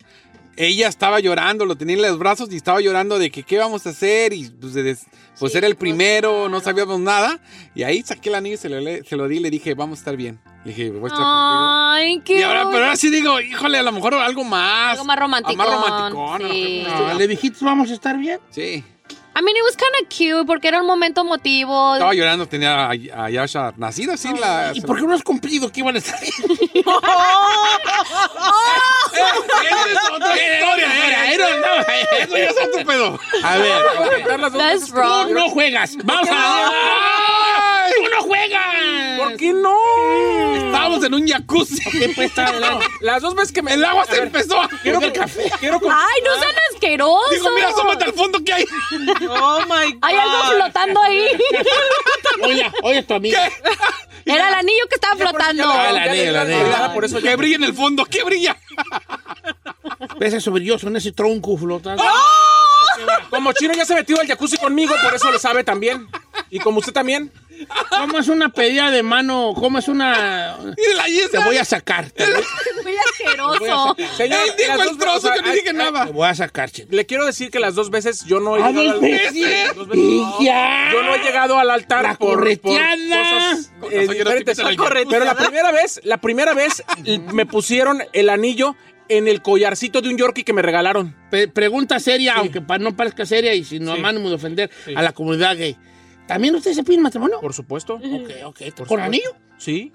ella 0.55 0.87
estaba 0.87 1.19
llorando, 1.19 1.65
lo 1.65 1.75
tenía 1.75 1.95
en 1.95 2.01
los 2.03 2.17
brazos 2.19 2.51
y 2.51 2.55
estaba 2.55 2.79
llorando 2.81 3.19
de 3.19 3.29
que 3.31 3.43
qué 3.43 3.57
vamos 3.57 3.85
a 3.85 3.89
hacer 3.89 4.33
y 4.33 4.49
pues, 4.49 4.73
de 4.73 4.83
des- 4.83 5.05
pues 5.39 5.51
Sí, 5.51 5.57
era 5.59 5.67
el 5.67 5.75
pues, 5.75 5.81
primero, 5.91 6.49
no 6.49 6.59
sabíamos 6.61 6.99
nada 6.99 7.39
y 7.75 7.83
ahí 7.83 8.01
saqué 8.01 8.29
el 8.29 8.35
anillo 8.35 8.55
y 8.55 8.57
se 8.57 8.69
lo, 8.69 8.79
le- 8.79 9.03
se 9.03 9.15
lo 9.15 9.27
di 9.27 9.37
y 9.37 9.39
le 9.39 9.49
dije, 9.51 9.73
vamos 9.75 9.99
a 9.99 10.01
estar 10.01 10.15
bien. 10.17 10.39
Le 10.65 10.73
dije, 10.73 10.89
voy 10.91 11.09
a 11.09 11.13
estar 11.13 11.25
Ay, 11.25 12.15
contigo. 12.15 12.23
qué 12.25 12.39
Y 12.39 12.43
ahora, 12.43 12.65
pero 12.69 12.83
ahora 12.85 12.95
sí 12.97 13.09
digo, 13.09 13.39
híjole, 13.39 13.77
a 13.77 13.83
lo 13.83 13.91
mejor 13.91 14.13
algo 14.15 14.43
más. 14.43 14.91
Algo 14.93 15.05
más 15.05 15.17
romanticón, 15.19 15.57
Más 15.57 15.69
romanticón. 15.69 16.41
sí. 16.51 16.85
No, 16.87 17.13
le 17.13 17.27
dijiste, 17.27 17.63
vamos 17.63 17.89
a 17.89 17.93
estar 17.93 18.17
bien. 18.17 18.39
Sí. 18.49 18.83
I 19.39 19.41
mean, 19.43 19.55
it 19.55 19.61
was 19.63 19.75
kind 19.77 19.93
of 20.01 20.09
cute 20.09 20.47
porque 20.47 20.67
era 20.67 20.81
un 20.81 20.87
momento 20.87 21.21
emotivo. 21.21 21.93
Estaba 21.93 22.11
llorando, 22.15 22.47
tenía 22.47 22.87
a, 22.87 22.89
a 22.89 23.29
Yasha 23.29 23.71
nacido 23.77 24.13
así. 24.13 24.33
La, 24.33 24.71
¿Y 24.73 24.81
por 24.81 24.99
qué 24.99 25.05
no 25.05 25.13
has 25.13 25.21
cumplido 25.21 25.71
que 25.71 25.81
iban 25.81 25.93
a 25.95 25.99
estar 25.99 26.19
bien? 26.19 26.33
Es 29.13 30.11
otra 30.11 30.35
historia, 30.35 30.87
Era, 31.07 31.25
eh. 31.31 31.35
era, 31.35 32.23
Eso 32.23 32.37
ya 32.37 32.43
es 32.49 32.55
otro 32.67 32.85
pedo. 32.85 33.19
A 33.43 33.57
ver, 33.57 34.51
That's 34.57 34.89
wrong. 34.91 35.27
tú 35.27 35.33
no 35.35 35.49
juegas. 35.49 35.95
Vamos 36.03 36.27
a... 36.31 37.73
¡Tú 37.95 38.09
no 38.15 38.21
juegas! 38.23 39.19
¿Por 39.19 39.37
qué 39.37 39.53
no? 39.53 39.75
Estábamos 40.55 41.03
en 41.03 41.13
un 41.13 41.27
jacuzzi. 41.27 41.79
¿Qué 41.91 42.09
pues 42.15 42.29
está 42.29 42.47
adelante? 42.47 42.85
Las 43.01 43.21
dos 43.21 43.35
veces 43.35 43.51
que 43.51 43.61
me... 43.61 43.73
El 43.73 43.83
agua 43.85 44.03
A 44.03 44.05
se 44.05 44.11
ver, 44.13 44.23
empezó 44.23 44.59
a... 44.61 44.67
Quiero, 44.81 44.99
el 45.01 45.11
café. 45.13 45.51
quiero 45.59 45.79
con- 45.79 45.91
Ay, 45.91 46.21
no 46.25 46.39
sean 46.39 46.55
asquerosos. 46.73 47.31
Digo, 47.31 47.49
mira, 47.55 47.69
asómate 47.69 48.05
al 48.05 48.13
fondo 48.13 48.39
que 48.43 48.53
hay. 48.53 48.65
Oh 49.29 49.59
my 49.61 49.91
God. 49.93 49.99
Hay 50.01 50.15
algo 50.15 50.43
flotando 50.55 51.01
ahí. 51.03 51.27
Oye, 52.43 52.71
oye, 52.83 53.03
tu 53.03 53.13
amiga. 53.15 53.49
Era 54.25 54.49
el 54.49 54.53
anillo 54.55 54.87
que 54.89 54.95
estaba 54.95 55.15
flotando. 55.15 55.63
Ah, 55.65 55.91
la 55.91 56.05
la 56.05 56.13
le- 56.13 56.55
negra. 56.55 56.85
Ah, 56.85 56.93
Por 56.93 57.05
eso 57.05 57.19
Que 57.21 57.35
brilla 57.35 57.55
en 57.55 57.63
el 57.63 57.73
fondo, 57.73 58.05
que 58.05 58.23
brilla. 58.23 58.57
¿Ves 60.19 60.33
eso 60.33 60.51
brilloso 60.51 60.87
en 60.87 60.97
ese 60.97 61.11
tronco 61.11 61.57
flotando? 61.57 62.03
Como 63.29 63.53
Chino 63.53 63.73
ya 63.73 63.85
se 63.85 63.95
metió 63.95 64.19
al 64.19 64.27
jacuzzi 64.27 64.57
conmigo, 64.57 64.93
por 65.03 65.13
eso 65.13 65.31
lo 65.31 65.39
sabe 65.39 65.63
también. 65.63 66.07
Y 66.49 66.59
como 66.59 66.79
usted 66.79 66.93
también. 66.93 67.31
¿Cómo 67.89 68.19
es 68.19 68.27
una 68.27 68.49
pedida 68.49 68.91
de 68.91 69.03
mano? 69.03 69.53
¿Cómo 69.55 69.79
es 69.79 69.87
una...? 69.87 70.57
Mírala, 70.77 71.03
ahí 71.03 71.19
está. 71.19 71.39
Te 71.39 71.45
voy 71.45 71.57
a 71.57 71.65
sacar. 71.65 72.11
Te 72.11 72.23
voy, 72.25 72.43
Muy 72.83 72.93
asqueroso. 72.97 73.95
Señor, 74.15 74.39
Él 74.47 74.53
dijo 74.57 74.81
el 74.81 74.87
dos- 74.89 74.97
trozo 74.97 75.17
o 75.17 75.19
sea, 75.21 75.33
que 75.33 75.41
no 75.41 75.53
dije 75.53 75.69
ay, 75.69 75.75
nada. 75.75 76.05
te 76.05 76.11
voy 76.11 76.27
a 76.27 76.35
sacar, 76.35 76.69
chico. 76.71 76.87
Le 76.91 77.05
quiero 77.05 77.25
decir 77.25 77.49
que 77.49 77.59
las 77.59 77.75
dos 77.75 77.89
veces 77.89 78.25
yo 78.25 78.39
no 78.39 78.57
he 78.57 78.63
¿A 78.63 78.69
llegado 78.71 78.83
dos 78.85 78.93
al- 78.95 78.99
veces? 79.09 79.75
Dos 79.75 79.87
veces. 79.87 80.03
Y 80.05 80.45
ya. 80.45 80.89
Yo 80.93 81.03
no 81.03 81.15
he 81.15 81.19
llegado 81.19 81.57
al 81.59 81.69
altar 81.71 82.03
La 82.03 82.15
por, 82.15 82.29
por 82.29 82.39
correteada. 82.39 82.95
cosas 83.23 83.71
Con 83.79 83.91
eh, 83.93 84.07
diferentes. 84.07 84.59
Pero 85.09 85.25
la 85.25 85.35
primera 85.35 85.71
vez, 85.71 85.99
la 86.03 86.17
primera 86.17 86.53
vez 86.53 86.83
me 87.33 87.45
pusieron 87.45 88.03
el 88.13 88.29
anillo 88.29 88.75
en 89.09 89.27
el 89.27 89.41
collarcito 89.41 90.01
de 90.01 90.09
un 90.09 90.17
Yorkie 90.17 90.43
que 90.43 90.51
me 90.53 90.61
regalaron. 90.61 91.15
Pregunta 91.53 91.99
seria, 91.99 92.33
aunque 92.35 92.61
pa- 92.61 92.77
no 92.77 92.95
parezca 92.95 93.25
seria 93.25 93.53
y 93.53 93.63
sin 93.63 93.83
no 93.85 93.95
Sí. 93.95 94.01
ánimo 94.03 94.29
de 94.29 94.35
ofender 94.35 94.69
a 94.95 95.01
la 95.01 95.13
comunidad 95.13 95.55
gay. 95.57 95.77
¿También 96.27 96.55
ustedes 96.55 96.75
se 96.77 96.83
piden 96.83 97.01
matrimonio? 97.01 97.39
Por 97.39 97.53
supuesto. 97.53 97.95
Ok, 97.95 98.01
ok. 98.03 98.57
Por 98.59 98.73
¿Con 98.73 98.73
supuesto. 98.75 99.01
anillo? 99.03 99.29
Sí. 99.57 99.91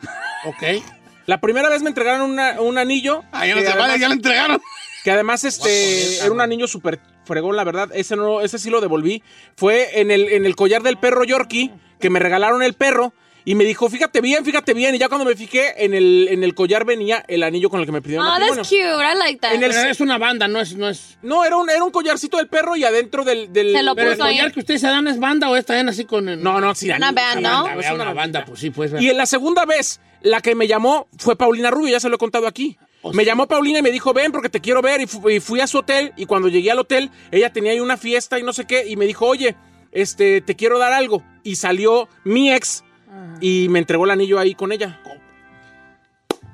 Ok. 0.47 0.83
La 1.27 1.41
primera 1.41 1.69
vez 1.69 1.83
me 1.83 1.89
entregaron 1.89 2.31
una- 2.31 2.61
un 2.61 2.79
anillo. 2.79 3.23
Ay, 3.33 3.51
ya 3.51 3.55
además- 3.73 4.01
ya 4.01 4.09
lo 4.09 4.15
entregaron. 4.15 4.61
que 5.05 5.11
además 5.11 5.45
este 5.45 6.19
era 6.19 6.31
un 6.33 6.41
anillo 6.41 6.67
súper 6.67 7.01
fregón, 7.25 7.55
la 7.57 7.65
verdad. 7.65 7.91
Ese 7.95 8.17
no, 8.17 8.41
ese 8.41 8.59
sí 8.59 8.71
lo 8.71 8.81
devolví. 8.81 9.23
Fue 9.57 10.01
en 10.01 10.11
el, 10.11 10.29
en 10.31 10.45
el 10.47 10.57
collar 10.57 10.83
del 10.83 10.97
perro 10.99 11.23
Yorkie, 11.25 11.71
que 12.01 12.11
me 12.11 12.19
regalaron 12.19 12.63
el 12.63 12.75
perro. 12.75 13.13
Y 13.45 13.55
me 13.57 13.65
dijo, 13.65 13.89
fíjate 13.89 14.21
bien, 14.21 14.45
fíjate 14.45 14.73
bien. 14.75 14.95
Y 14.95 14.99
ya 14.99 15.09
cuando 15.09 15.25
me 15.25 15.35
fijé, 15.35 15.85
en 15.85 15.95
el, 15.95 16.29
en 16.31 16.45
el 16.45 16.55
collar 16.55 16.85
venía 16.85 17.25
el 17.27 17.43
anillo 17.43 17.71
con 17.71 17.81
el 17.81 17.87
que 17.87 17.93
me 17.93 18.01
pidieron 18.03 18.25
Oh, 18.27 18.31
matrimonio. 18.31 18.57
that's 18.63 18.69
cute. 18.69 18.81
I 18.83 19.19
like 19.19 19.41
that. 19.41 19.55
En 19.55 19.63
el- 19.65 19.71
Pero 19.73 19.89
es 19.91 20.01
una 20.01 20.19
banda, 20.19 20.47
no 20.49 20.61
es... 20.61 20.77
No, 20.77 20.89
es... 20.89 21.19
No, 21.23 21.45
era 21.45 21.57
un, 21.57 21.69
era 21.69 21.83
un 21.83 21.91
collarcito 21.91 22.37
del 22.37 22.49
perro 22.49 22.77
y 22.77 22.85
adentro 22.85 23.25
del... 23.25 23.53
del 23.53 23.73
Se 23.73 23.83
lo 23.83 23.95
Pero 23.97 24.11
el 24.13 24.17
puso 24.17 24.29
ahí. 24.29 24.37
collar 24.37 24.53
que 24.53 24.61
ustedes 24.61 24.81
se 24.81 24.87
dan 24.87 25.09
es 25.09 25.19
banda 25.19 25.49
o 25.51 25.57
está 25.57 25.79
en 25.81 25.89
así 25.89 26.05
con... 26.05 26.29
el- 26.29 26.43
No, 26.43 26.61
no, 26.61 26.75
sí, 26.75 26.87
Una 26.87 27.09
anillo, 27.09 27.15
band, 27.15 27.39
una 27.41 27.49
¿no? 27.51 27.57
banda, 27.65 27.73
Una, 27.79 27.87
es 27.89 27.93
una 27.95 28.13
banda, 28.13 28.45
pues 28.45 28.61
sí, 28.61 28.71
pues. 28.71 28.93
Y 29.01 29.11
en 29.11 29.17
la 29.17 29.27
segunda 29.27 29.65
vez, 29.65 30.01
la 30.23 30.41
que 30.41 30.55
me 30.55 30.69
llamó 30.69 31.09
fue 31.19 31.35
Paulina 31.37 31.71
Rubio, 31.71 31.91
ya 31.93 32.01
se 32.01 32.09
lo 32.09 32.15
he 32.15 32.19
contado 32.19 32.47
aquí. 32.47 32.79
O 33.05 33.13
me 33.13 33.25
llamó 33.25 33.49
Paulina 33.49 33.81
y 33.81 33.83
me 33.83 33.91
dijo, 33.91 34.13
ven 34.13 34.31
porque 34.31 34.49
te 34.49 34.61
quiero 34.61 34.81
ver. 34.81 35.01
Y, 35.01 35.07
fu- 35.09 35.29
y 35.29 35.41
fui 35.41 35.59
a 35.59 35.67
su 35.67 35.79
hotel 35.79 36.13
y 36.17 36.27
cuando 36.27 36.47
llegué 36.47 36.71
al 36.71 36.79
hotel, 36.79 37.11
ella 37.33 37.53
tenía 37.53 37.73
ahí 37.73 37.81
una 37.81 37.97
fiesta 37.97 38.39
y 38.39 38.45
no 38.45 38.53
sé 38.53 38.65
qué. 38.65 38.87
Y 38.87 38.95
me 38.95 39.07
dijo, 39.07 39.27
oye, 39.27 39.57
este, 39.91 40.41
te 40.41 40.55
quiero 40.55 40.79
dar 40.79 40.93
algo. 40.93 41.25
Y 41.43 41.57
salió 41.57 42.09
mi 42.23 42.53
ex 42.53 42.85
y 43.41 43.69
me 43.69 43.79
entregó 43.79 44.05
el 44.05 44.11
anillo 44.13 44.39
ahí 44.39 44.55
con 44.55 44.73
ella. 44.73 45.01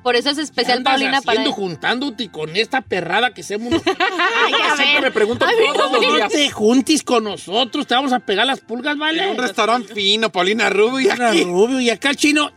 Por 0.02 0.16
eso 0.16 0.30
es 0.30 0.36
¿Qué 0.36 0.42
especial 0.42 0.78
andas 0.78 0.92
Paulina 0.94 1.20
para 1.20 1.42
él. 1.42 1.48
juntándote 1.50 2.30
con 2.30 2.56
esta 2.56 2.80
perrada 2.80 3.34
que 3.34 3.42
hacemos? 3.42 3.82
Siempre 4.76 5.00
me 5.02 5.10
pregunto 5.10 5.44
Ay, 5.44 5.54
todos 5.74 5.92
los 5.92 6.14
días. 6.16 6.32
te 6.32 6.50
juntes 6.50 7.02
con 7.02 7.24
nosotros, 7.24 7.86
te 7.86 7.94
vamos 7.94 8.12
a 8.12 8.20
pegar 8.20 8.46
las 8.46 8.60
pulgas, 8.60 8.96
¿vale? 8.96 9.24
En 9.24 9.30
un 9.30 9.38
restaurante 9.38 9.92
fino, 9.92 10.30
Paulina 10.30 10.70
Rubio. 10.70 11.12
Era 11.12 11.32
rubio 11.32 11.80
y 11.80 11.90
acá 11.90 12.10
el 12.10 12.16
chino, 12.16 12.50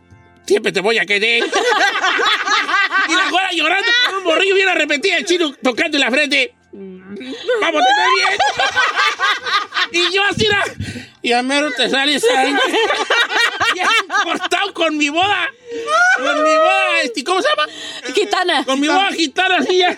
siempre 0.46 0.72
te 0.72 0.80
voy 0.82 1.00
a 1.00 1.06
querer. 1.06 1.44
y 3.10 3.16
la 3.16 3.30
güera 3.30 3.52
llorando 3.54 3.92
con 4.06 4.16
un 4.20 4.24
borrillo 4.24 4.56
bien 4.56 4.70
arrepentida, 4.70 5.18
el 5.18 5.26
chino 5.26 5.52
tocando 5.62 5.98
en 5.98 6.02
la 6.02 6.12
frente. 6.12 6.56
Vamos, 7.62 7.82
te 7.82 8.04
bien. 8.16 8.38
y 9.92 10.14
yo 10.14 10.24
así 10.24 10.46
era. 10.46 10.64
Y 11.22 11.32
a 11.34 11.44
mero 11.44 11.70
te 11.76 11.90
sale 11.90 12.20
sangre. 12.20 12.60
Bien 13.74 13.88
cortado 14.24 14.74
con 14.74 14.98
mi 14.98 15.10
boda. 15.10 15.50
Con 16.18 16.44
mi 16.44 16.56
boda, 16.56 17.02
este, 17.04 17.24
¿cómo 17.24 17.42
se 17.42 17.50
llama? 17.50 17.68
Gitana. 18.16 18.66
Con 18.66 18.80
mi 18.80 18.88
boda 18.88 19.12
gitana 19.12 19.58
así 19.58 19.78
ya. 19.78 19.98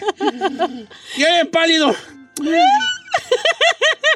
Ya 1.18 1.32
bien 1.34 1.52
pálido. 1.52 1.96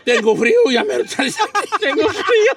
Tengo 0.04 0.36
frío, 0.36 0.60
ya 0.72 0.84
me. 0.84 0.96
Tengo 1.04 2.10
frío. 2.10 2.52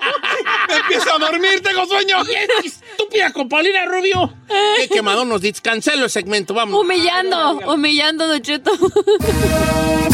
Empiezo 0.80 1.14
a 1.14 1.18
dormir, 1.18 1.60
tengo 1.62 1.86
sueño. 1.86 2.24
Bien 2.24 2.48
estúpida 2.64 3.32
con 3.32 3.48
Paulina 3.48 3.84
Rubio. 3.86 4.34
Qué 4.76 4.88
quemado 4.88 5.24
nos 5.24 5.40
dices. 5.40 5.60
Cancelo 5.60 6.04
el 6.04 6.10
segmento, 6.10 6.54
vamos. 6.54 6.80
Humillando, 6.80 7.60
humillando, 7.72 8.26
Don 8.26 8.42
Cheto. 8.42 8.70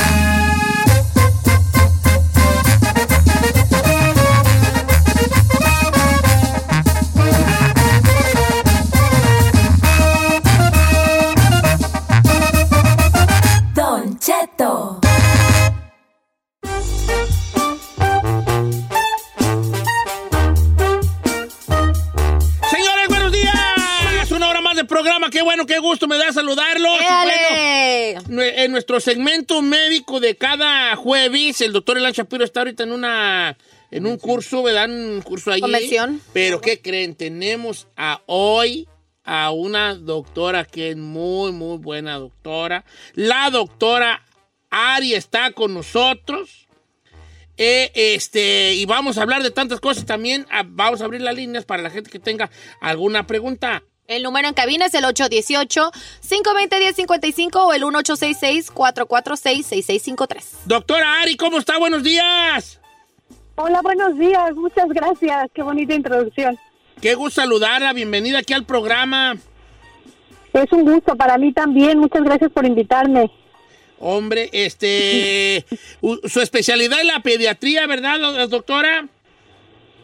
bueno, 25.46 25.64
qué 25.64 25.78
gusto 25.78 26.08
me 26.08 26.18
da 26.18 26.32
saludarlos. 26.32 26.98
En 28.28 28.72
nuestro 28.72 28.98
segmento 28.98 29.62
médico 29.62 30.18
de 30.18 30.34
cada 30.34 30.96
jueves, 30.96 31.60
el 31.60 31.72
doctor 31.72 31.96
Elan 31.96 32.12
Shapiro 32.12 32.44
está 32.44 32.60
ahorita 32.60 32.82
en 32.82 32.90
una 32.90 33.56
en 33.92 34.06
un 34.06 34.18
curso, 34.18 34.64
¿verdad? 34.64 34.90
Un 34.90 35.22
curso 35.22 35.52
allí. 35.52 35.60
Convención. 35.60 36.20
Pero 36.32 36.60
¿qué 36.60 36.82
creen? 36.82 37.14
Tenemos 37.14 37.86
a 37.96 38.22
hoy 38.26 38.88
a 39.22 39.52
una 39.52 39.94
doctora 39.94 40.64
que 40.64 40.90
es 40.90 40.96
muy, 40.96 41.52
muy 41.52 41.78
buena 41.78 42.18
doctora. 42.18 42.84
La 43.14 43.48
doctora 43.50 44.24
Ari 44.70 45.14
está 45.14 45.52
con 45.52 45.74
nosotros. 45.74 46.66
Eh, 47.56 47.92
este, 47.94 48.74
y 48.74 48.84
vamos 48.84 49.16
a 49.16 49.22
hablar 49.22 49.44
de 49.44 49.52
tantas 49.52 49.78
cosas 49.78 50.06
también. 50.06 50.44
Vamos 50.66 51.00
a 51.00 51.04
abrir 51.04 51.20
las 51.20 51.36
líneas 51.36 51.64
para 51.64 51.84
la 51.84 51.90
gente 51.90 52.10
que 52.10 52.18
tenga 52.18 52.50
alguna 52.80 53.28
pregunta. 53.28 53.84
El 54.08 54.22
número 54.22 54.46
en 54.48 54.54
cabina 54.54 54.86
es 54.86 54.94
el 54.94 55.04
818-520-1055 55.04 57.56
o 57.56 57.72
el 57.72 57.82
1866-446-6653. 57.82 60.44
Doctora 60.64 61.20
Ari, 61.22 61.36
¿cómo 61.36 61.58
está? 61.58 61.76
Buenos 61.78 62.02
días. 62.04 62.80
Hola, 63.56 63.80
buenos 63.82 64.16
días. 64.18 64.54
Muchas 64.54 64.88
gracias. 64.90 65.48
Qué 65.52 65.62
bonita 65.62 65.94
introducción. 65.94 66.56
Qué 67.00 67.14
gusto 67.14 67.40
saludarla. 67.40 67.92
Bienvenida 67.92 68.38
aquí 68.38 68.52
al 68.52 68.64
programa. 68.64 69.36
Es 70.52 70.72
un 70.72 70.84
gusto 70.84 71.16
para 71.16 71.36
mí 71.36 71.52
también. 71.52 71.98
Muchas 71.98 72.22
gracias 72.22 72.52
por 72.52 72.64
invitarme. 72.64 73.28
Hombre, 73.98 74.50
este, 74.52 75.64
su 76.28 76.40
especialidad 76.40 77.00
es 77.00 77.06
la 77.06 77.20
pediatría, 77.20 77.86
¿verdad, 77.86 78.20
do- 78.20 78.46
doctora? 78.46 79.08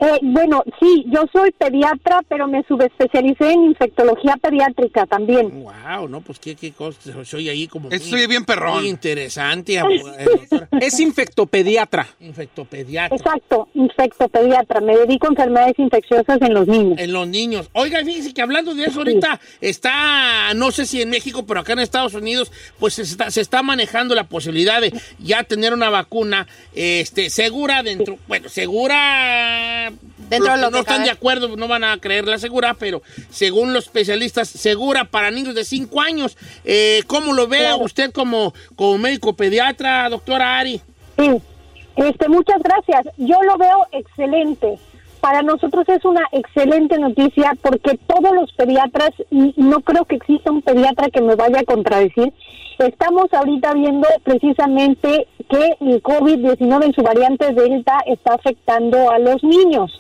Eh, 0.05 0.19
bueno, 0.23 0.65
sí, 0.81 1.05
yo 1.13 1.23
soy 1.33 1.53
pediatra, 1.53 2.23
pero 2.29 2.49
me 2.49 2.65
subespecialicé 2.65 3.53
en 3.53 3.63
infectología 3.67 4.37
pediátrica 4.37 5.07
también. 5.07 5.63
Wow, 5.63 6.09
no, 6.09 6.21
pues 6.23 6.41
qué, 6.41 6.57
qué 6.57 6.73
cosa, 6.73 6.99
oye 7.37 7.51
ahí 7.51 7.69
como 7.69 7.89
Esto 7.89 8.03
muy- 8.03 8.11
se 8.11 8.17
oye 8.17 8.27
bien 8.27 8.45
perrón. 8.45 8.79
muy 8.81 8.89
interesante. 8.89 9.81
Es 10.81 10.99
infectopediatra. 10.99 12.09
Infectopediatra. 12.19 13.17
Exacto, 13.17 13.69
infectopediatra. 13.75 14.81
Me 14.81 14.97
dedico 14.97 15.27
a 15.29 15.31
enfermedades 15.31 15.79
infecciosas 15.79 16.41
en 16.43 16.53
los 16.55 16.67
niños. 16.67 16.99
En 16.99 17.13
los 17.13 17.29
niños. 17.29 17.71
Oiga, 17.73 18.05
fíjese 18.05 18.35
que 18.35 18.43
hablando 18.43 18.75
de 18.75 18.87
eso 18.87 18.99
ahorita 18.99 19.39
está, 19.61 20.53
no 20.55 20.73
sé 20.73 20.85
si 20.87 21.01
en 21.03 21.11
México, 21.11 21.47
pero 21.47 21.61
acá 21.61 21.75
en 21.75 21.79
Estados 21.79 22.15
Unidos, 22.15 22.51
pues 22.81 22.95
se 22.95 23.03
está, 23.03 23.31
se 23.31 23.41
está 23.41 23.63
manejando 23.63 24.17
la 24.17 24.25
posibilidad 24.25 24.81
de 24.81 24.93
ya 25.21 25.45
tener 25.45 25.73
una 25.73 25.91
vacuna 25.91 26.49
este, 26.75 27.31
segura 27.31 27.85
dentro, 27.85 28.19
bueno, 28.27 28.49
segura... 28.49 29.92
Dentro 30.29 30.53
de 30.53 30.59
los 30.59 30.61
lo 30.61 30.67
que 30.69 30.71
no 30.71 30.71
que 30.71 30.79
están 30.81 30.97
cabe. 30.97 31.05
de 31.05 31.11
acuerdo 31.11 31.57
no 31.57 31.69
van 31.69 31.85
a 31.85 31.99
creerla 31.99 32.39
segura, 32.39 32.75
pero 32.75 33.03
según 33.31 33.73
los 33.73 33.85
especialistas, 33.85 34.49
segura 34.49 35.05
para 35.05 35.31
niños 35.31 35.55
de 35.55 35.65
5 35.65 36.01
años. 36.01 36.37
Eh, 36.65 37.03
¿Cómo 37.07 37.33
lo 37.35 37.47
ve 37.49 37.59
Claro. 37.59 37.79
usted 37.79 38.13
como, 38.13 38.55
como 38.77 38.99
médico 38.99 39.35
pediatra, 39.35 40.09
doctora 40.09 40.59
Ari? 40.59 40.81
Sí, 41.19 41.31
este, 41.97 42.29
muchas 42.29 42.63
gracias. 42.63 43.15
Yo 43.19 43.43
lo 43.43 43.59
veo 43.59 43.87
excelente. 43.93 44.79
Para 45.23 45.43
nosotros 45.43 45.89
es 45.89 46.05
una 46.05 46.23
excelente 46.33 46.99
noticia 46.99 47.57
porque 47.63 47.97
todos 48.09 48.35
los 48.35 48.53
pediatras, 48.55 49.13
y 49.31 49.55
no 49.57 49.79
creo 49.79 50.05
que 50.05 50.17
exista 50.17 50.51
un 50.51 50.63
pediatra 50.63 51.11
que 51.11 51.21
me 51.23 51.37
vaya 51.37 51.61
a 51.61 51.65
contradecir, 51.65 52.33
estamos 52.81 53.33
ahorita 53.33 53.73
viendo 53.73 54.09
precisamente 54.25 55.29
que 55.49 55.77
el 55.81 56.03
COVID-19 56.03 56.87
en 56.87 56.93
su 56.93 57.03
variante 57.03 57.55
Delta 57.55 58.01
está 58.07 58.35
afectando 58.35 59.13
a 59.13 59.21
los 59.21 59.45
niños. 59.45 59.93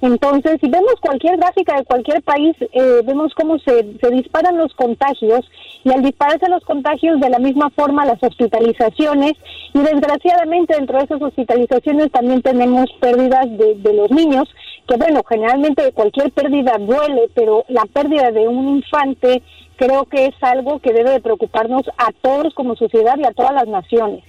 Entonces, 0.00 0.58
si 0.60 0.68
vemos 0.68 0.94
cualquier 1.00 1.36
gráfica 1.38 1.76
de 1.76 1.84
cualquier 1.84 2.22
país, 2.22 2.54
eh, 2.60 3.00
vemos 3.04 3.32
cómo 3.34 3.58
se, 3.58 3.98
se 4.00 4.10
disparan 4.10 4.58
los 4.58 4.74
contagios 4.74 5.48
y 5.84 5.92
al 5.92 6.02
dispararse 6.02 6.48
los 6.48 6.64
contagios 6.64 7.20
de 7.20 7.30
la 7.30 7.38
misma 7.38 7.70
forma 7.70 8.04
las 8.04 8.22
hospitalizaciones 8.22 9.34
y 9.72 9.78
desgraciadamente 9.78 10.74
dentro 10.74 10.98
de 10.98 11.04
esas 11.04 11.22
hospitalizaciones 11.22 12.10
también 12.10 12.42
tenemos 12.42 12.90
pérdidas 13.00 13.46
de, 13.56 13.92
los 13.92 14.10
niños, 14.10 14.48
que 14.88 14.96
bueno, 14.96 15.22
generalmente 15.28 15.92
cualquier 15.92 16.32
pérdida 16.32 16.76
duele, 16.78 17.30
pero 17.34 17.64
la 17.68 17.84
pérdida 17.84 18.30
de 18.32 18.48
un 18.48 18.68
infante 18.68 19.42
creo 19.76 20.04
que 20.06 20.26
es 20.26 20.34
algo 20.40 20.80
que 20.80 20.92
debe 20.92 21.10
de 21.10 21.20
preocuparnos 21.20 21.88
a 21.98 22.10
todos 22.20 22.52
como 22.54 22.76
sociedad 22.76 23.16
y 23.18 23.24
a 23.24 23.32
todas 23.32 23.52
las 23.52 23.68
naciones. 23.68 24.24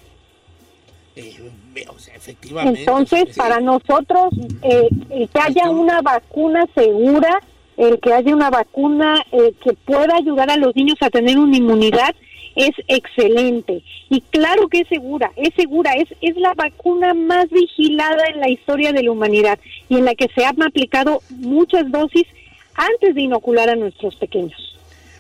Eh, 1.20 1.86
o 1.88 2.00
sea, 2.00 2.16
efectivamente. 2.16 2.80
Entonces, 2.82 3.26
Sí. 3.32 3.40
para 3.40 3.60
nosotros, 3.60 4.30
eh, 4.62 4.88
el 5.10 5.30
que 5.30 5.40
haya 5.40 5.70
una 5.70 6.02
vacuna 6.02 6.66
segura, 6.76 7.42
el 7.78 8.00
que 8.00 8.14
haya 8.14 8.34
una 8.36 8.50
vacuna 8.50 9.24
eh, 9.32 9.54
que 9.64 9.74
pueda 9.74 10.16
ayudar 10.16 10.50
a 10.50 10.58
los 10.58 10.76
niños 10.76 10.98
a 11.02 11.10
tener 11.10 11.38
una 11.38 11.58
inmunidad, 11.58 12.16
es 12.56 12.72
excelente. 12.88 13.84
Y 14.10 14.22
claro 14.22 14.68
que 14.68 14.80
es 14.80 14.88
segura, 14.88 15.32
es 15.36 15.54
segura, 15.56 15.94
es, 15.94 16.08
es 16.22 16.36
la 16.38 16.54
vacuna 16.56 17.14
más 17.14 17.50
vigilada 17.52 18.24
en 18.34 18.40
la 18.40 18.50
historia 18.50 18.92
de 18.94 19.04
la 19.04 19.12
humanidad 19.12 19.60
y 19.90 19.98
en 19.98 20.06
la 20.06 20.16
que 20.16 20.28
se 20.34 20.44
han 20.44 20.62
aplicado 20.64 21.22
muchas 21.30 21.92
dosis 21.92 22.26
antes 22.74 23.14
de 23.14 23.22
inocular 23.22 23.70
a 23.70 23.76
nuestros 23.76 24.16
pequeños. 24.16 24.77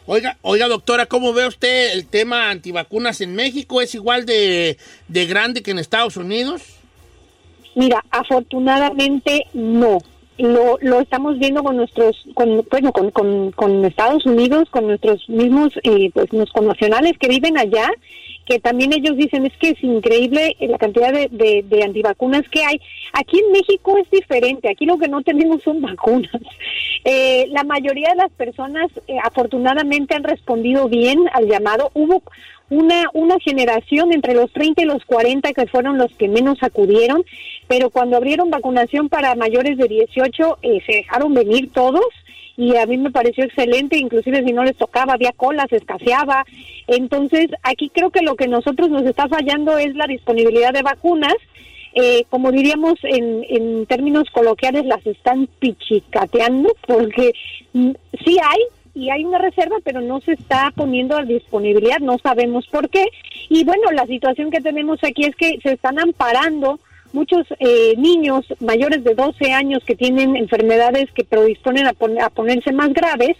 Oiga, 0.09 0.37
oiga, 0.41 0.69
doctora, 0.69 1.05
¿cómo 1.05 1.33
ve 1.33 1.45
usted 1.47 1.91
el 1.91 2.07
tema 2.07 2.49
antivacunas 2.49 3.19
en 3.19 3.35
México? 3.35 3.81
¿Es 3.81 3.93
igual 3.93 4.25
de, 4.25 4.77
de 5.09 5.25
grande 5.25 5.61
que 5.61 5.71
en 5.71 5.79
Estados 5.79 6.15
Unidos? 6.15 6.61
Mira, 7.75 8.01
afortunadamente 8.09 9.43
no. 9.53 9.97
lo, 10.37 10.77
lo 10.81 11.01
estamos 11.01 11.37
viendo 11.39 11.61
con 11.61 11.75
nuestros, 11.75 12.15
con, 12.35 12.65
bueno, 12.71 12.91
con, 12.93 13.11
con, 13.11 13.51
con 13.51 13.83
Estados 13.83 14.25
Unidos, 14.25 14.69
con 14.69 14.87
nuestros 14.87 15.27
mismos, 15.27 15.73
eh, 15.83 16.09
pues, 16.13 16.31
los 16.31 16.51
connacionales 16.51 17.17
que 17.19 17.27
viven 17.27 17.57
allá, 17.57 17.89
que 18.47 18.59
también 18.59 18.93
ellos 18.93 19.17
dicen 19.17 19.45
es 19.45 19.55
que 19.57 19.71
es 19.71 19.83
increíble 19.83 20.55
la 20.59 20.77
cantidad 20.77 21.11
de, 21.11 21.27
de, 21.29 21.65
de 21.67 21.83
antivacunas 21.83 22.47
que 22.49 22.63
hay. 22.63 22.79
Aquí 23.13 23.39
en 23.39 23.51
México 23.51 23.97
es 23.97 24.09
diferente, 24.09 24.69
aquí 24.69 24.85
lo 24.85 24.97
que 24.97 25.09
no 25.09 25.21
tenemos 25.21 25.61
son 25.63 25.81
vacunas. 25.81 26.31
Eh, 27.03 27.47
la 27.49 27.63
mayoría 27.63 28.09
de 28.09 28.15
las 28.15 28.31
personas 28.31 28.89
eh, 29.07 29.17
afortunadamente 29.23 30.15
han 30.15 30.23
respondido 30.23 30.87
bien 30.87 31.25
al 31.33 31.47
llamado. 31.47 31.91
Hubo 31.93 32.23
una, 32.69 33.09
una 33.13 33.37
generación 33.39 34.13
entre 34.13 34.33
los 34.33 34.51
30 34.53 34.81
y 34.81 34.85
los 34.85 35.03
40 35.05 35.51
que 35.53 35.67
fueron 35.67 35.97
los 35.97 36.13
que 36.15 36.29
menos 36.29 36.57
acudieron, 36.61 37.23
pero 37.67 37.89
cuando 37.89 38.17
abrieron 38.17 38.49
vacunación 38.49 39.09
para 39.09 39.35
mayores 39.35 39.77
de 39.77 39.87
18 39.87 40.59
eh, 40.61 40.81
se 40.85 40.91
dejaron 40.93 41.33
venir 41.33 41.71
todos 41.71 42.05
y 42.57 42.75
a 42.75 42.87
mí 42.87 42.97
me 42.97 43.11
pareció 43.11 43.43
excelente, 43.43 43.97
inclusive 43.97 44.43
si 44.43 44.51
no 44.51 44.63
les 44.63 44.75
tocaba, 44.75 45.13
había 45.13 45.31
colas, 45.31 45.71
escaseaba. 45.71 46.43
Entonces, 46.87 47.49
aquí 47.61 47.89
creo 47.93 48.09
que 48.09 48.23
lo 48.23 48.35
que 48.35 48.47
nosotros 48.47 48.89
nos 48.89 49.05
está 49.05 49.27
fallando 49.27 49.77
es 49.77 49.95
la 49.95 50.07
disponibilidad 50.07 50.73
de 50.73 50.81
vacunas. 50.81 51.35
Eh, 51.93 52.25
como 52.29 52.51
diríamos 52.51 52.95
en, 53.03 53.45
en 53.47 53.85
términos 53.85 54.29
coloquiales, 54.31 54.85
las 54.85 55.05
están 55.05 55.47
pichicateando, 55.59 56.73
porque 56.87 57.33
mm, 57.73 57.91
sí 58.25 58.37
hay, 58.43 58.59
y 58.95 59.11
hay 59.11 59.23
una 59.23 59.37
reserva, 59.37 59.77
pero 59.83 60.01
no 60.01 60.19
se 60.21 60.33
está 60.33 60.71
poniendo 60.75 61.15
a 61.15 61.23
disponibilidad, 61.23 61.99
no 61.99 62.17
sabemos 62.17 62.65
por 62.67 62.89
qué. 62.89 63.05
Y 63.49 63.63
bueno, 63.65 63.91
la 63.91 64.07
situación 64.07 64.49
que 64.49 64.61
tenemos 64.61 65.03
aquí 65.03 65.25
es 65.25 65.35
que 65.35 65.59
se 65.61 65.73
están 65.73 65.99
amparando 65.99 66.79
muchos 67.17 67.47
eh, 67.59 67.95
niños 67.97 68.45
mayores 68.59 69.03
de 69.03 69.15
12 69.15 69.51
años 69.51 69.83
que 69.83 69.95
tienen 69.95 70.35
enfermedades 70.35 71.11
que 71.13 71.23
predisponen 71.23 71.87
a, 71.87 71.93
a 72.23 72.29
ponerse 72.29 72.71
más 72.71 72.93
graves 72.93 73.35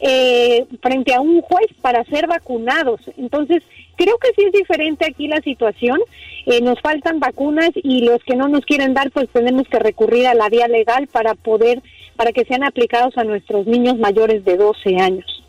eh, 0.00 0.64
frente 0.80 1.12
a 1.12 1.20
un 1.20 1.42
juez 1.42 1.68
para 1.82 2.02
ser 2.04 2.26
vacunados. 2.26 3.00
Entonces, 3.18 3.62
creo 3.96 4.16
que 4.16 4.30
sí 4.34 4.46
es 4.46 4.52
diferente 4.52 5.04
aquí 5.04 5.28
la 5.28 5.42
situación. 5.42 5.98
Eh, 6.46 6.62
nos 6.62 6.80
faltan 6.80 7.20
vacunas 7.20 7.70
y 7.74 8.06
los 8.06 8.24
que 8.24 8.34
no 8.34 8.48
nos 8.48 8.64
quieren 8.64 8.94
dar, 8.94 9.10
pues 9.10 9.28
tenemos 9.28 9.68
que 9.68 9.78
recurrir 9.78 10.26
a 10.26 10.34
la 10.34 10.48
vía 10.48 10.68
legal 10.68 11.06
para 11.06 11.34
poder, 11.34 11.82
para 12.16 12.32
que 12.32 12.46
sean 12.46 12.64
aplicados 12.64 13.18
a 13.18 13.24
nuestros 13.24 13.66
niños 13.66 13.98
mayores 13.98 14.42
de 14.46 14.56
12 14.56 14.96
años. 14.96 15.39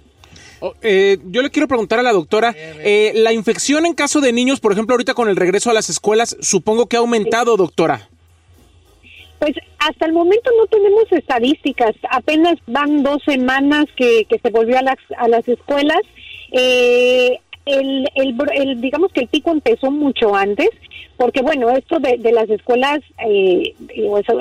Oh, 0.61 0.75
eh, 0.83 1.17
yo 1.25 1.41
le 1.41 1.49
quiero 1.49 1.67
preguntar 1.67 1.97
a 1.97 2.03
la 2.03 2.13
doctora, 2.13 2.53
eh, 2.55 3.11
la 3.15 3.33
infección 3.33 3.85
en 3.87 3.93
caso 3.93 4.21
de 4.21 4.31
niños, 4.31 4.59
por 4.59 4.71
ejemplo, 4.71 4.93
ahorita 4.93 5.15
con 5.15 5.27
el 5.27 5.35
regreso 5.35 5.71
a 5.71 5.73
las 5.73 5.89
escuelas, 5.89 6.37
supongo 6.39 6.85
que 6.85 6.97
ha 6.97 6.99
aumentado, 6.99 7.57
doctora. 7.57 8.09
Pues 9.39 9.55
hasta 9.79 10.05
el 10.05 10.13
momento 10.13 10.51
no 10.55 10.67
tenemos 10.67 11.11
estadísticas, 11.11 11.95
apenas 12.11 12.59
van 12.67 13.01
dos 13.01 13.23
semanas 13.25 13.85
que, 13.97 14.25
que 14.29 14.37
se 14.37 14.51
volvió 14.51 14.77
a 14.77 14.83
las, 14.83 14.99
a 15.17 15.27
las 15.27 15.47
escuelas. 15.47 16.01
Eh, 16.51 17.39
el, 17.73 18.07
el, 18.15 18.35
el, 18.53 18.81
digamos 18.81 19.11
que 19.11 19.21
el 19.21 19.27
pico 19.27 19.51
empezó 19.51 19.91
mucho 19.91 20.35
antes, 20.35 20.69
porque 21.17 21.41
bueno, 21.41 21.69
esto 21.69 21.99
de, 21.99 22.17
las 22.31 22.49
escuelas, 22.49 22.99
eh, 23.27 23.73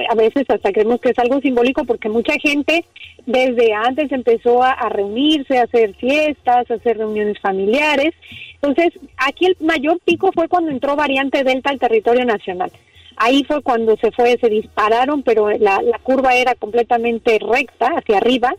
a 0.09 0.15
veces 0.15 0.49
hasta 0.49 0.73
creemos 0.73 1.01
que 1.01 1.11
es 1.11 1.19
algo 1.19 1.41
simbólico, 1.41 1.85
porque 1.85 2.09
mucha 2.09 2.35
gente 2.35 2.85
desde 3.27 3.73
antes 3.75 4.11
empezó 4.13 4.63
a, 4.63 4.73
a, 4.73 4.89
reunirse, 4.89 5.59
a 5.59 5.65
hacer 5.65 5.95
fiestas, 5.95 6.71
a 6.71 6.75
hacer 6.75 6.99
reuniones 6.99 7.39
familiares. 7.41 8.15
Entonces, 8.55 8.99
aquí 9.17 9.47
el 9.47 9.57
mayor 9.61 10.01
pico 10.05 10.31
fue 10.33 10.49
cuando 10.49 10.71
entró 10.71 10.97
variante 10.97 11.45
Delta 11.45 11.71
al 11.71 11.79
territorio 11.79 12.25
nacional. 12.25 12.71
Ahí 13.17 13.45
fue 13.45 13.63
cuando 13.63 13.97
se 13.99 14.11
fue, 14.13 14.39
se 14.41 14.49
dispararon, 14.49 15.23
pero 15.23 15.51
la, 15.51 15.83
la 15.83 15.99
curva 15.99 16.35
era 16.35 16.55
completamente 16.55 17.39
recta 17.39 17.89
hacia 17.89 18.17
arriba 18.17 18.55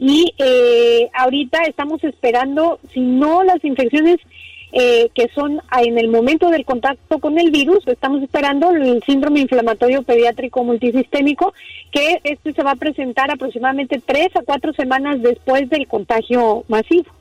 y 0.00 0.32
eh, 0.38 1.10
ahorita 1.12 1.62
estamos 1.64 2.02
esperando, 2.02 2.80
si 2.92 3.00
no 3.00 3.44
las 3.44 3.62
infecciones 3.62 4.16
eh, 4.72 5.10
que 5.14 5.28
son 5.34 5.60
en 5.78 5.98
el 5.98 6.08
momento 6.08 6.48
del 6.48 6.64
contacto 6.64 7.18
con 7.18 7.38
el 7.38 7.50
virus, 7.50 7.86
estamos 7.86 8.22
esperando 8.22 8.70
el 8.70 9.02
síndrome 9.04 9.40
inflamatorio 9.40 10.02
pediátrico 10.02 10.64
multisistémico, 10.64 11.52
que 11.90 12.20
este 12.24 12.54
se 12.54 12.62
va 12.62 12.72
a 12.72 12.76
presentar 12.76 13.30
aproximadamente 13.30 14.00
tres 14.04 14.28
a 14.36 14.42
cuatro 14.42 14.72
semanas 14.72 15.20
después 15.20 15.68
del 15.68 15.86
contagio 15.86 16.64
masivo. 16.68 17.19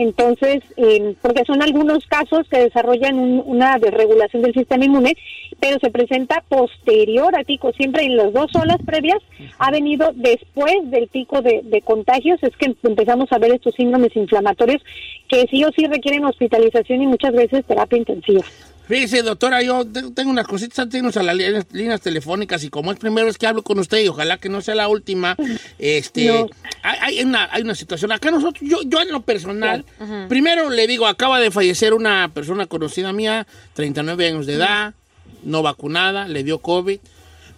Entonces, 0.00 0.62
eh, 0.78 1.14
porque 1.20 1.44
son 1.44 1.60
algunos 1.60 2.06
casos 2.06 2.48
que 2.48 2.58
desarrollan 2.58 3.18
un, 3.18 3.42
una 3.44 3.78
desregulación 3.78 4.40
del 4.40 4.54
sistema 4.54 4.86
inmune, 4.86 5.14
pero 5.60 5.76
se 5.78 5.90
presenta 5.90 6.42
posterior 6.48 7.38
a 7.38 7.44
pico, 7.44 7.70
siempre 7.74 8.06
en 8.06 8.16
las 8.16 8.32
dos 8.32 8.50
olas 8.54 8.78
previas, 8.86 9.18
ha 9.58 9.70
venido 9.70 10.12
después 10.14 10.74
del 10.84 11.08
pico 11.08 11.42
de 11.42 11.82
contagios, 11.84 12.42
es 12.42 12.56
que 12.56 12.74
empezamos 12.82 13.30
a 13.30 13.38
ver 13.38 13.52
estos 13.52 13.74
síndromes 13.74 14.16
inflamatorios 14.16 14.82
que 15.28 15.46
sí 15.50 15.62
o 15.64 15.70
sí 15.76 15.86
requieren 15.86 16.24
hospitalización 16.24 17.02
y 17.02 17.06
muchas 17.06 17.34
veces 17.34 17.66
terapia 17.66 17.98
intensiva. 17.98 18.42
Fíjese, 18.90 19.22
doctora, 19.22 19.62
yo 19.62 19.86
tengo 19.86 20.30
unas 20.30 20.48
cositas 20.48 20.80
antes 20.80 21.16
a 21.16 21.22
las 21.22 21.36
líneas, 21.36 21.64
líneas, 21.70 22.00
telefónicas 22.00 22.64
y 22.64 22.70
como 22.70 22.90
es 22.90 22.98
primera 22.98 23.24
vez 23.24 23.38
que 23.38 23.46
hablo 23.46 23.62
con 23.62 23.78
usted 23.78 24.02
y 24.02 24.08
ojalá 24.08 24.36
que 24.38 24.48
no 24.48 24.60
sea 24.62 24.74
la 24.74 24.88
última, 24.88 25.36
este, 25.78 26.26
no. 26.26 26.48
hay, 26.82 26.98
hay, 27.00 27.22
una, 27.22 27.48
hay 27.52 27.62
una 27.62 27.76
situación. 27.76 28.10
Acá 28.10 28.32
nosotros, 28.32 28.68
yo, 28.68 28.78
yo 28.84 29.00
en 29.00 29.12
lo 29.12 29.20
personal, 29.20 29.84
uh 30.00 30.04
-huh. 30.04 30.26
primero 30.26 30.70
le 30.70 30.88
digo, 30.88 31.06
acaba 31.06 31.38
de 31.38 31.52
fallecer 31.52 31.94
una 31.94 32.32
persona 32.34 32.66
conocida 32.66 33.12
mía, 33.12 33.46
39 33.74 34.26
años 34.26 34.46
de 34.46 34.54
edad, 34.54 34.88
uh 34.88 34.90
-huh. 34.90 35.38
no 35.44 35.62
vacunada, 35.62 36.26
le 36.26 36.42
dio 36.42 36.58
COVID, 36.58 36.98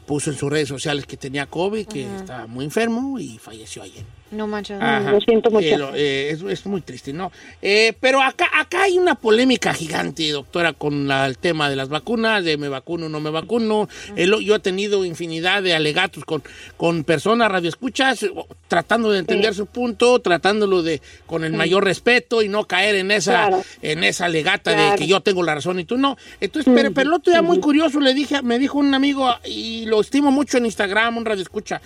puso 0.05 0.31
en 0.33 0.37
sus 0.37 0.51
redes 0.51 0.69
sociales 0.69 1.07
que 1.07 1.17
tenía 1.17 1.47
COVID, 1.47 1.87
que 1.87 2.05
uh 2.05 2.09
-huh. 2.09 2.17
estaba 2.21 2.47
muy 2.47 2.67
enfermo 2.67 3.19
y 3.19 3.39
falleció 3.39 3.83
ayer. 3.83 4.05
No 4.33 4.47
manches. 4.47 4.81
Lo 4.81 5.21
siento 5.21 5.51
mucho. 5.51 5.67
Eh, 5.67 5.77
lo, 5.77 5.95
eh, 5.95 6.31
es, 6.31 6.43
es, 6.43 6.65
muy 6.65 6.81
triste, 6.81 7.13
¿no? 7.13 7.31
Eh, 7.61 7.93
pero 8.01 8.23
acá, 8.23 8.49
acá 8.55 8.85
hay 8.85 8.99
una 8.99 9.15
polémica 9.15 9.75
gigante, 9.75 10.31
doctora, 10.31 10.73
con 10.73 11.07
la, 11.07 11.27
el 11.27 11.37
tema 11.37 11.69
de 11.69 11.77
las 11.77 11.91
vacunas, 11.91 12.43
de 12.43 12.57
me 12.57 12.69
vacuno 12.69 13.07
o 13.07 13.09
no 13.11 13.21
me 13.21 13.31
vacuno. 13.31 13.83
Uh 14.17 14.33
yo 14.43 14.57
he 14.57 14.61
tenido 14.61 15.05
infinidad 15.05 15.63
de 15.63 15.75
alegatos 15.75 16.25
con, 16.25 16.43
con 16.77 17.05
personas 17.05 17.51
radioescuchas, 17.51 18.25
tratando 18.67 19.11
de 19.11 19.19
entender 19.19 19.53
sí. 19.53 19.59
su 19.59 19.67
punto, 19.67 20.19
tratándolo 20.21 20.83
de 20.83 21.03
con 21.27 21.45
el 21.45 21.53
sí. 21.53 21.57
mayor 21.57 21.85
respeto 21.85 22.43
y 22.43 22.49
no 22.49 22.65
caer 22.67 22.95
en 22.97 23.11
esa, 23.11 23.33
claro. 23.33 23.63
en 23.83 24.03
esa 24.05 24.29
legata 24.29 24.73
claro. 24.73 24.93
de 24.93 24.97
que 24.97 25.07
yo 25.07 25.21
tengo 25.21 25.43
la 25.43 25.55
razón 25.55 25.79
y 25.79 25.85
tú 25.85 25.99
no. 25.99 26.17
Entonces, 26.41 26.73
pero, 26.75 26.93
pero 26.93 27.11
el 27.11 27.15
otro 27.15 27.33
día 27.33 27.43
muy 27.43 27.61
curioso 27.61 28.01
le 28.01 28.15
dije, 28.15 28.43
me 28.43 28.59
dijo 28.59 28.79
un 28.79 28.95
amigo, 28.95 29.31
y 29.45 29.85
lo 29.85 30.01
estimo 30.01 30.31
mucho 30.31 30.57
en 30.57 30.65
Instagram, 30.65 31.19
un 31.19 31.27
radioescucha, 31.27 31.83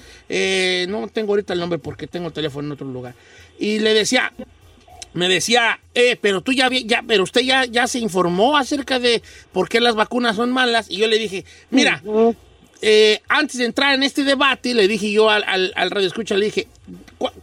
no 0.89 1.09
tengo 1.09 1.33
ahorita 1.33 1.53
el 1.53 1.59
nombre 1.59 1.79
porque 1.79 2.07
tengo 2.07 2.31
teléfono 2.37 2.69
en 2.69 2.73
otro 2.73 2.87
lugar. 2.87 3.15
Y 3.59 3.81
le 3.81 3.93
decía, 3.95 4.33
me 5.17 5.29
decía, 5.29 5.81
eh, 5.95 6.17
pero 6.21 6.43
tú 6.43 6.53
ya, 6.53 6.69
ya 6.71 7.03
pero 7.07 7.25
usted 7.25 7.41
ya, 7.41 7.65
ya 7.65 7.87
se 7.87 7.99
informó 7.99 8.57
acerca 8.57 8.99
de 8.99 9.23
por 9.53 9.69
qué 9.69 9.81
las 9.81 9.95
vacunas 9.95 10.37
son 10.37 10.53
malas. 10.53 10.91
Y 10.91 10.99
yo 10.99 11.07
le 11.09 11.19
dije, 11.19 11.45
mira, 11.71 12.03
eh, 12.83 13.21
antes 13.29 13.57
de 13.59 13.65
entrar 13.65 13.95
en 13.95 14.03
este 14.03 14.25
debate, 14.25 14.75
le 14.75 14.87
dije 14.87 15.11
yo 15.11 15.31
al, 15.31 15.43
al, 15.45 15.73
al 15.75 15.91
radio 15.91 16.07
escucha, 16.07 16.37
le 16.37 16.47
dije, 16.47 16.69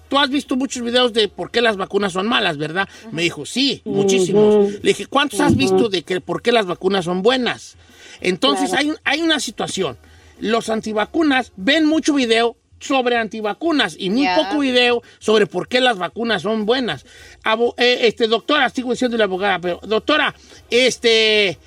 tú 0.08 0.20
has 0.20 0.30
visto 0.30 0.56
muchos 0.56 0.84
videos 0.84 1.14
de 1.14 1.28
por 1.28 1.50
qué 1.50 1.62
las 1.62 1.76
vacunas 1.76 2.14
son 2.14 2.28
malas, 2.28 2.58
¿verdad? 2.58 2.88
Uh 2.88 3.08
-huh. 3.08 3.12
Me 3.12 3.22
dijo, 3.24 3.46
sí, 3.46 3.82
muchísimos. 3.86 4.56
Uh 4.56 4.68
-huh. 4.68 4.80
Le 4.84 4.89
dije, 4.89 5.08
¿cuántos 5.08 5.39
has 5.39 5.56
visto 5.56 5.89
de 5.89 6.04
que 6.04 6.22
por 6.22 6.41
qué 6.44 6.52
las 6.52 6.68
vacunas 6.68 7.06
son 7.06 7.24
buenas? 7.24 7.76
Entonces 8.22 8.70
claro. 8.70 8.91
hay, 9.04 9.18
hay 9.20 9.22
una 9.24 9.39
situación. 9.39 9.98
Los 10.39 10.70
antivacunas 10.70 11.52
ven 11.56 11.86
mucho 11.86 12.14
video 12.14 12.56
sobre 12.84 13.18
antivacunas 13.18 13.96
y 13.98 14.10
muy 14.10 14.22
yeah. 14.22 14.36
poco 14.36 14.60
video 14.60 15.02
sobre 15.20 15.48
por 15.48 15.68
qué 15.68 15.82
las 15.82 15.98
vacunas 15.98 16.42
son 16.42 16.66
buenas. 16.66 17.06
Abo, 17.44 17.74
eh, 17.78 18.00
este, 18.04 18.28
doctora, 18.28 18.70
sigo 18.70 18.92
diciendo 18.92 19.18
la 19.18 19.24
abogada, 19.24 19.60
pero 19.60 19.80
doctora, 19.84 20.36
este, 20.70 21.58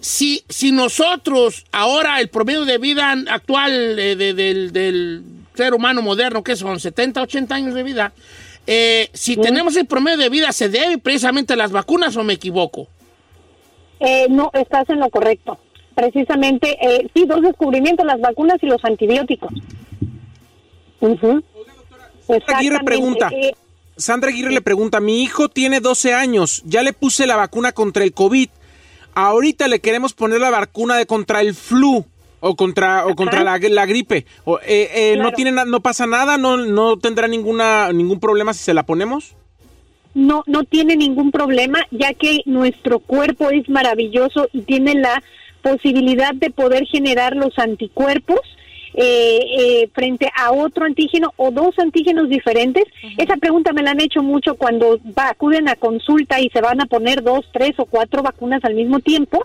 si, 0.00 0.44
si 0.48 0.72
nosotros 0.72 1.64
ahora 1.72 2.20
el 2.20 2.28
promedio 2.28 2.64
de 2.64 2.78
vida 2.78 3.14
actual 3.28 3.98
eh, 3.98 4.16
de, 4.16 4.34
de, 4.34 4.70
del 4.70 5.22
ser 5.54 5.74
humano 5.74 6.02
moderno, 6.02 6.42
que 6.42 6.56
son 6.56 6.80
70, 6.80 7.22
80 7.22 7.54
años 7.54 7.74
de 7.74 7.82
vida, 7.82 8.12
eh, 8.66 9.10
si 9.12 9.34
¿Sí? 9.34 9.40
tenemos 9.40 9.76
el 9.76 9.86
promedio 9.86 10.18
de 10.18 10.28
vida, 10.28 10.52
¿se 10.52 10.68
debe 10.68 10.98
precisamente 10.98 11.52
a 11.52 11.56
las 11.56 11.70
vacunas 11.70 12.16
o 12.16 12.24
me 12.24 12.34
equivoco? 12.34 12.88
Eh, 14.00 14.26
no, 14.28 14.50
estás 14.52 14.88
en 14.90 15.00
lo 15.00 15.08
correcto. 15.08 15.58
Precisamente, 15.94 16.76
eh, 16.80 17.08
sí, 17.14 17.24
dos 17.26 17.40
descubrimientos, 17.42 18.04
las 18.04 18.20
vacunas 18.20 18.58
y 18.62 18.66
los 18.66 18.84
antibióticos. 18.84 19.52
Uh 21.00 21.16
-huh. 21.16 21.42
Sandra 22.26 22.58
Aguirre 22.58 22.80
pregunta. 22.84 23.30
Eh, 23.32 23.54
Sandra 23.96 24.30
Aguirre 24.30 24.52
le 24.52 24.60
pregunta, 24.60 25.00
mi 25.00 25.22
hijo 25.22 25.48
tiene 25.48 25.80
12 25.80 26.12
años, 26.12 26.62
ya 26.66 26.82
le 26.82 26.92
puse 26.92 27.26
la 27.26 27.36
vacuna 27.36 27.72
contra 27.72 28.04
el 28.04 28.12
COVID, 28.12 28.48
ahorita 29.14 29.68
le 29.68 29.80
queremos 29.80 30.12
poner 30.12 30.40
la 30.40 30.50
vacuna 30.50 30.96
de 30.96 31.06
contra 31.06 31.40
el 31.40 31.54
flu 31.54 32.04
o 32.40 32.56
contra 32.56 33.06
o 33.06 33.14
contra 33.14 33.42
la, 33.42 33.58
la, 33.58 33.86
gripe. 33.86 34.26
O, 34.44 34.58
eh, 34.58 34.90
eh, 34.92 35.12
claro. 35.14 35.30
no 35.30 35.34
tiene 35.34 35.52
no 35.52 35.80
pasa 35.80 36.06
nada, 36.06 36.36
no 36.36 36.58
no 36.58 36.98
tendrá 36.98 37.26
ninguna 37.26 37.92
ningún 37.92 38.20
problema 38.20 38.52
si 38.52 38.64
se 38.64 38.74
la 38.74 38.84
ponemos. 38.84 39.34
No 40.14 40.42
no 40.46 40.64
tiene 40.64 40.96
ningún 40.96 41.30
problema, 41.30 41.86
ya 41.90 42.12
que 42.12 42.40
nuestro 42.44 42.98
cuerpo 42.98 43.50
es 43.50 43.68
maravilloso 43.68 44.48
y 44.52 44.62
tiene 44.62 44.94
la 44.94 45.22
posibilidad 45.62 46.34
de 46.34 46.50
poder 46.50 46.84
generar 46.86 47.34
los 47.34 47.58
anticuerpos 47.58 48.40
eh, 48.96 49.40
eh, 49.58 49.90
frente 49.92 50.30
a 50.34 50.52
otro 50.52 50.86
antígeno 50.86 51.32
o 51.36 51.50
dos 51.50 51.78
antígenos 51.78 52.28
diferentes? 52.28 52.84
Esa 53.18 53.36
pregunta 53.36 53.72
me 53.72 53.82
la 53.82 53.90
han 53.90 54.00
hecho 54.00 54.22
mucho 54.22 54.54
cuando 54.54 54.98
va, 55.16 55.28
acuden 55.28 55.68
a 55.68 55.76
consulta 55.76 56.40
y 56.40 56.48
se 56.48 56.62
van 56.62 56.80
a 56.80 56.86
poner 56.86 57.22
dos, 57.22 57.44
tres 57.52 57.74
o 57.78 57.84
cuatro 57.84 58.22
vacunas 58.22 58.64
al 58.64 58.74
mismo 58.74 59.00
tiempo. 59.00 59.44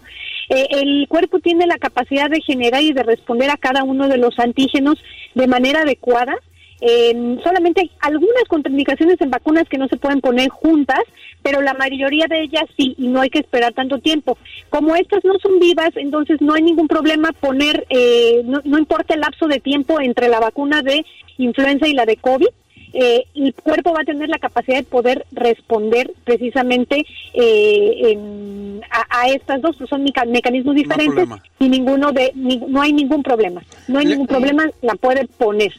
Eh, 0.49 0.67
el 0.71 1.07
cuerpo 1.07 1.39
tiene 1.39 1.67
la 1.67 1.77
capacidad 1.77 2.29
de 2.29 2.41
generar 2.41 2.81
y 2.81 2.93
de 2.93 3.03
responder 3.03 3.49
a 3.49 3.57
cada 3.57 3.83
uno 3.83 4.07
de 4.07 4.17
los 4.17 4.39
antígenos 4.39 4.95
de 5.35 5.47
manera 5.47 5.81
adecuada. 5.81 6.35
Eh, 6.81 7.37
solamente 7.43 7.81
hay 7.81 7.91
algunas 7.99 8.43
contraindicaciones 8.47 9.21
en 9.21 9.29
vacunas 9.29 9.69
que 9.69 9.77
no 9.77 9.87
se 9.87 9.97
pueden 9.97 10.19
poner 10.19 10.49
juntas, 10.49 11.01
pero 11.43 11.61
la 11.61 11.73
mayoría 11.75 12.25
de 12.27 12.41
ellas 12.41 12.65
sí, 12.75 12.95
y 12.97 13.07
no 13.07 13.21
hay 13.21 13.29
que 13.29 13.39
esperar 13.39 13.73
tanto 13.73 13.99
tiempo. 13.99 14.37
Como 14.69 14.95
estas 14.95 15.23
no 15.23 15.33
son 15.39 15.59
vivas, 15.59 15.91
entonces 15.95 16.41
no 16.41 16.53
hay 16.55 16.63
ningún 16.63 16.87
problema 16.87 17.31
poner, 17.33 17.85
eh, 17.89 18.41
no, 18.45 18.61
no 18.63 18.77
importa 18.79 19.13
el 19.13 19.21
lapso 19.21 19.47
de 19.47 19.59
tiempo 19.59 20.01
entre 20.01 20.27
la 20.27 20.39
vacuna 20.39 20.81
de 20.81 21.05
influenza 21.37 21.87
y 21.87 21.93
la 21.93 22.05
de 22.05 22.17
COVID, 22.17 22.47
eh, 22.93 23.23
el 23.35 23.53
cuerpo 23.53 23.93
va 23.93 24.01
a 24.01 24.05
tener 24.05 24.27
la 24.27 24.37
capacidad 24.37 24.77
de 24.77 24.83
poder 24.83 25.25
responder 25.31 26.11
precisamente 26.25 27.05
eh, 27.33 28.11
en- 28.11 28.81
a, 28.91 29.21
a 29.21 29.29
estas 29.29 29.61
dos, 29.61 29.77
son 29.89 30.03
meca- 30.03 30.25
mecanismos 30.25 30.75
diferentes 30.75 31.13
y 31.59 31.69
ninguno 31.69 32.11
de, 32.11 32.31
ni- 32.35 32.57
no 32.67 32.81
hay 32.81 32.91
ningún 32.91 33.23
problema, 33.23 33.61
no 33.87 33.99
hay 33.99 34.05
Le- 34.05 34.11
ningún 34.11 34.27
problema, 34.27 34.69
la 34.81 34.95
puede 34.95 35.25
poner. 35.27 35.71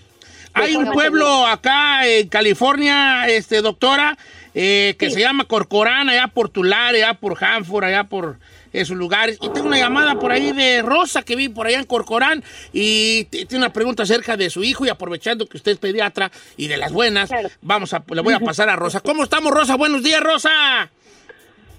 Hay 0.55 0.77
un 0.77 0.91
pueblo 0.93 1.47
acá 1.47 2.07
en 2.07 2.29
California, 2.29 3.27
este 3.29 3.63
doctora, 3.63 4.17
eh, 4.55 4.97
que 4.99 5.11
se 5.11 5.21
llama 5.21 5.45
Corcorán, 5.45 6.09
allá 6.09 6.29
por 6.29 6.49
Tulare, 6.49 7.05
allá 7.05 7.15
por 7.15 7.43
Hanford, 7.43 7.85
allá 7.85 8.05
por 8.05 8.39
esos 8.73 8.97
lugares. 8.97 9.39
Y 9.41 9.49
tengo 9.51 9.67
una 9.67 9.79
llamada 9.79 10.17
por 10.17 10.33
ahí 10.33 10.53
de 10.53 10.83
Rosa 10.83 11.23
que 11.23 11.37
vi 11.37 11.49
por 11.49 11.67
allá 11.67 11.79
en 11.79 11.85
Corcorán 11.85 12.43
y 12.73 13.25
tiene 13.25 13.57
una 13.57 13.73
pregunta 13.73 14.03
acerca 14.03 14.37
de 14.37 14.51
su 14.51 14.63
hijo 14.65 14.85
y 14.85 14.89
aprovechando 14.89 15.47
que 15.47 15.57
usted 15.57 15.73
es 15.73 15.79
pediatra 15.79 16.31
y 16.57 16.69
de 16.69 16.77
las 16.77 16.93
buenas, 16.93 17.31
vamos 17.61 17.95
a, 17.95 18.03
le 18.13 18.21
voy 18.21 18.35
a 18.35 18.41
pasar 18.41 18.69
a 18.69 18.77
Rosa. 18.77 19.01
¿Cómo 19.01 19.25
estamos, 19.25 19.53
Rosa? 19.53 19.77
Buenos 19.77 20.03
días, 20.03 20.21
Rosa. 20.21 20.91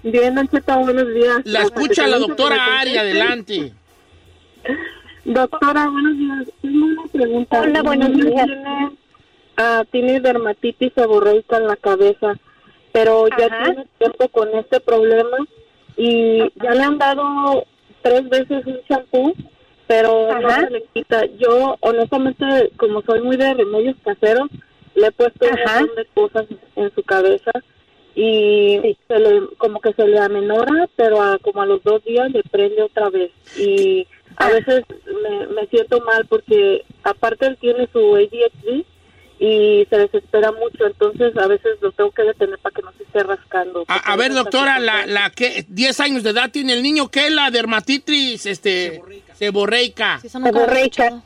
Bien, 0.02 0.34
Don 0.34 0.48
Cheto, 0.48 0.78
buenos 0.80 1.14
días. 1.14 1.40
La 1.44 1.62
escucha 1.62 2.06
la 2.06 2.18
doctora 2.18 2.78
Ari, 2.80 2.96
adelante. 2.98 3.72
Doctora, 5.24 5.88
buenos 5.88 6.18
días. 6.18 6.48
Tengo 6.60 6.86
una 6.86 7.02
pregunta. 7.12 7.60
Hola, 7.60 7.82
buenos 7.82 8.12
días. 8.12 8.46
Tiene, 8.46 8.90
ah, 9.56 9.84
tiene 9.90 10.20
dermatitis 10.20 10.92
seborreica 10.94 11.56
en 11.56 11.66
la 11.66 11.76
cabeza, 11.76 12.34
pero 12.92 13.26
ya 13.28 13.48
tiene 13.64 13.86
tiempo 13.98 14.28
con 14.28 14.54
este 14.54 14.80
problema 14.80 15.38
y 15.96 16.40
ya 16.62 16.74
le 16.74 16.82
han 16.82 16.98
dado 16.98 17.64
tres 18.02 18.28
veces 18.28 18.66
un 18.66 18.80
champú, 18.88 19.32
pero 19.86 20.28
no 20.40 20.50
se 20.50 20.70
le 20.70 20.84
quita. 20.92 21.24
Yo, 21.38 21.76
honestamente, 21.80 22.70
como 22.76 23.00
soy 23.02 23.22
muy 23.22 23.36
de 23.36 23.54
remedios 23.54 23.96
caseros, 24.04 24.48
le 24.94 25.06
he 25.06 25.12
puesto 25.12 25.46
un 25.46 25.50
montón 25.80 25.96
de 25.96 26.04
cosas 26.14 26.46
en 26.76 26.94
su 26.94 27.02
cabeza 27.02 27.50
y 28.14 28.96
se 29.08 29.18
le, 29.18 29.40
como 29.56 29.80
que 29.80 29.92
se 29.94 30.06
le 30.06 30.18
amenora, 30.20 30.88
pero 30.96 31.20
a- 31.20 31.38
como 31.38 31.62
a 31.62 31.66
los 31.66 31.82
dos 31.82 32.04
días 32.04 32.30
le 32.30 32.42
prende 32.44 32.82
otra 32.82 33.08
vez. 33.10 33.30
Y 33.58 34.06
a 34.36 34.48
veces 34.48 34.84
me, 35.22 35.46
me 35.48 35.66
siento 35.68 36.00
mal 36.00 36.26
porque 36.26 36.84
aparte 37.02 37.46
él 37.46 37.58
tiene 37.60 37.88
su 37.92 38.16
ADHD 38.16 38.84
y 39.38 39.86
se 39.90 39.98
desespera 39.98 40.52
mucho, 40.52 40.86
entonces 40.86 41.36
a 41.36 41.46
veces 41.46 41.76
lo 41.80 41.92
tengo 41.92 42.10
que 42.12 42.22
detener 42.22 42.58
para 42.60 42.74
que 42.74 42.82
no 42.82 42.92
se 42.92 43.02
esté 43.02 43.22
rascando. 43.22 43.84
A, 43.88 44.12
a 44.12 44.16
ver, 44.16 44.32
doctora, 44.32 44.78
la, 44.78 45.06
la 45.06 45.30
que 45.30 45.64
10 45.68 46.00
años 46.00 46.22
de 46.22 46.30
edad 46.30 46.50
tiene 46.50 46.72
el 46.72 46.82
niño, 46.82 47.10
¿qué 47.10 47.26
es 47.26 47.32
la 47.32 47.50
dermatitis 47.50 48.46
este, 48.46 49.02
seborreica? 49.34 50.20
Seborreica. 50.20 51.22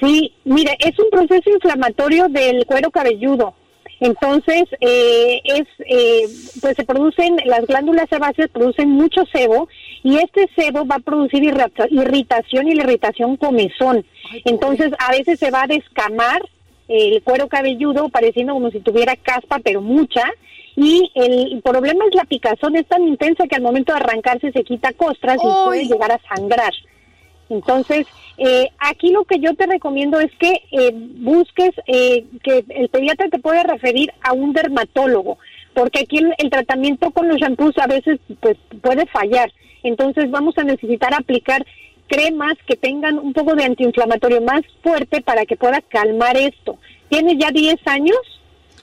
Sí, 0.00 0.34
mire, 0.44 0.76
es 0.80 0.98
un 0.98 1.08
proceso 1.10 1.48
inflamatorio 1.48 2.28
del 2.28 2.66
cuero 2.66 2.90
cabelludo. 2.90 3.54
Entonces, 4.00 4.64
eh, 4.80 5.40
es, 5.44 5.66
eh, 5.88 6.28
pues 6.60 6.76
se 6.76 6.84
producen, 6.84 7.36
las 7.46 7.66
glándulas 7.66 8.08
sebáceas 8.10 8.50
producen 8.50 8.90
mucho 8.90 9.22
sebo 9.32 9.68
y 10.06 10.18
este 10.18 10.48
sebo 10.54 10.86
va 10.86 10.96
a 10.96 11.00
producir 11.00 11.42
irrita- 11.42 11.88
irritación 11.90 12.68
y 12.68 12.74
la 12.76 12.84
irritación 12.84 13.36
comezón. 13.36 14.04
Entonces, 14.44 14.92
a 15.00 15.10
veces 15.10 15.40
se 15.40 15.50
va 15.50 15.64
a 15.64 15.66
descamar 15.66 16.40
el 16.86 17.20
cuero 17.24 17.48
cabelludo 17.48 18.08
pareciendo 18.08 18.52
como 18.52 18.70
si 18.70 18.78
tuviera 18.78 19.16
caspa, 19.16 19.58
pero 19.58 19.80
mucha. 19.80 20.22
Y 20.76 21.10
el 21.14 21.60
problema 21.62 22.04
es 22.08 22.14
la 22.14 22.24
picazón, 22.24 22.76
es 22.76 22.86
tan 22.86 23.02
intensa 23.02 23.48
que 23.48 23.56
al 23.56 23.62
momento 23.62 23.92
de 23.92 23.98
arrancarse 23.98 24.52
se 24.52 24.62
quita 24.62 24.92
costras 24.92 25.38
y 25.42 25.46
puede 25.64 25.86
llegar 25.88 26.12
a 26.12 26.20
sangrar. 26.28 26.72
Entonces, 27.48 28.06
eh, 28.38 28.68
aquí 28.78 29.10
lo 29.10 29.24
que 29.24 29.40
yo 29.40 29.54
te 29.54 29.66
recomiendo 29.66 30.20
es 30.20 30.30
que 30.38 30.52
eh, 30.70 30.92
busques 30.94 31.72
eh, 31.88 32.26
que 32.44 32.64
el 32.68 32.88
pediatra 32.90 33.28
te 33.28 33.40
pueda 33.40 33.64
referir 33.64 34.12
a 34.22 34.34
un 34.34 34.52
dermatólogo, 34.52 35.38
porque 35.74 36.00
aquí 36.00 36.18
el, 36.18 36.32
el 36.38 36.50
tratamiento 36.50 37.10
con 37.10 37.26
los 37.26 37.38
shampoos 37.38 37.76
a 37.78 37.88
veces 37.88 38.20
pues 38.40 38.56
puede 38.80 39.06
fallar. 39.06 39.50
Entonces 39.82 40.30
vamos 40.30 40.56
a 40.58 40.64
necesitar 40.64 41.14
aplicar 41.14 41.64
cremas 42.08 42.54
que 42.66 42.76
tengan 42.76 43.18
un 43.18 43.32
poco 43.32 43.54
de 43.54 43.64
antiinflamatorio 43.64 44.40
más 44.42 44.62
fuerte 44.82 45.20
para 45.22 45.44
que 45.44 45.56
pueda 45.56 45.80
calmar 45.82 46.36
esto. 46.36 46.78
¿Tiene 47.08 47.36
ya 47.38 47.50
10 47.50 47.76
años? 47.86 48.18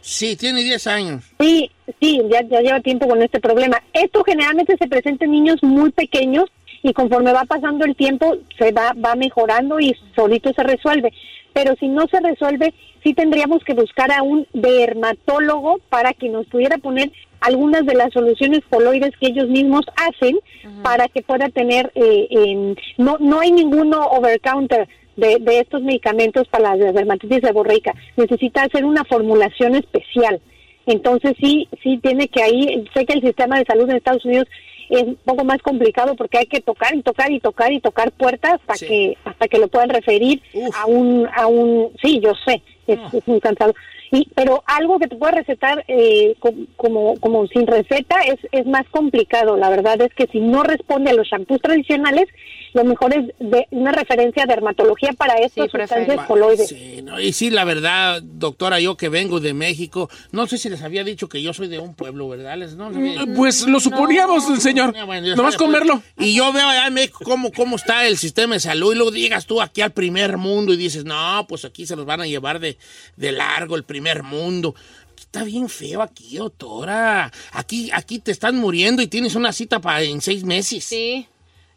Sí, 0.01 0.35
tiene 0.35 0.63
10 0.63 0.87
años. 0.87 1.23
Sí, 1.39 1.71
sí, 2.01 2.21
ya, 2.29 2.41
ya 2.43 2.61
lleva 2.61 2.81
tiempo 2.81 3.07
con 3.07 3.21
este 3.21 3.39
problema. 3.39 3.81
Esto 3.93 4.23
generalmente 4.23 4.75
se 4.77 4.87
presenta 4.87 5.25
en 5.25 5.31
niños 5.31 5.63
muy 5.63 5.91
pequeños 5.91 6.45
y 6.81 6.91
conforme 6.91 7.31
va 7.31 7.45
pasando 7.45 7.85
el 7.85 7.95
tiempo 7.95 8.35
se 8.57 8.71
va, 8.71 8.93
va 8.93 9.15
mejorando 9.15 9.79
y 9.79 9.95
solito 10.15 10.51
se 10.53 10.63
resuelve. 10.63 11.13
Pero 11.53 11.75
si 11.79 11.87
no 11.87 12.05
se 12.07 12.19
resuelve, 12.19 12.73
sí 13.03 13.13
tendríamos 13.13 13.63
que 13.63 13.73
buscar 13.73 14.11
a 14.11 14.23
un 14.23 14.45
dermatólogo 14.53 15.79
para 15.89 16.13
que 16.13 16.29
nos 16.29 16.47
pudiera 16.47 16.77
poner 16.77 17.11
algunas 17.43 17.85
de 17.85 17.93
las 17.95 18.11
soluciones 18.13 18.61
coloides 18.69 19.11
que 19.19 19.27
ellos 19.27 19.47
mismos 19.49 19.81
hacen 19.95 20.37
para 20.81 21.07
que 21.07 21.21
pueda 21.21 21.49
tener, 21.49 21.91
eh, 21.95 22.27
en- 22.31 22.75
no, 22.97 23.17
no 23.19 23.39
hay 23.39 23.51
ninguno 23.51 23.99
over 24.07 24.39
counter 24.39 24.87
de, 25.15 25.37
de 25.39 25.59
estos 25.59 25.81
medicamentos 25.83 26.47
para 26.47 26.75
la 26.75 26.91
dermatitis 26.91 27.41
seborreica. 27.43 27.93
Necesita 28.17 28.63
hacer 28.63 28.83
una 28.85 29.03
formulación 29.03 29.75
especial. 29.75 30.39
Entonces 30.85 31.33
sí, 31.39 31.67
sí 31.81 31.97
tiene 32.01 32.27
que 32.27 32.41
ahí, 32.43 32.85
sé 32.93 33.05
que 33.05 33.13
el 33.13 33.21
sistema 33.21 33.57
de 33.59 33.65
salud 33.65 33.89
en 33.89 33.97
Estados 33.97 34.25
Unidos 34.25 34.47
es 34.89 35.03
un 35.03 35.15
poco 35.23 35.45
más 35.45 35.61
complicado 35.61 36.15
porque 36.15 36.39
hay 36.39 36.45
que 36.45 36.59
tocar 36.61 36.93
y 36.93 37.01
tocar 37.01 37.31
y 37.31 37.39
tocar 37.39 37.71
y 37.71 37.79
tocar 37.79 38.11
puertas 38.11 38.55
hasta 38.55 38.75
Sí. 38.75 38.87
que 38.87 39.17
hasta 39.23 39.47
que 39.47 39.57
lo 39.59 39.67
puedan 39.69 39.89
referir 39.89 40.41
a 40.75 40.85
un 40.85 41.27
a 41.33 41.47
un 41.47 41.89
sí 42.01 42.19
yo 42.21 42.33
sé 42.45 42.61
es, 42.87 42.99
es 43.13 43.25
muy 43.27 43.39
cansado 43.39 43.73
y 44.13 44.29
pero 44.35 44.63
algo 44.67 44.99
que 44.99 45.07
te 45.07 45.15
puede 45.15 45.33
recetar 45.33 45.83
eh, 45.87 46.35
co- 46.39 46.53
como 46.77 47.19
como 47.19 47.47
sin 47.47 47.65
receta 47.67 48.15
es 48.21 48.37
es 48.51 48.65
más 48.67 48.85
complicado 48.91 49.57
la 49.57 49.69
verdad 49.69 49.99
es 50.01 50.13
que 50.13 50.27
si 50.31 50.39
no 50.39 50.61
responde 50.63 51.09
a 51.09 51.13
los 51.13 51.27
shampoos 51.27 51.59
tradicionales 51.61 52.27
lo 52.73 52.83
mejor 52.85 53.13
es 53.15 53.25
de 53.39 53.67
una 53.71 53.91
referencia 53.91 54.43
a 54.43 54.45
dermatología 54.47 55.13
para 55.13 55.35
estas 55.37 55.69
sustancias 55.69 56.25
coloides 56.27 56.69
Sí, 56.69 57.01
no, 57.03 57.19
y 57.19 57.31
sí, 57.33 57.49
la 57.51 57.65
verdad, 57.65 58.21
doctora, 58.23 58.79
yo 58.79 58.97
que 58.97 59.09
vengo 59.09 59.39
de 59.39 59.53
México, 59.53 60.09
no 60.31 60.47
sé 60.47 60.57
si 60.57 60.69
les 60.69 60.81
había 60.81 61.03
dicho 61.03 61.29
que 61.29 61.41
yo 61.43 61.53
soy 61.53 61.67
de 61.67 61.77
un 61.77 61.93
pueblo, 61.93 62.29
¿verdad? 62.29 62.57
Les- 62.57 62.75
no 62.75 62.89
les 62.89 62.97
había- 62.97 63.25
Mm, 63.27 63.35
Pues 63.35 63.67
lo 63.67 63.79
suponíamos, 63.79 64.43
señor. 64.59 64.91
Ya, 64.95 65.03
bueno, 65.05 65.35
Nomás 65.35 65.55
pues. 65.55 65.71
verlo. 65.71 66.01
Y 66.17 66.33
yo 66.35 66.51
veo 66.51 66.67
allá 66.67 66.87
en 66.87 66.93
México 66.95 67.19
cómo, 67.23 67.51
cómo 67.51 67.75
está 67.75 68.07
el 68.07 68.17
sistema 68.17 68.55
de 68.55 68.59
salud 68.59 68.91
y 68.93 68.95
luego 68.95 69.11
digas 69.11 69.45
tú 69.45 69.61
aquí 69.61 69.81
al 69.81 69.91
primer 69.91 70.37
mundo 70.37 70.73
y 70.73 70.77
dices, 70.77 71.05
no, 71.05 71.45
pues 71.47 71.65
aquí 71.65 71.85
se 71.85 71.95
los 71.95 72.05
van 72.07 72.21
a 72.21 72.25
llevar 72.25 72.59
de, 72.59 72.77
de 73.17 73.31
largo 73.33 73.75
el 73.75 73.83
primer 73.83 74.02
mundo. 74.23 74.75
Está 75.17 75.43
bien 75.43 75.69
feo 75.69 76.01
aquí, 76.01 76.37
doctora. 76.37 77.31
Aquí, 77.53 77.89
aquí 77.93 78.19
te 78.19 78.31
están 78.31 78.55
muriendo 78.57 79.01
y 79.01 79.07
tienes 79.07 79.35
una 79.35 79.51
cita 79.53 79.79
para 79.79 80.01
en 80.03 80.21
seis 80.21 80.43
meses. 80.43 80.83
Sí. 80.83 81.27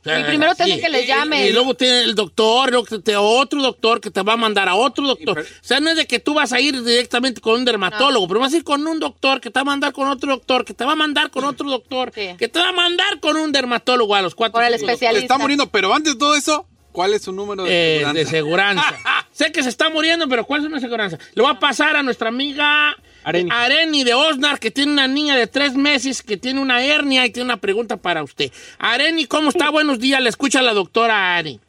O 0.00 0.08
sea, 0.08 0.20
Y 0.20 0.24
primero 0.24 0.52
sí. 0.54 0.78
que 0.80 0.88
les 0.88 1.04
Y- 1.04 1.06
llamen. 1.08 1.46
Y, 1.46 1.52
luego 1.52 1.74
tiene 1.74 2.02
el 2.02 2.14
doctor, 2.14 2.70
luego 2.70 2.86
te- 3.00 3.16
otro 3.16 3.60
doctor 3.60 4.00
que 4.00 4.10
te 4.10 4.22
va 4.22 4.34
a 4.34 4.36
mandar 4.36 4.68
a 4.68 4.74
otro 4.76 5.04
doctor. 5.06 5.40
O 5.40 5.44
sea, 5.66 5.80
no 5.80 5.90
es 5.90 5.96
de 5.96 6.06
que 6.06 6.20
tú 6.20 6.32
vas 6.34 6.52
a 6.52 6.60
ir 6.60 6.80
directamente 6.84 7.40
con 7.40 7.54
un 7.54 7.64
dermatólogo, 7.64 8.28
pero 8.28 8.38
vas 8.40 8.52
a 8.52 8.56
ir 8.56 8.62
con 8.64 8.86
un 8.86 9.00
doctor 9.00 9.40
que 9.40 9.50
te 9.50 9.58
va 9.58 9.62
a 9.62 9.64
mandar 9.64 9.92
con 9.92 10.06
otro 10.06 10.30
doctor, 10.30 10.64
que 10.64 10.74
te 10.74 10.84
va 10.84 10.92
a 10.92 10.96
mandar 10.96 11.30
con 11.30 11.44
otro 11.44 11.68
doctor, 11.68 12.12
que 12.12 12.36
te 12.48 12.58
va 12.60 12.68
a 12.68 12.72
mandar 12.72 13.18
con 13.20 13.36
un 13.36 13.50
dermatólogo 13.50 14.14
a 14.14 14.22
los 14.22 14.34
cuatro. 14.34 14.60
Se 14.78 15.18
está 15.18 15.38
muriendo, 15.38 15.66
pero 15.70 15.92
antes 15.92 16.12
de 16.12 16.18
todo 16.18 16.36
eso, 16.36 16.66
¿cuál 16.96 17.12
es 17.12 17.20
su 17.22 17.32
número 17.32 17.64
de 17.64 17.68
Eh, 17.70 17.98
seguridad? 17.98 18.14
de 18.14 18.24
seguranza. 18.26 18.94
sé 19.30 19.52
que 19.52 19.62
se 19.62 19.68
está 19.68 19.90
muriendo, 19.90 20.26
pero 20.30 20.46
¿cuál 20.46 20.62
es 20.62 20.66
una 20.66 20.80
seguranza? 20.80 21.18
Le 21.34 21.42
voy 21.42 21.50
a 21.52 21.58
pasar 21.58 21.94
a 21.94 22.02
nuestra 22.02 22.28
amiga 22.30 22.96
Areni, 23.22 24.02
de 24.02 24.14
Osnar, 24.14 24.58
que 24.58 24.70
tiene 24.70 24.92
una 24.92 25.06
niña 25.06 25.36
de 25.36 25.46
tres 25.46 25.74
meses 25.74 26.22
que 26.22 26.38
tiene 26.38 26.58
una 26.58 26.82
hernia 26.82 27.26
y 27.26 27.30
tiene 27.30 27.44
una 27.44 27.58
pregunta 27.58 27.98
para 27.98 28.22
usted. 28.22 28.50
Areni, 28.78 29.26
¿cómo 29.26 29.50
está? 29.50 29.68
Buenos 29.68 29.98
días, 30.00 30.22
le 30.22 30.30
escucha 30.30 30.62
la 30.62 30.72
doctora 30.72 31.36
Ari. 31.36 31.60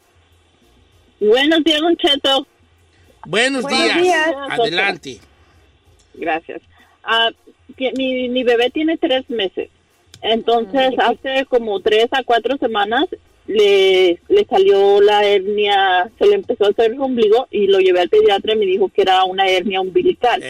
Buenos 1.19 1.61
días, 1.65 1.82
Don 1.82 1.97
Cheto. 1.97 2.47
Buenos, 3.25 3.63
Buenos 3.63 3.84
días. 3.84 4.01
días. 4.01 4.32
Adelante. 4.49 5.19
Gracias. 6.13 6.61
Ah, 7.03 7.32
que 7.78 7.91
mi, 7.97 8.30
mi 8.30 8.43
bebé 8.43 8.69
tiene 8.69 8.97
tres 8.97 9.30
meses. 9.30 9.69
Entonces, 10.21 10.91
hace 10.99 11.45
como 11.45 11.82
tres 11.82 12.07
a 12.11 12.23
cuatro 12.23 12.55
semanas 12.57 13.05
le, 13.48 14.20
le 14.28 14.45
salió 14.45 15.02
la 15.02 15.26
hernia, 15.26 16.12
se 16.20 16.28
le 16.28 16.36
empezó 16.36 16.66
a 16.66 16.70
hacer 16.70 16.91
el 16.91 17.02
ombligo 17.02 17.48
y 17.50 17.68
lo 17.68 17.80
llevé 17.80 18.02
al 18.02 18.10
pediatra 18.10 18.54
y 18.54 18.58
me 18.58 18.66
dijo 18.66 18.89
que 18.89 19.02
era 19.02 19.24
una 19.24 19.48
hernia 19.48 19.82
umbilical. 19.82 20.43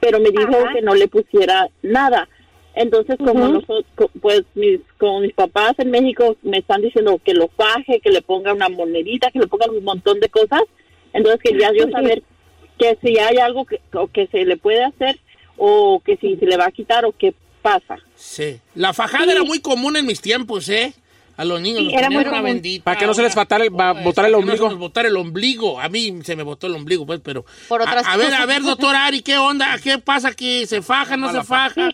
Pero 0.00 0.20
me 0.20 0.30
dijo 0.30 0.52
que 0.72 0.82
no 0.82 0.94
le 0.94 1.08
pusiera 1.08 1.68
nada. 1.82 2.28
Entonces, 2.74 3.16
como 3.18 3.48
nosotros, 3.48 3.84
pues 4.20 4.42
mis, 4.54 4.80
como 4.98 5.20
mis 5.20 5.32
papás 5.32 5.74
en 5.78 5.90
México 5.90 6.36
me 6.42 6.58
están 6.58 6.82
diciendo 6.82 7.20
que 7.24 7.34
lo 7.34 7.48
faje, 7.48 8.00
que 8.00 8.10
le 8.10 8.22
ponga 8.22 8.52
una 8.52 8.68
monedita, 8.68 9.30
que 9.30 9.40
le 9.40 9.46
ponga 9.46 9.66
un 9.70 9.82
montón 9.84 10.20
de 10.20 10.28
cosas, 10.28 10.62
entonces 11.12 11.40
quería 11.42 11.72
yo 11.72 11.90
saber 11.90 12.22
que 12.78 12.96
si 13.02 13.18
hay 13.18 13.38
algo 13.38 13.64
que, 13.64 13.80
o 13.92 14.06
que 14.08 14.26
se 14.28 14.44
le 14.44 14.56
puede 14.56 14.84
hacer 14.84 15.18
o 15.56 16.00
que 16.04 16.16
si 16.16 16.36
se 16.36 16.46
le 16.46 16.56
va 16.56 16.66
a 16.66 16.70
quitar 16.70 17.04
o 17.04 17.12
qué 17.12 17.34
pasa. 17.60 17.98
Sí. 18.14 18.58
La 18.74 18.94
fajada 18.94 19.32
era 19.32 19.42
muy 19.42 19.60
común 19.60 19.96
en 19.96 20.06
mis 20.06 20.20
tiempos, 20.20 20.68
¿eh? 20.68 20.94
A 21.40 21.44
los 21.46 21.60
niños. 21.60 21.78
Sí, 21.80 21.84
los 21.86 21.94
era 21.94 22.10
muy 22.10 22.20
una 22.22 22.30
común. 22.30 22.44
bendita. 22.44 22.84
Para 22.84 22.98
que 22.98 23.06
no 23.06 23.14
se 23.14 23.22
les 23.22 23.34
fatale- 23.34 23.70
va- 23.70 23.92
Pues, 23.94 24.04
botar 24.04 24.26
el 24.26 24.32
no 24.32 24.38
ombligo. 24.38 24.68
les 24.68 24.76
botara 24.78 25.08
el 25.08 25.16
ombligo. 25.16 25.80
A 25.80 25.88
mí 25.88 26.18
se 26.22 26.36
me 26.36 26.42
botó 26.42 26.66
el 26.66 26.74
ombligo, 26.74 27.06
pues, 27.06 27.20
pero... 27.24 27.44
Por 27.68 27.80
otras 27.80 28.06
a, 28.06 28.12
a 28.12 28.16
ver, 28.18 28.34
a 28.34 28.44
ver, 28.46 28.62
doctor 28.62 28.94
Ari, 28.94 29.22
¿qué 29.22 29.38
onda? 29.38 29.76
¿Qué 29.82 29.98
pasa 29.98 30.28
aquí? 30.28 30.66
¿Se 30.66 30.82
faja, 30.82 31.16
no 31.16 31.32
se 31.32 31.42
faja? 31.42 31.90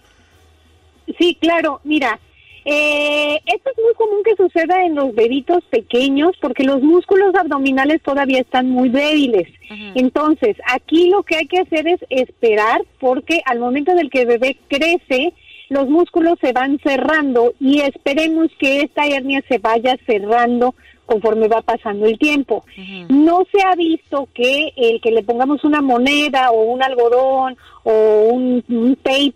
Sí, 1.19 1.37
claro, 1.41 1.81
mira, 1.85 2.19
eh, 2.65 3.37
esto 3.47 3.71
es 3.71 3.77
muy 3.85 3.95
común 3.95 4.23
que 4.25 4.35
suceda 4.35 4.85
en 4.85 4.97
los 4.97 5.15
bebitos 5.15 5.63
pequeños 5.71 6.33
porque 6.41 6.65
los 6.65 6.83
músculos 6.83 7.33
abdominales 7.37 8.03
todavía 8.03 8.41
están 8.41 8.69
muy 8.69 8.89
débiles. 8.89 9.47
Entonces, 9.95 10.57
aquí 10.73 11.09
lo 11.11 11.23
que 11.23 11.37
hay 11.37 11.47
que 11.47 11.61
hacer 11.61 11.87
es 11.87 12.01
esperar 12.11 12.83
porque 12.99 13.41
al 13.47 13.61
momento 13.61 13.95
del 13.95 14.11
que 14.11 14.23
el 14.23 14.27
bebé 14.27 14.59
crece, 14.69 15.33
los 15.69 15.89
músculos 15.89 16.39
se 16.41 16.53
van 16.53 16.79
cerrando 16.83 17.53
y 17.61 17.81
esperemos 17.81 18.49
que 18.59 18.81
esta 18.83 19.07
hernia 19.07 19.43
se 19.49 19.59
vaya 19.59 19.97
cerrando 20.07 20.75
conforme 21.07 21.47
va 21.49 21.63
pasando 21.63 22.07
el 22.07 22.19
tiempo. 22.19 22.65
No 23.09 23.43
se 23.53 23.63
ha 23.65 23.75
visto 23.77 24.29
que 24.35 24.73
el 24.77 25.01
que 25.01 25.11
le 25.13 25.23
pongamos 25.23 25.63
una 25.65 25.81
moneda 25.81 26.51
o 26.51 26.63
un 26.65 26.83
algodón 26.83 27.57
o 27.85 28.29
un, 28.33 28.65
un 28.69 28.97
tape 28.97 29.35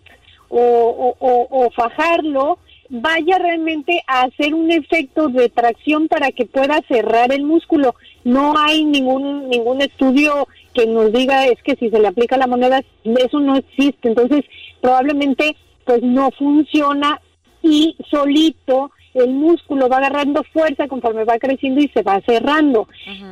o- 0.49 1.15
o 1.19 1.69
fajarlo 1.71 2.59
vaya 2.89 3.37
realmente 3.37 4.03
a 4.05 4.23
hacer 4.23 4.53
un 4.53 4.69
efecto 4.69 5.29
de 5.29 5.47
tracción 5.47 6.09
para 6.09 6.31
que 6.33 6.45
pueda 6.45 6.81
cerrar 6.89 7.31
el 7.31 7.43
músculo. 7.43 7.95
No 8.25 8.53
hay 8.57 8.83
ningún 8.83 9.47
ningún 9.49 9.81
estudio 9.81 10.47
que 10.73 10.85
nos 10.87 11.11
diga 11.13 11.45
es 11.47 11.61
que 11.63 11.75
si 11.77 11.89
se 11.89 11.99
le 11.99 12.07
aplica 12.09 12.35
la 12.37 12.47
moneda 12.47 12.81
eso 13.05 13.39
no 13.39 13.55
existe. 13.55 14.09
Entonces 14.09 14.43
probablemente 14.81 15.55
pues 15.91 16.03
no 16.03 16.31
funciona 16.31 17.19
y 17.61 17.97
solito 18.09 18.91
el 19.13 19.31
músculo 19.31 19.89
va 19.89 19.97
agarrando 19.97 20.41
fuerza 20.53 20.87
conforme 20.87 21.25
va 21.25 21.37
creciendo 21.37 21.81
y 21.81 21.89
se 21.89 22.01
va 22.01 22.21
cerrando. 22.25 22.87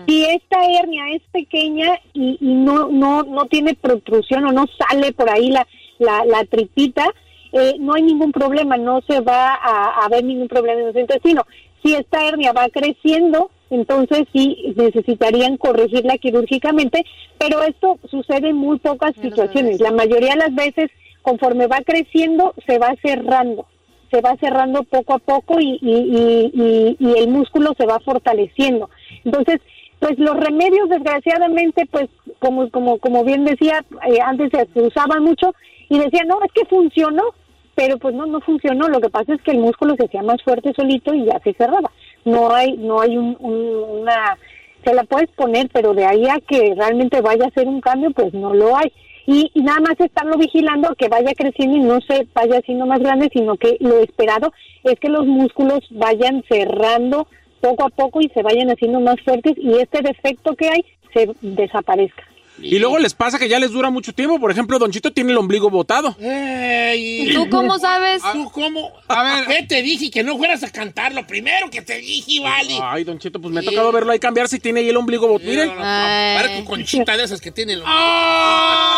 Si 0.05 0.25
esta 0.25 0.57
hernia 0.65 1.03
es 1.15 1.21
pequeña 1.31 1.97
y, 2.11 2.37
y 2.41 2.53
no, 2.53 2.89
no, 2.89 3.23
no 3.23 3.45
tiene 3.45 3.75
protrusión 3.75 4.43
o 4.43 4.51
no 4.51 4.65
sale 4.77 5.13
por 5.13 5.29
ahí 5.29 5.51
la, 5.51 5.65
la, 5.99 6.25
la 6.25 6.43
tripita, 6.43 7.05
eh, 7.53 7.75
no 7.79 7.93
hay 7.93 8.03
ningún 8.03 8.33
problema, 8.33 8.75
no 8.75 8.99
se 9.07 9.21
va 9.21 9.53
a, 9.53 10.05
a 10.05 10.09
ver 10.09 10.25
ningún 10.25 10.49
problema 10.49 10.81
en 10.81 10.89
el 10.89 10.99
intestino. 10.99 11.45
Si 11.81 11.95
esta 11.95 12.27
hernia 12.27 12.51
va 12.51 12.67
creciendo, 12.67 13.51
entonces 13.69 14.27
sí 14.33 14.73
necesitarían 14.75 15.55
corregirla 15.55 16.17
quirúrgicamente, 16.17 17.05
pero 17.37 17.63
esto 17.63 17.99
sucede 18.11 18.49
en 18.49 18.57
muy 18.57 18.79
pocas 18.79 19.13
situaciones. 19.15 19.79
La 19.79 19.91
mayoría 19.91 20.31
de 20.31 20.39
las 20.39 20.55
veces, 20.55 20.91
conforme 21.29 21.67
va 21.67 21.79
creciendo, 21.85 22.53
se 22.65 22.79
va 22.79 22.95
cerrando 23.03 23.65
se 24.11 24.21
va 24.21 24.35
cerrando 24.37 24.81
poco 24.83 25.13
a 25.13 25.19
poco 25.19 25.59
y, 25.59 25.77
y, 25.83 26.97
el 27.19 27.27
músculo 27.29 27.73
se 27.77 27.85
va 27.85 27.99
fortaleciendo. 27.99 28.89
Entonces, 29.23 29.59
pues 29.99 30.17
los 30.17 30.35
remedios, 30.35 30.89
desgraciadamente, 30.89 31.85
pues 31.91 32.07
como 32.39 32.71
como 32.71 32.97
como 32.97 33.23
bien 33.23 33.45
decía, 33.45 33.85
eh, 34.07 34.17
antes 34.25 34.49
se, 34.73 34.81
usaban 34.81 35.23
mucho 35.23 35.53
y 35.89 35.99
decían, 35.99 36.27
no, 36.27 36.39
es 36.43 36.51
que 36.53 36.65
funcionó, 36.65 37.23
pero 37.75 37.99
pues 37.99 38.15
no, 38.15 38.25
no 38.25 38.39
funcionó. 38.41 38.87
Lo 38.87 38.99
que 38.99 39.09
pasa 39.09 39.33
es 39.35 39.41
que 39.43 39.51
el 39.51 39.59
músculo 39.59 39.95
se 39.95 40.05
hacía 40.05 40.23
más 40.23 40.41
fuerte 40.41 40.73
solito 40.75 41.13
y 41.13 41.25
ya 41.25 41.39
se 41.43 41.53
cerraba. 41.53 41.91
No 42.25 42.51
hay, 42.51 42.77
no 42.77 43.01
hay 43.01 43.15
un- 43.15 43.37
un- 43.39 44.01
una, 44.01 44.37
se 44.83 44.93
la 44.93 45.03
puedes 45.03 45.29
poner, 45.31 45.69
pero 45.71 45.93
de 45.93 46.05
ahí 46.05 46.25
a 46.27 46.39
que 46.47 46.73
realmente 46.75 47.21
vaya 47.21 47.45
a 47.45 47.49
hacer 47.49 47.67
un 47.67 47.79
cambio, 47.81 48.09
pues 48.11 48.33
no 48.33 48.55
lo 48.55 48.75
hay. 48.75 48.91
Y, 49.31 49.51
y 49.53 49.61
nada 49.61 49.79
más 49.79 49.99
estarlo 49.99 50.37
vigilando 50.37 50.95
que 50.95 51.07
vaya 51.07 51.35
creciendo 51.35 51.77
y 51.77 51.81
no 51.81 51.99
se 52.01 52.27
vaya 52.33 52.57
haciendo 52.57 52.87
más 52.87 52.99
grande, 52.99 53.29
sino 53.31 53.57
que 53.57 53.77
lo 53.79 53.99
esperado 53.99 54.51
es 54.83 54.99
que 54.99 55.07
los 55.07 55.27
músculos 55.27 55.81
vayan 55.91 56.43
cerrando 56.49 57.27
poco 57.61 57.85
a 57.85 57.89
poco 57.89 58.21
y 58.21 58.29
se 58.29 58.41
vayan 58.41 58.71
haciendo 58.71 58.99
más 58.99 59.21
fuertes 59.23 59.53
y 59.57 59.77
este 59.77 60.01
defecto 60.01 60.55
que 60.55 60.69
hay 60.69 60.85
se 61.13 61.29
desaparezca. 61.41 62.23
Y 62.61 62.79
luego 62.79 62.99
les 62.99 63.13
pasa 63.13 63.39
que 63.39 63.47
ya 63.47 63.59
les 63.59 63.71
dura 63.71 63.89
mucho 63.89 64.13
tiempo. 64.13 64.39
Por 64.39 64.51
ejemplo, 64.51 64.79
Don 64.79 64.91
Chito 64.91 65.11
tiene 65.11 65.31
el 65.31 65.37
ombligo 65.37 65.69
botado. 65.69 66.15
Ey, 66.19 67.31
¿Tú 67.33 67.49
cómo 67.49 67.77
sabes? 67.79 68.21
¿Tú 68.33 68.49
cómo? 68.51 68.91
A 69.07 69.23
ver. 69.23 69.45
¿Qué 69.47 69.63
te 69.63 69.81
dije? 69.81 70.11
Que 70.11 70.23
no 70.23 70.37
fueras 70.37 70.63
a 70.63 70.69
cantar 70.71 71.13
lo 71.13 71.25
primero 71.25 71.69
que 71.69 71.81
te 71.81 71.97
dije, 71.99 72.41
vale. 72.41 72.77
Ay, 72.81 73.03
Don 73.03 73.19
Chito, 73.19 73.39
pues 73.39 73.53
me 73.53 73.61
ha 73.61 73.63
tocado 73.63 73.91
verlo 73.91 74.11
ahí 74.11 74.19
cambiar 74.19 74.47
si 74.47 74.59
tiene 74.59 74.81
ahí 74.81 74.89
el 74.89 74.97
ombligo 74.97 75.27
botado. 75.27 75.49
Miren. 75.49 75.69
Parece 75.69 76.65
conchita 76.65 77.15
de 77.15 77.23
esas 77.23 77.39
que 77.39 77.51
tiene 77.51 77.73
el 77.73 77.83
Ay, 77.85 78.88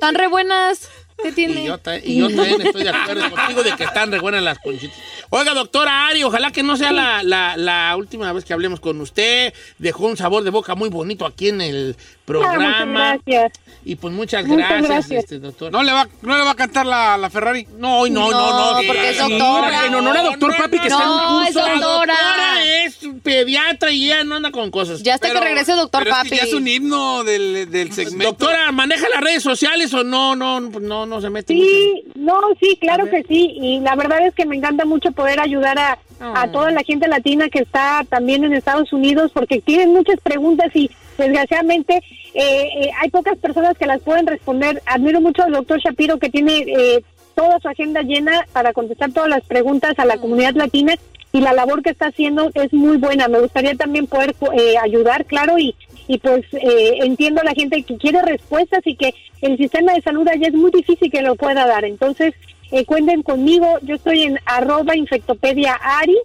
Están 0.00 0.14
re 0.14 0.28
buenas. 0.28 0.88
¿Qué 1.22 1.30
tiene? 1.30 1.60
Y 1.60 1.66
yo, 1.66 1.78
y 2.02 2.16
yo 2.20 2.34
también 2.34 2.62
estoy 2.62 2.84
de 2.84 2.88
acuerdo 2.88 3.30
contigo 3.30 3.62
de 3.62 3.72
que 3.72 3.84
están 3.84 4.10
re 4.10 4.18
buenas 4.18 4.42
las 4.42 4.58
conchitas. 4.58 4.98
Oiga, 5.32 5.54
doctora 5.54 6.08
Ari, 6.08 6.24
ojalá 6.24 6.50
que 6.50 6.62
no 6.64 6.76
sea 6.76 6.90
la, 6.92 7.22
la- 7.22 7.56
la 7.56 7.94
última 7.96 8.32
vez 8.32 8.44
que 8.44 8.52
hablemos 8.52 8.80
con 8.80 9.00
usted. 9.00 9.54
Dejó 9.78 10.06
un 10.06 10.16
sabor 10.16 10.42
de 10.42 10.50
boca 10.50 10.74
muy 10.74 10.88
bonito 10.88 11.24
aquí 11.24 11.48
en 11.50 11.60
el 11.60 11.96
programa. 12.24 12.80
Ah, 12.80 12.84
muchas 12.86 13.20
gracias. 13.24 13.52
Y 13.84 13.94
pues 13.96 14.12
muchas 14.12 14.44
Muchas 14.44 14.68
gracias, 14.68 14.88
gracias. 14.88 15.22
este, 15.24 15.38
doctor. 15.38 15.70
¿No 15.72 15.82
le 15.84 15.92
va, 15.92 16.08
no 16.22 16.36
le 16.36 16.44
va 16.44 16.50
a 16.50 16.54
cantar 16.56 16.84
la, 16.84 17.16
la 17.16 17.30
Ferrari? 17.30 17.66
No, 17.78 18.06
no, 18.08 18.30
no, 18.30 18.30
no. 18.30 18.72
No, 18.72 18.86
porque 18.86 19.10
es 19.10 19.18
doctora. 19.18 19.86
En 19.86 19.94
honor 19.94 20.16
a 20.16 20.22
Doctor 20.22 20.56
Papi 20.56 20.78
que 20.80 20.88
está 20.88 21.02
en 21.02 21.08
No, 21.08 21.36
un 21.38 21.44
es 21.44 21.52
curso. 21.54 21.66
La 21.68 21.74
doctora. 21.74 22.14
doctora 22.14 22.64
es 22.84 22.98
pediatra 23.22 23.92
y 23.92 24.06
ella 24.06 24.24
no 24.24 24.34
anda 24.36 24.50
con 24.50 24.70
cosas. 24.72 25.02
Ya 25.02 25.14
hasta 25.14 25.32
que 25.32 25.40
regrese 25.40 25.72
doctor 25.72 26.02
pero 26.02 26.10
es 26.10 26.16
Papi. 26.18 26.30
que 26.30 26.36
ya 26.36 26.42
es 26.42 26.54
un 26.54 26.66
himno 26.66 27.22
del, 27.24 27.70
del 27.70 27.92
segmento. 27.92 28.24
Doctora, 28.32 28.72
¿maneja 28.72 29.08
las 29.08 29.20
redes 29.22 29.42
sociales 29.44 29.94
o 29.94 30.02
no? 30.02 30.34
No, 30.34 30.58
no, 30.60 31.06
no 31.06 31.20
se 31.20 31.30
mete 31.30 31.54
mucho? 31.54 31.66
Sí, 31.66 32.02
no, 32.16 32.40
sí, 32.60 32.76
claro 32.80 33.08
que 33.08 33.22
sí. 33.28 33.52
Y 33.60 33.80
la 33.80 33.94
verdad 33.94 34.26
es 34.26 34.34
que 34.34 34.44
me 34.44 34.56
encanta 34.56 34.84
mucho 34.84 35.10
poder 35.20 35.38
ayudar 35.38 35.78
a, 35.78 35.98
a 36.18 36.50
toda 36.50 36.70
la 36.70 36.82
gente 36.82 37.06
latina 37.06 37.50
que 37.50 37.58
está 37.58 38.06
también 38.08 38.42
en 38.42 38.54
Estados 38.54 38.90
Unidos 38.90 39.30
porque 39.34 39.60
tienen 39.60 39.92
muchas 39.92 40.18
preguntas 40.20 40.74
y 40.74 40.90
desgraciadamente 41.18 41.96
eh, 42.32 42.68
eh, 42.80 42.90
hay 42.98 43.10
pocas 43.10 43.36
personas 43.36 43.76
que 43.76 43.84
las 43.84 44.00
pueden 44.00 44.26
responder. 44.26 44.80
Admiro 44.86 45.20
mucho 45.20 45.42
al 45.42 45.52
doctor 45.52 45.78
Shapiro 45.78 46.18
que 46.18 46.30
tiene 46.30 46.64
eh, 46.66 47.04
toda 47.34 47.60
su 47.60 47.68
agenda 47.68 48.00
llena 48.00 48.46
para 48.54 48.72
contestar 48.72 49.12
todas 49.12 49.28
las 49.28 49.44
preguntas 49.44 49.92
a 49.98 50.06
la 50.06 50.16
comunidad 50.16 50.54
latina 50.54 50.94
y 51.32 51.40
la 51.42 51.52
labor 51.52 51.82
que 51.82 51.90
está 51.90 52.06
haciendo 52.06 52.50
es 52.54 52.72
muy 52.72 52.96
buena. 52.96 53.28
Me 53.28 53.40
gustaría 53.40 53.74
también 53.74 54.06
poder 54.06 54.34
eh, 54.54 54.78
ayudar, 54.82 55.26
claro, 55.26 55.58
y, 55.58 55.74
y 56.08 56.16
pues 56.16 56.46
eh, 56.52 56.98
entiendo 57.02 57.42
a 57.42 57.44
la 57.44 57.52
gente 57.52 57.82
que 57.82 57.98
quiere 57.98 58.22
respuestas 58.22 58.80
y 58.86 58.96
que 58.96 59.14
el 59.42 59.58
sistema 59.58 59.92
de 59.92 60.00
salud 60.00 60.26
allá 60.26 60.48
es 60.48 60.54
muy 60.54 60.70
difícil 60.70 61.10
que 61.10 61.20
lo 61.20 61.34
pueda 61.36 61.66
dar. 61.66 61.84
Entonces, 61.84 62.32
eh, 62.70 62.84
cuenten 62.84 63.22
conmigo. 63.22 63.78
Yo 63.82 63.96
estoy 63.96 64.22
en 64.22 64.38
arroba 64.46 64.96
infectopedia 64.96 65.74
Ari 65.74 66.18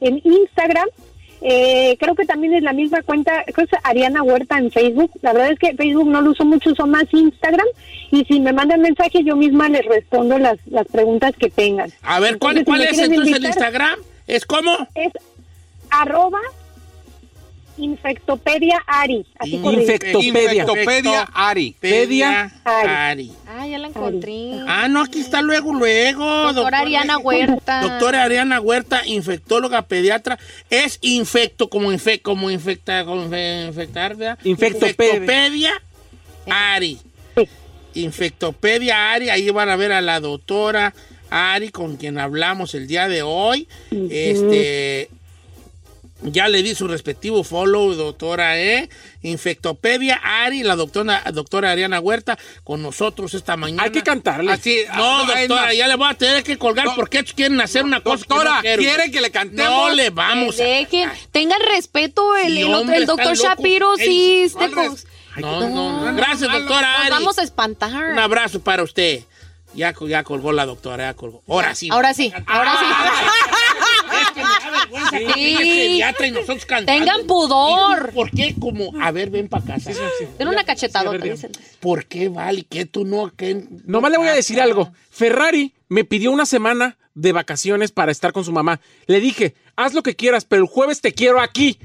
en 0.00 0.20
Instagram. 0.24 0.88
Eh, 1.42 1.96
creo 1.98 2.14
que 2.14 2.26
también 2.26 2.52
es 2.52 2.62
la 2.62 2.74
misma 2.74 3.02
cuenta, 3.02 3.44
creo 3.44 3.66
que 3.66 3.76
es 3.76 3.82
Ariana 3.84 4.22
Huerta 4.22 4.58
en 4.58 4.70
Facebook. 4.70 5.10
La 5.22 5.32
verdad 5.32 5.52
es 5.52 5.58
que 5.58 5.74
Facebook 5.74 6.06
no 6.06 6.20
lo 6.20 6.32
uso 6.32 6.44
mucho, 6.44 6.70
uso 6.70 6.86
más 6.86 7.04
Instagram. 7.12 7.66
Y 8.10 8.24
si 8.24 8.40
me 8.40 8.52
mandan 8.52 8.82
mensaje, 8.82 9.24
yo 9.24 9.36
misma 9.36 9.68
les 9.68 9.84
respondo 9.86 10.38
las, 10.38 10.58
las 10.66 10.86
preguntas 10.88 11.34
que 11.38 11.48
tengan. 11.48 11.90
A 12.02 12.20
ver, 12.20 12.38
¿cuál, 12.38 12.58
Entonces, 12.58 12.86
cuál 12.86 12.94
es 12.94 13.08
entonces 13.08 13.36
el 13.36 13.44
Instagram? 13.46 13.98
¿Es 14.26 14.44
cómo? 14.44 14.76
Es 14.94 15.12
arroba 15.90 16.40
infectopedia 17.80 18.82
Ari. 18.86 19.26
Así. 19.38 19.56
Infectopedia. 19.56 20.62
Infectopedia 20.62 21.28
Ari. 21.34 21.74
Pedia 21.80 22.52
Ari. 22.64 22.88
Ari. 22.88 23.32
Ah, 23.48 23.66
ya 23.66 23.78
la 23.78 23.88
encontré. 23.88 24.52
Ah, 24.66 24.88
no, 24.88 25.02
aquí 25.02 25.20
está 25.20 25.42
luego, 25.42 25.74
luego. 25.74 26.52
Doctora 26.52 26.80
Ariana 26.80 27.18
Huerta. 27.18 27.80
Doctora 27.82 28.22
Ariana 28.24 28.60
Huerta, 28.60 29.02
infectóloga 29.06 29.82
pediatra. 29.82 30.38
Es 30.70 30.98
infecto, 31.02 31.68
como, 31.68 31.90
infe, 31.92 32.20
como 32.20 32.50
infecta, 32.50 33.04
como 33.04 33.24
infe- 33.24 33.66
infectar, 33.68 34.14
¿verdad? 34.16 34.38
Infectopedia. 34.44 34.92
Infectopedia 35.14 35.72
Ari. 36.48 36.98
Infectopedia 37.94 39.12
Ari, 39.12 39.30
ahí 39.30 39.50
van 39.50 39.68
a 39.68 39.76
ver 39.76 39.92
a 39.92 40.00
la 40.00 40.20
doctora 40.20 40.94
Ari 41.28 41.70
con 41.70 41.96
quien 41.96 42.18
hablamos 42.18 42.74
el 42.74 42.86
día 42.86 43.08
de 43.08 43.22
hoy. 43.22 43.68
Este. 43.90 45.10
Ya 46.22 46.48
le 46.48 46.62
di 46.62 46.74
su 46.74 46.86
respectivo 46.86 47.44
follow, 47.44 47.94
doctora, 47.94 48.58
¿eh? 48.60 48.90
Infectopedia 49.22 50.20
Ari, 50.22 50.62
la 50.62 50.76
doctora, 50.76 51.22
doctora 51.32 51.70
Ariana 51.70 51.98
Huerta, 51.98 52.38
con 52.62 52.82
nosotros 52.82 53.32
esta 53.34 53.56
mañana. 53.56 53.84
Hay 53.84 53.90
que 53.90 54.02
cantarle. 54.02 54.52
Así, 54.52 54.80
No, 54.94 55.20
ah, 55.22 55.34
doctora, 55.38 55.72
ya 55.72 55.88
le 55.88 55.94
voy 55.96 56.10
a 56.10 56.14
tener 56.14 56.42
que 56.42 56.58
colgar 56.58 56.84
No. 56.84 56.94
porque 56.94 57.20
estos 57.20 57.32
quieren 57.34 57.58
hacer 57.60 57.84
una 57.84 58.02
cosa 58.02 58.22
que 58.24 58.28
Doctora, 58.28 58.56
no 58.56 58.60
quiero. 58.60 58.82
¿quiere 58.82 59.10
que 59.10 59.20
le 59.22 59.30
cantemos? 59.30 59.70
No 59.70 59.90
le 59.90 60.10
vamos 60.10 60.60
a... 60.60 60.62
Dejen, 60.64 61.10
tengan 61.32 61.60
respeto. 61.74 62.36
El, 62.36 62.52
Sí, 62.54 62.62
el, 62.62 62.74
hombre, 62.74 63.04
doctor. 63.06 63.34
Shapiro 63.36 63.96
Ey, 63.98 64.06
sí. 64.06 64.42
este 64.44 64.58
¿cuál 64.58 64.72
con- 64.72 64.90
res- 64.90 65.06
No, 65.36 65.68
no, 65.70 66.14
Gracias, 66.16 66.52
doctora 66.52 66.90
Nos 66.92 67.00
Ari. 67.00 67.10
vamos 67.10 67.38
a 67.38 67.42
espantar. 67.44 68.10
Un 68.12 68.18
abrazo 68.18 68.60
para 68.60 68.82
usted. 68.82 69.24
Ya, 69.72 69.94
ya 70.08 70.24
colgó 70.24 70.50
la 70.52 70.66
doctora, 70.66 71.04
ya 71.10 71.14
colgó. 71.14 71.42
Ahora 71.48 71.74
sí. 71.76 71.88
Ahora 71.92 72.12
sí, 72.12 72.32
ahora 72.46 72.72
Es 72.74 72.80
que 72.80 72.86
me 72.86 72.92
Sí. 75.10 75.52
el 75.52 75.56
pediatra 75.58 76.26
y 76.26 76.30
nosotros 76.30 76.64
cantando. 76.66 76.98
Tengan 76.98 77.26
pudor. 77.26 77.98
¿Y 78.04 78.06
tú 78.08 78.14
¿Por 78.14 78.30
qué? 78.30 78.54
Como, 78.58 78.92
a 79.00 79.10
ver, 79.10 79.30
ven 79.30 79.48
para 79.48 79.64
casa. 79.64 79.92
sí. 79.92 80.24
Tiene 80.36 80.50
una 80.52 80.64
cachetadota. 80.64 81.36
Sí. 81.36 81.46
¿Por 81.80 82.06
qué, 82.06 82.28
Vale? 82.28 82.64
¿Qué 82.68 82.86
tú 82.86 83.04
no? 83.04 83.32
¿Qué? 83.36 83.64
Nomás 83.84 84.10
le 84.10 84.18
voy 84.18 84.28
a 84.28 84.34
decir 84.34 84.60
algo. 84.60 84.92
Ferrari 85.10 85.74
me 85.88 86.04
pidió 86.04 86.30
una 86.32 86.46
semana 86.46 86.96
de 87.14 87.32
vacaciones 87.32 87.90
para 87.92 88.12
estar 88.12 88.32
con 88.32 88.44
su 88.44 88.52
mamá. 88.52 88.80
Le 89.06 89.20
dije, 89.20 89.54
haz 89.76 89.94
lo 89.94 90.02
que 90.02 90.14
quieras, 90.16 90.44
pero 90.44 90.62
el 90.62 90.68
jueves 90.68 91.00
te 91.00 91.12
quiero 91.12 91.40
aquí. 91.40 91.78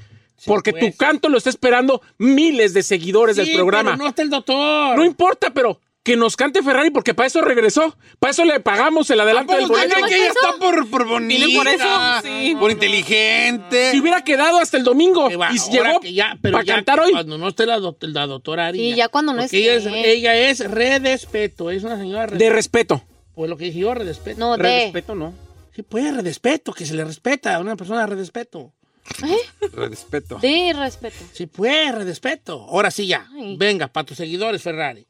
Porque 0.45 0.71
pues. 0.71 0.91
tu 0.91 0.97
canto 0.97 1.29
lo 1.29 1.37
está 1.37 1.49
esperando 1.49 2.01
miles 2.17 2.73
de 2.73 2.83
seguidores 2.83 3.35
Sí, 3.37 3.45
del 3.45 3.55
programa. 3.55 3.91
pero 3.91 4.03
no 4.03 4.09
está 4.09 4.21
el 4.21 4.29
doctor. 4.29 4.95
No 4.97 5.03
importa, 5.05 5.51
pero 5.53 5.79
que 6.05 6.15
nos 6.15 6.37
cante 6.37 6.61
Ferrari 6.61 6.91
porque 6.91 7.15
para 7.15 7.25
eso 7.25 7.41
regresó. 7.41 7.97
Para 8.19 8.29
eso 8.29 8.45
le 8.45 8.59
pagamos 8.59 9.09
el 9.09 9.19
adelanto 9.19 9.53
del 9.53 9.63
¿Cómo 9.63 9.73
boleto. 9.73 9.91
creen 9.95 10.07
que 10.07 10.15
ella 10.15 10.27
está 10.27 10.53
por, 10.59 10.87
por 10.87 11.07
bonita? 11.07 11.57
Por 11.57 11.67
eso, 11.67 11.87
sí. 12.23 12.55
Por 12.59 12.69
inteligente. 12.69 13.89
Si 13.91 13.99
hubiera 13.99 14.23
quedado 14.23 14.59
hasta 14.59 14.77
el 14.77 14.83
domingo 14.83 15.35
va, 15.35 15.49
y 15.51 15.57
llegó 15.71 15.99
que 15.99 16.13
ya, 16.13 16.37
pero 16.43 16.53
para 16.53 16.63
ya 16.63 16.75
cantar 16.75 16.99
hoy. 16.99 17.11
Cuando 17.11 17.39
no 17.39 17.47
esté 17.47 17.65
la, 17.65 17.79
la 17.79 18.27
doctora 18.27 18.67
Ari. 18.67 18.77
Sí, 18.77 18.95
ya 18.95 19.09
cuando 19.09 19.33
no 19.33 19.41
Porque 19.41 19.57
ella 19.57 19.73
es, 19.73 19.85
esté. 19.87 20.11
ella 20.11 20.35
es 20.35 20.71
redespeto. 20.71 21.71
Es 21.71 21.83
una 21.83 21.97
señora 21.97 22.27
De 22.27 22.49
respeto. 22.51 23.03
Pues 23.33 23.49
lo 23.49 23.57
que 23.57 23.65
dije 23.65 23.79
yo, 23.79 23.95
redespeto. 23.95 24.39
No, 24.39 24.55
de. 24.57 24.63
Respeto, 24.63 25.15
no. 25.15 25.33
Sí, 25.75 25.81
pues 25.81 26.15
redespeto, 26.15 26.71
que 26.71 26.85
se 26.85 26.93
le 26.93 27.03
respeta 27.03 27.55
a 27.55 27.59
una 27.59 27.75
persona 27.75 28.01
de 28.01 28.07
redespeto. 28.07 28.71
Respeto. 29.73 30.37
De 30.39 30.73
respeto. 30.77 31.25
Sí, 31.33 31.47
pues, 31.47 31.93
redespeto. 31.93 32.61
Ahora 32.69 32.91
sí 32.91 33.07
ya. 33.07 33.27
Ay. 33.33 33.55
Venga, 33.57 33.87
para 33.87 34.05
tus 34.05 34.17
seguidores, 34.17 34.61
Ferrari. 34.61 35.07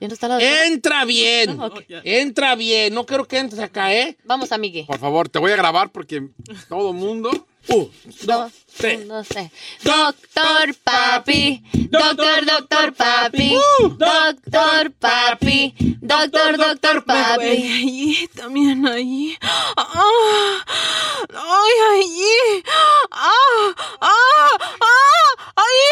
¿Ya 0.00 0.08
no 0.08 0.14
está 0.14 0.28
la 0.28 0.34
doctora? 0.34 0.66
Entra 0.66 1.04
bien. 1.04 1.58
Ah. 1.60 1.70
Entra 2.04 2.54
bien. 2.54 2.92
No 2.94 3.06
quiero 3.06 3.26
que 3.26 3.38
entres 3.38 3.60
acá, 3.62 3.92
¿eh? 3.94 4.16
Vamos, 4.24 4.52
amigue. 4.52 4.84
Por 4.86 4.98
favor, 4.98 5.28
te 5.28 5.38
voy 5.38 5.52
a 5.52 5.56
grabar 5.56 5.90
porque 5.90 6.28
todo 6.68 6.92
mundo. 6.92 7.30
Uh, 7.68 7.88
Dos, 8.22 8.52
tres. 8.76 9.00
uno, 9.04 9.24
tres. 9.24 9.50
Doctor 9.82 10.72
Papi, 10.84 11.64
doctor, 11.90 12.46
doctor 12.46 12.94
Papi, 12.94 13.56
doctor 13.98 14.92
Papi, 14.92 15.74
doctor, 16.00 16.56
doctor 16.58 17.04
Papi. 17.04 17.44
Allí, 17.44 18.28
también 18.36 18.86
allí. 18.86 19.36
Ay, 19.76 21.74
allí. 21.90 22.62
Ah, 23.10 23.74
ah, 24.00 24.58
ah, 24.80 25.52
ahí. 25.56 25.82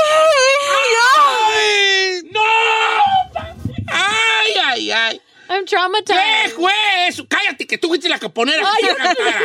¡Ay! 1.16 2.30
¡No! 2.30 2.40
¡Ay, 3.88 4.52
ay, 4.64 4.90
ay! 4.92 5.20
¿Qué 5.74 6.12
traumatized. 6.12 6.54
fue 6.56 6.72
eso? 7.08 7.26
Cállate, 7.28 7.66
que 7.66 7.78
tú 7.78 7.88
fuiste 7.88 8.08
la 8.08 8.18
que 8.18 8.28
poner 8.28 8.60
aquí 8.60 8.68
Ay. 8.82 8.88
la 8.98 9.14
cara. 9.14 9.40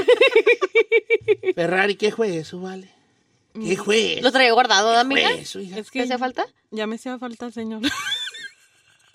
Ferrari, 1.56 1.96
¿qué 1.96 2.12
fue 2.12 2.38
eso, 2.38 2.60
vale? 2.60 2.90
¿Qué 3.54 3.76
fue 3.78 4.14
eso? 4.14 4.22
¿Lo 4.24 4.32
traía 4.32 4.54
guardado, 4.54 4.92
¿Qué 4.92 4.98
amiga? 5.00 5.30
fue 5.30 5.40
eso, 5.42 5.60
hija? 5.60 5.80
Es 5.80 5.90
¿Qué 5.92 6.00
que 6.00 6.04
hacía 6.04 6.18
falta? 6.18 6.46
ya 6.72 6.88
me 6.88 6.96
hacía 6.96 7.18
falta, 7.18 7.52
señor. 7.52 7.82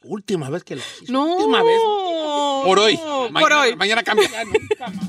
Última 0.02 0.50
vez 0.50 0.64
que 0.64 0.74
lo 0.76 0.82
hiciste. 0.82 1.12
No. 1.12 1.36
Última 1.36 1.62
vez. 1.62 1.80
Por 1.80 2.78
hoy. 2.78 2.96
Por 2.98 3.30
Mañana- 3.32 3.60
hoy. 3.60 3.76
Mañana 3.76 4.02
cambia. 4.02 4.28
Ya 4.30 4.44
nunca 4.44 4.88
más. 4.88 5.08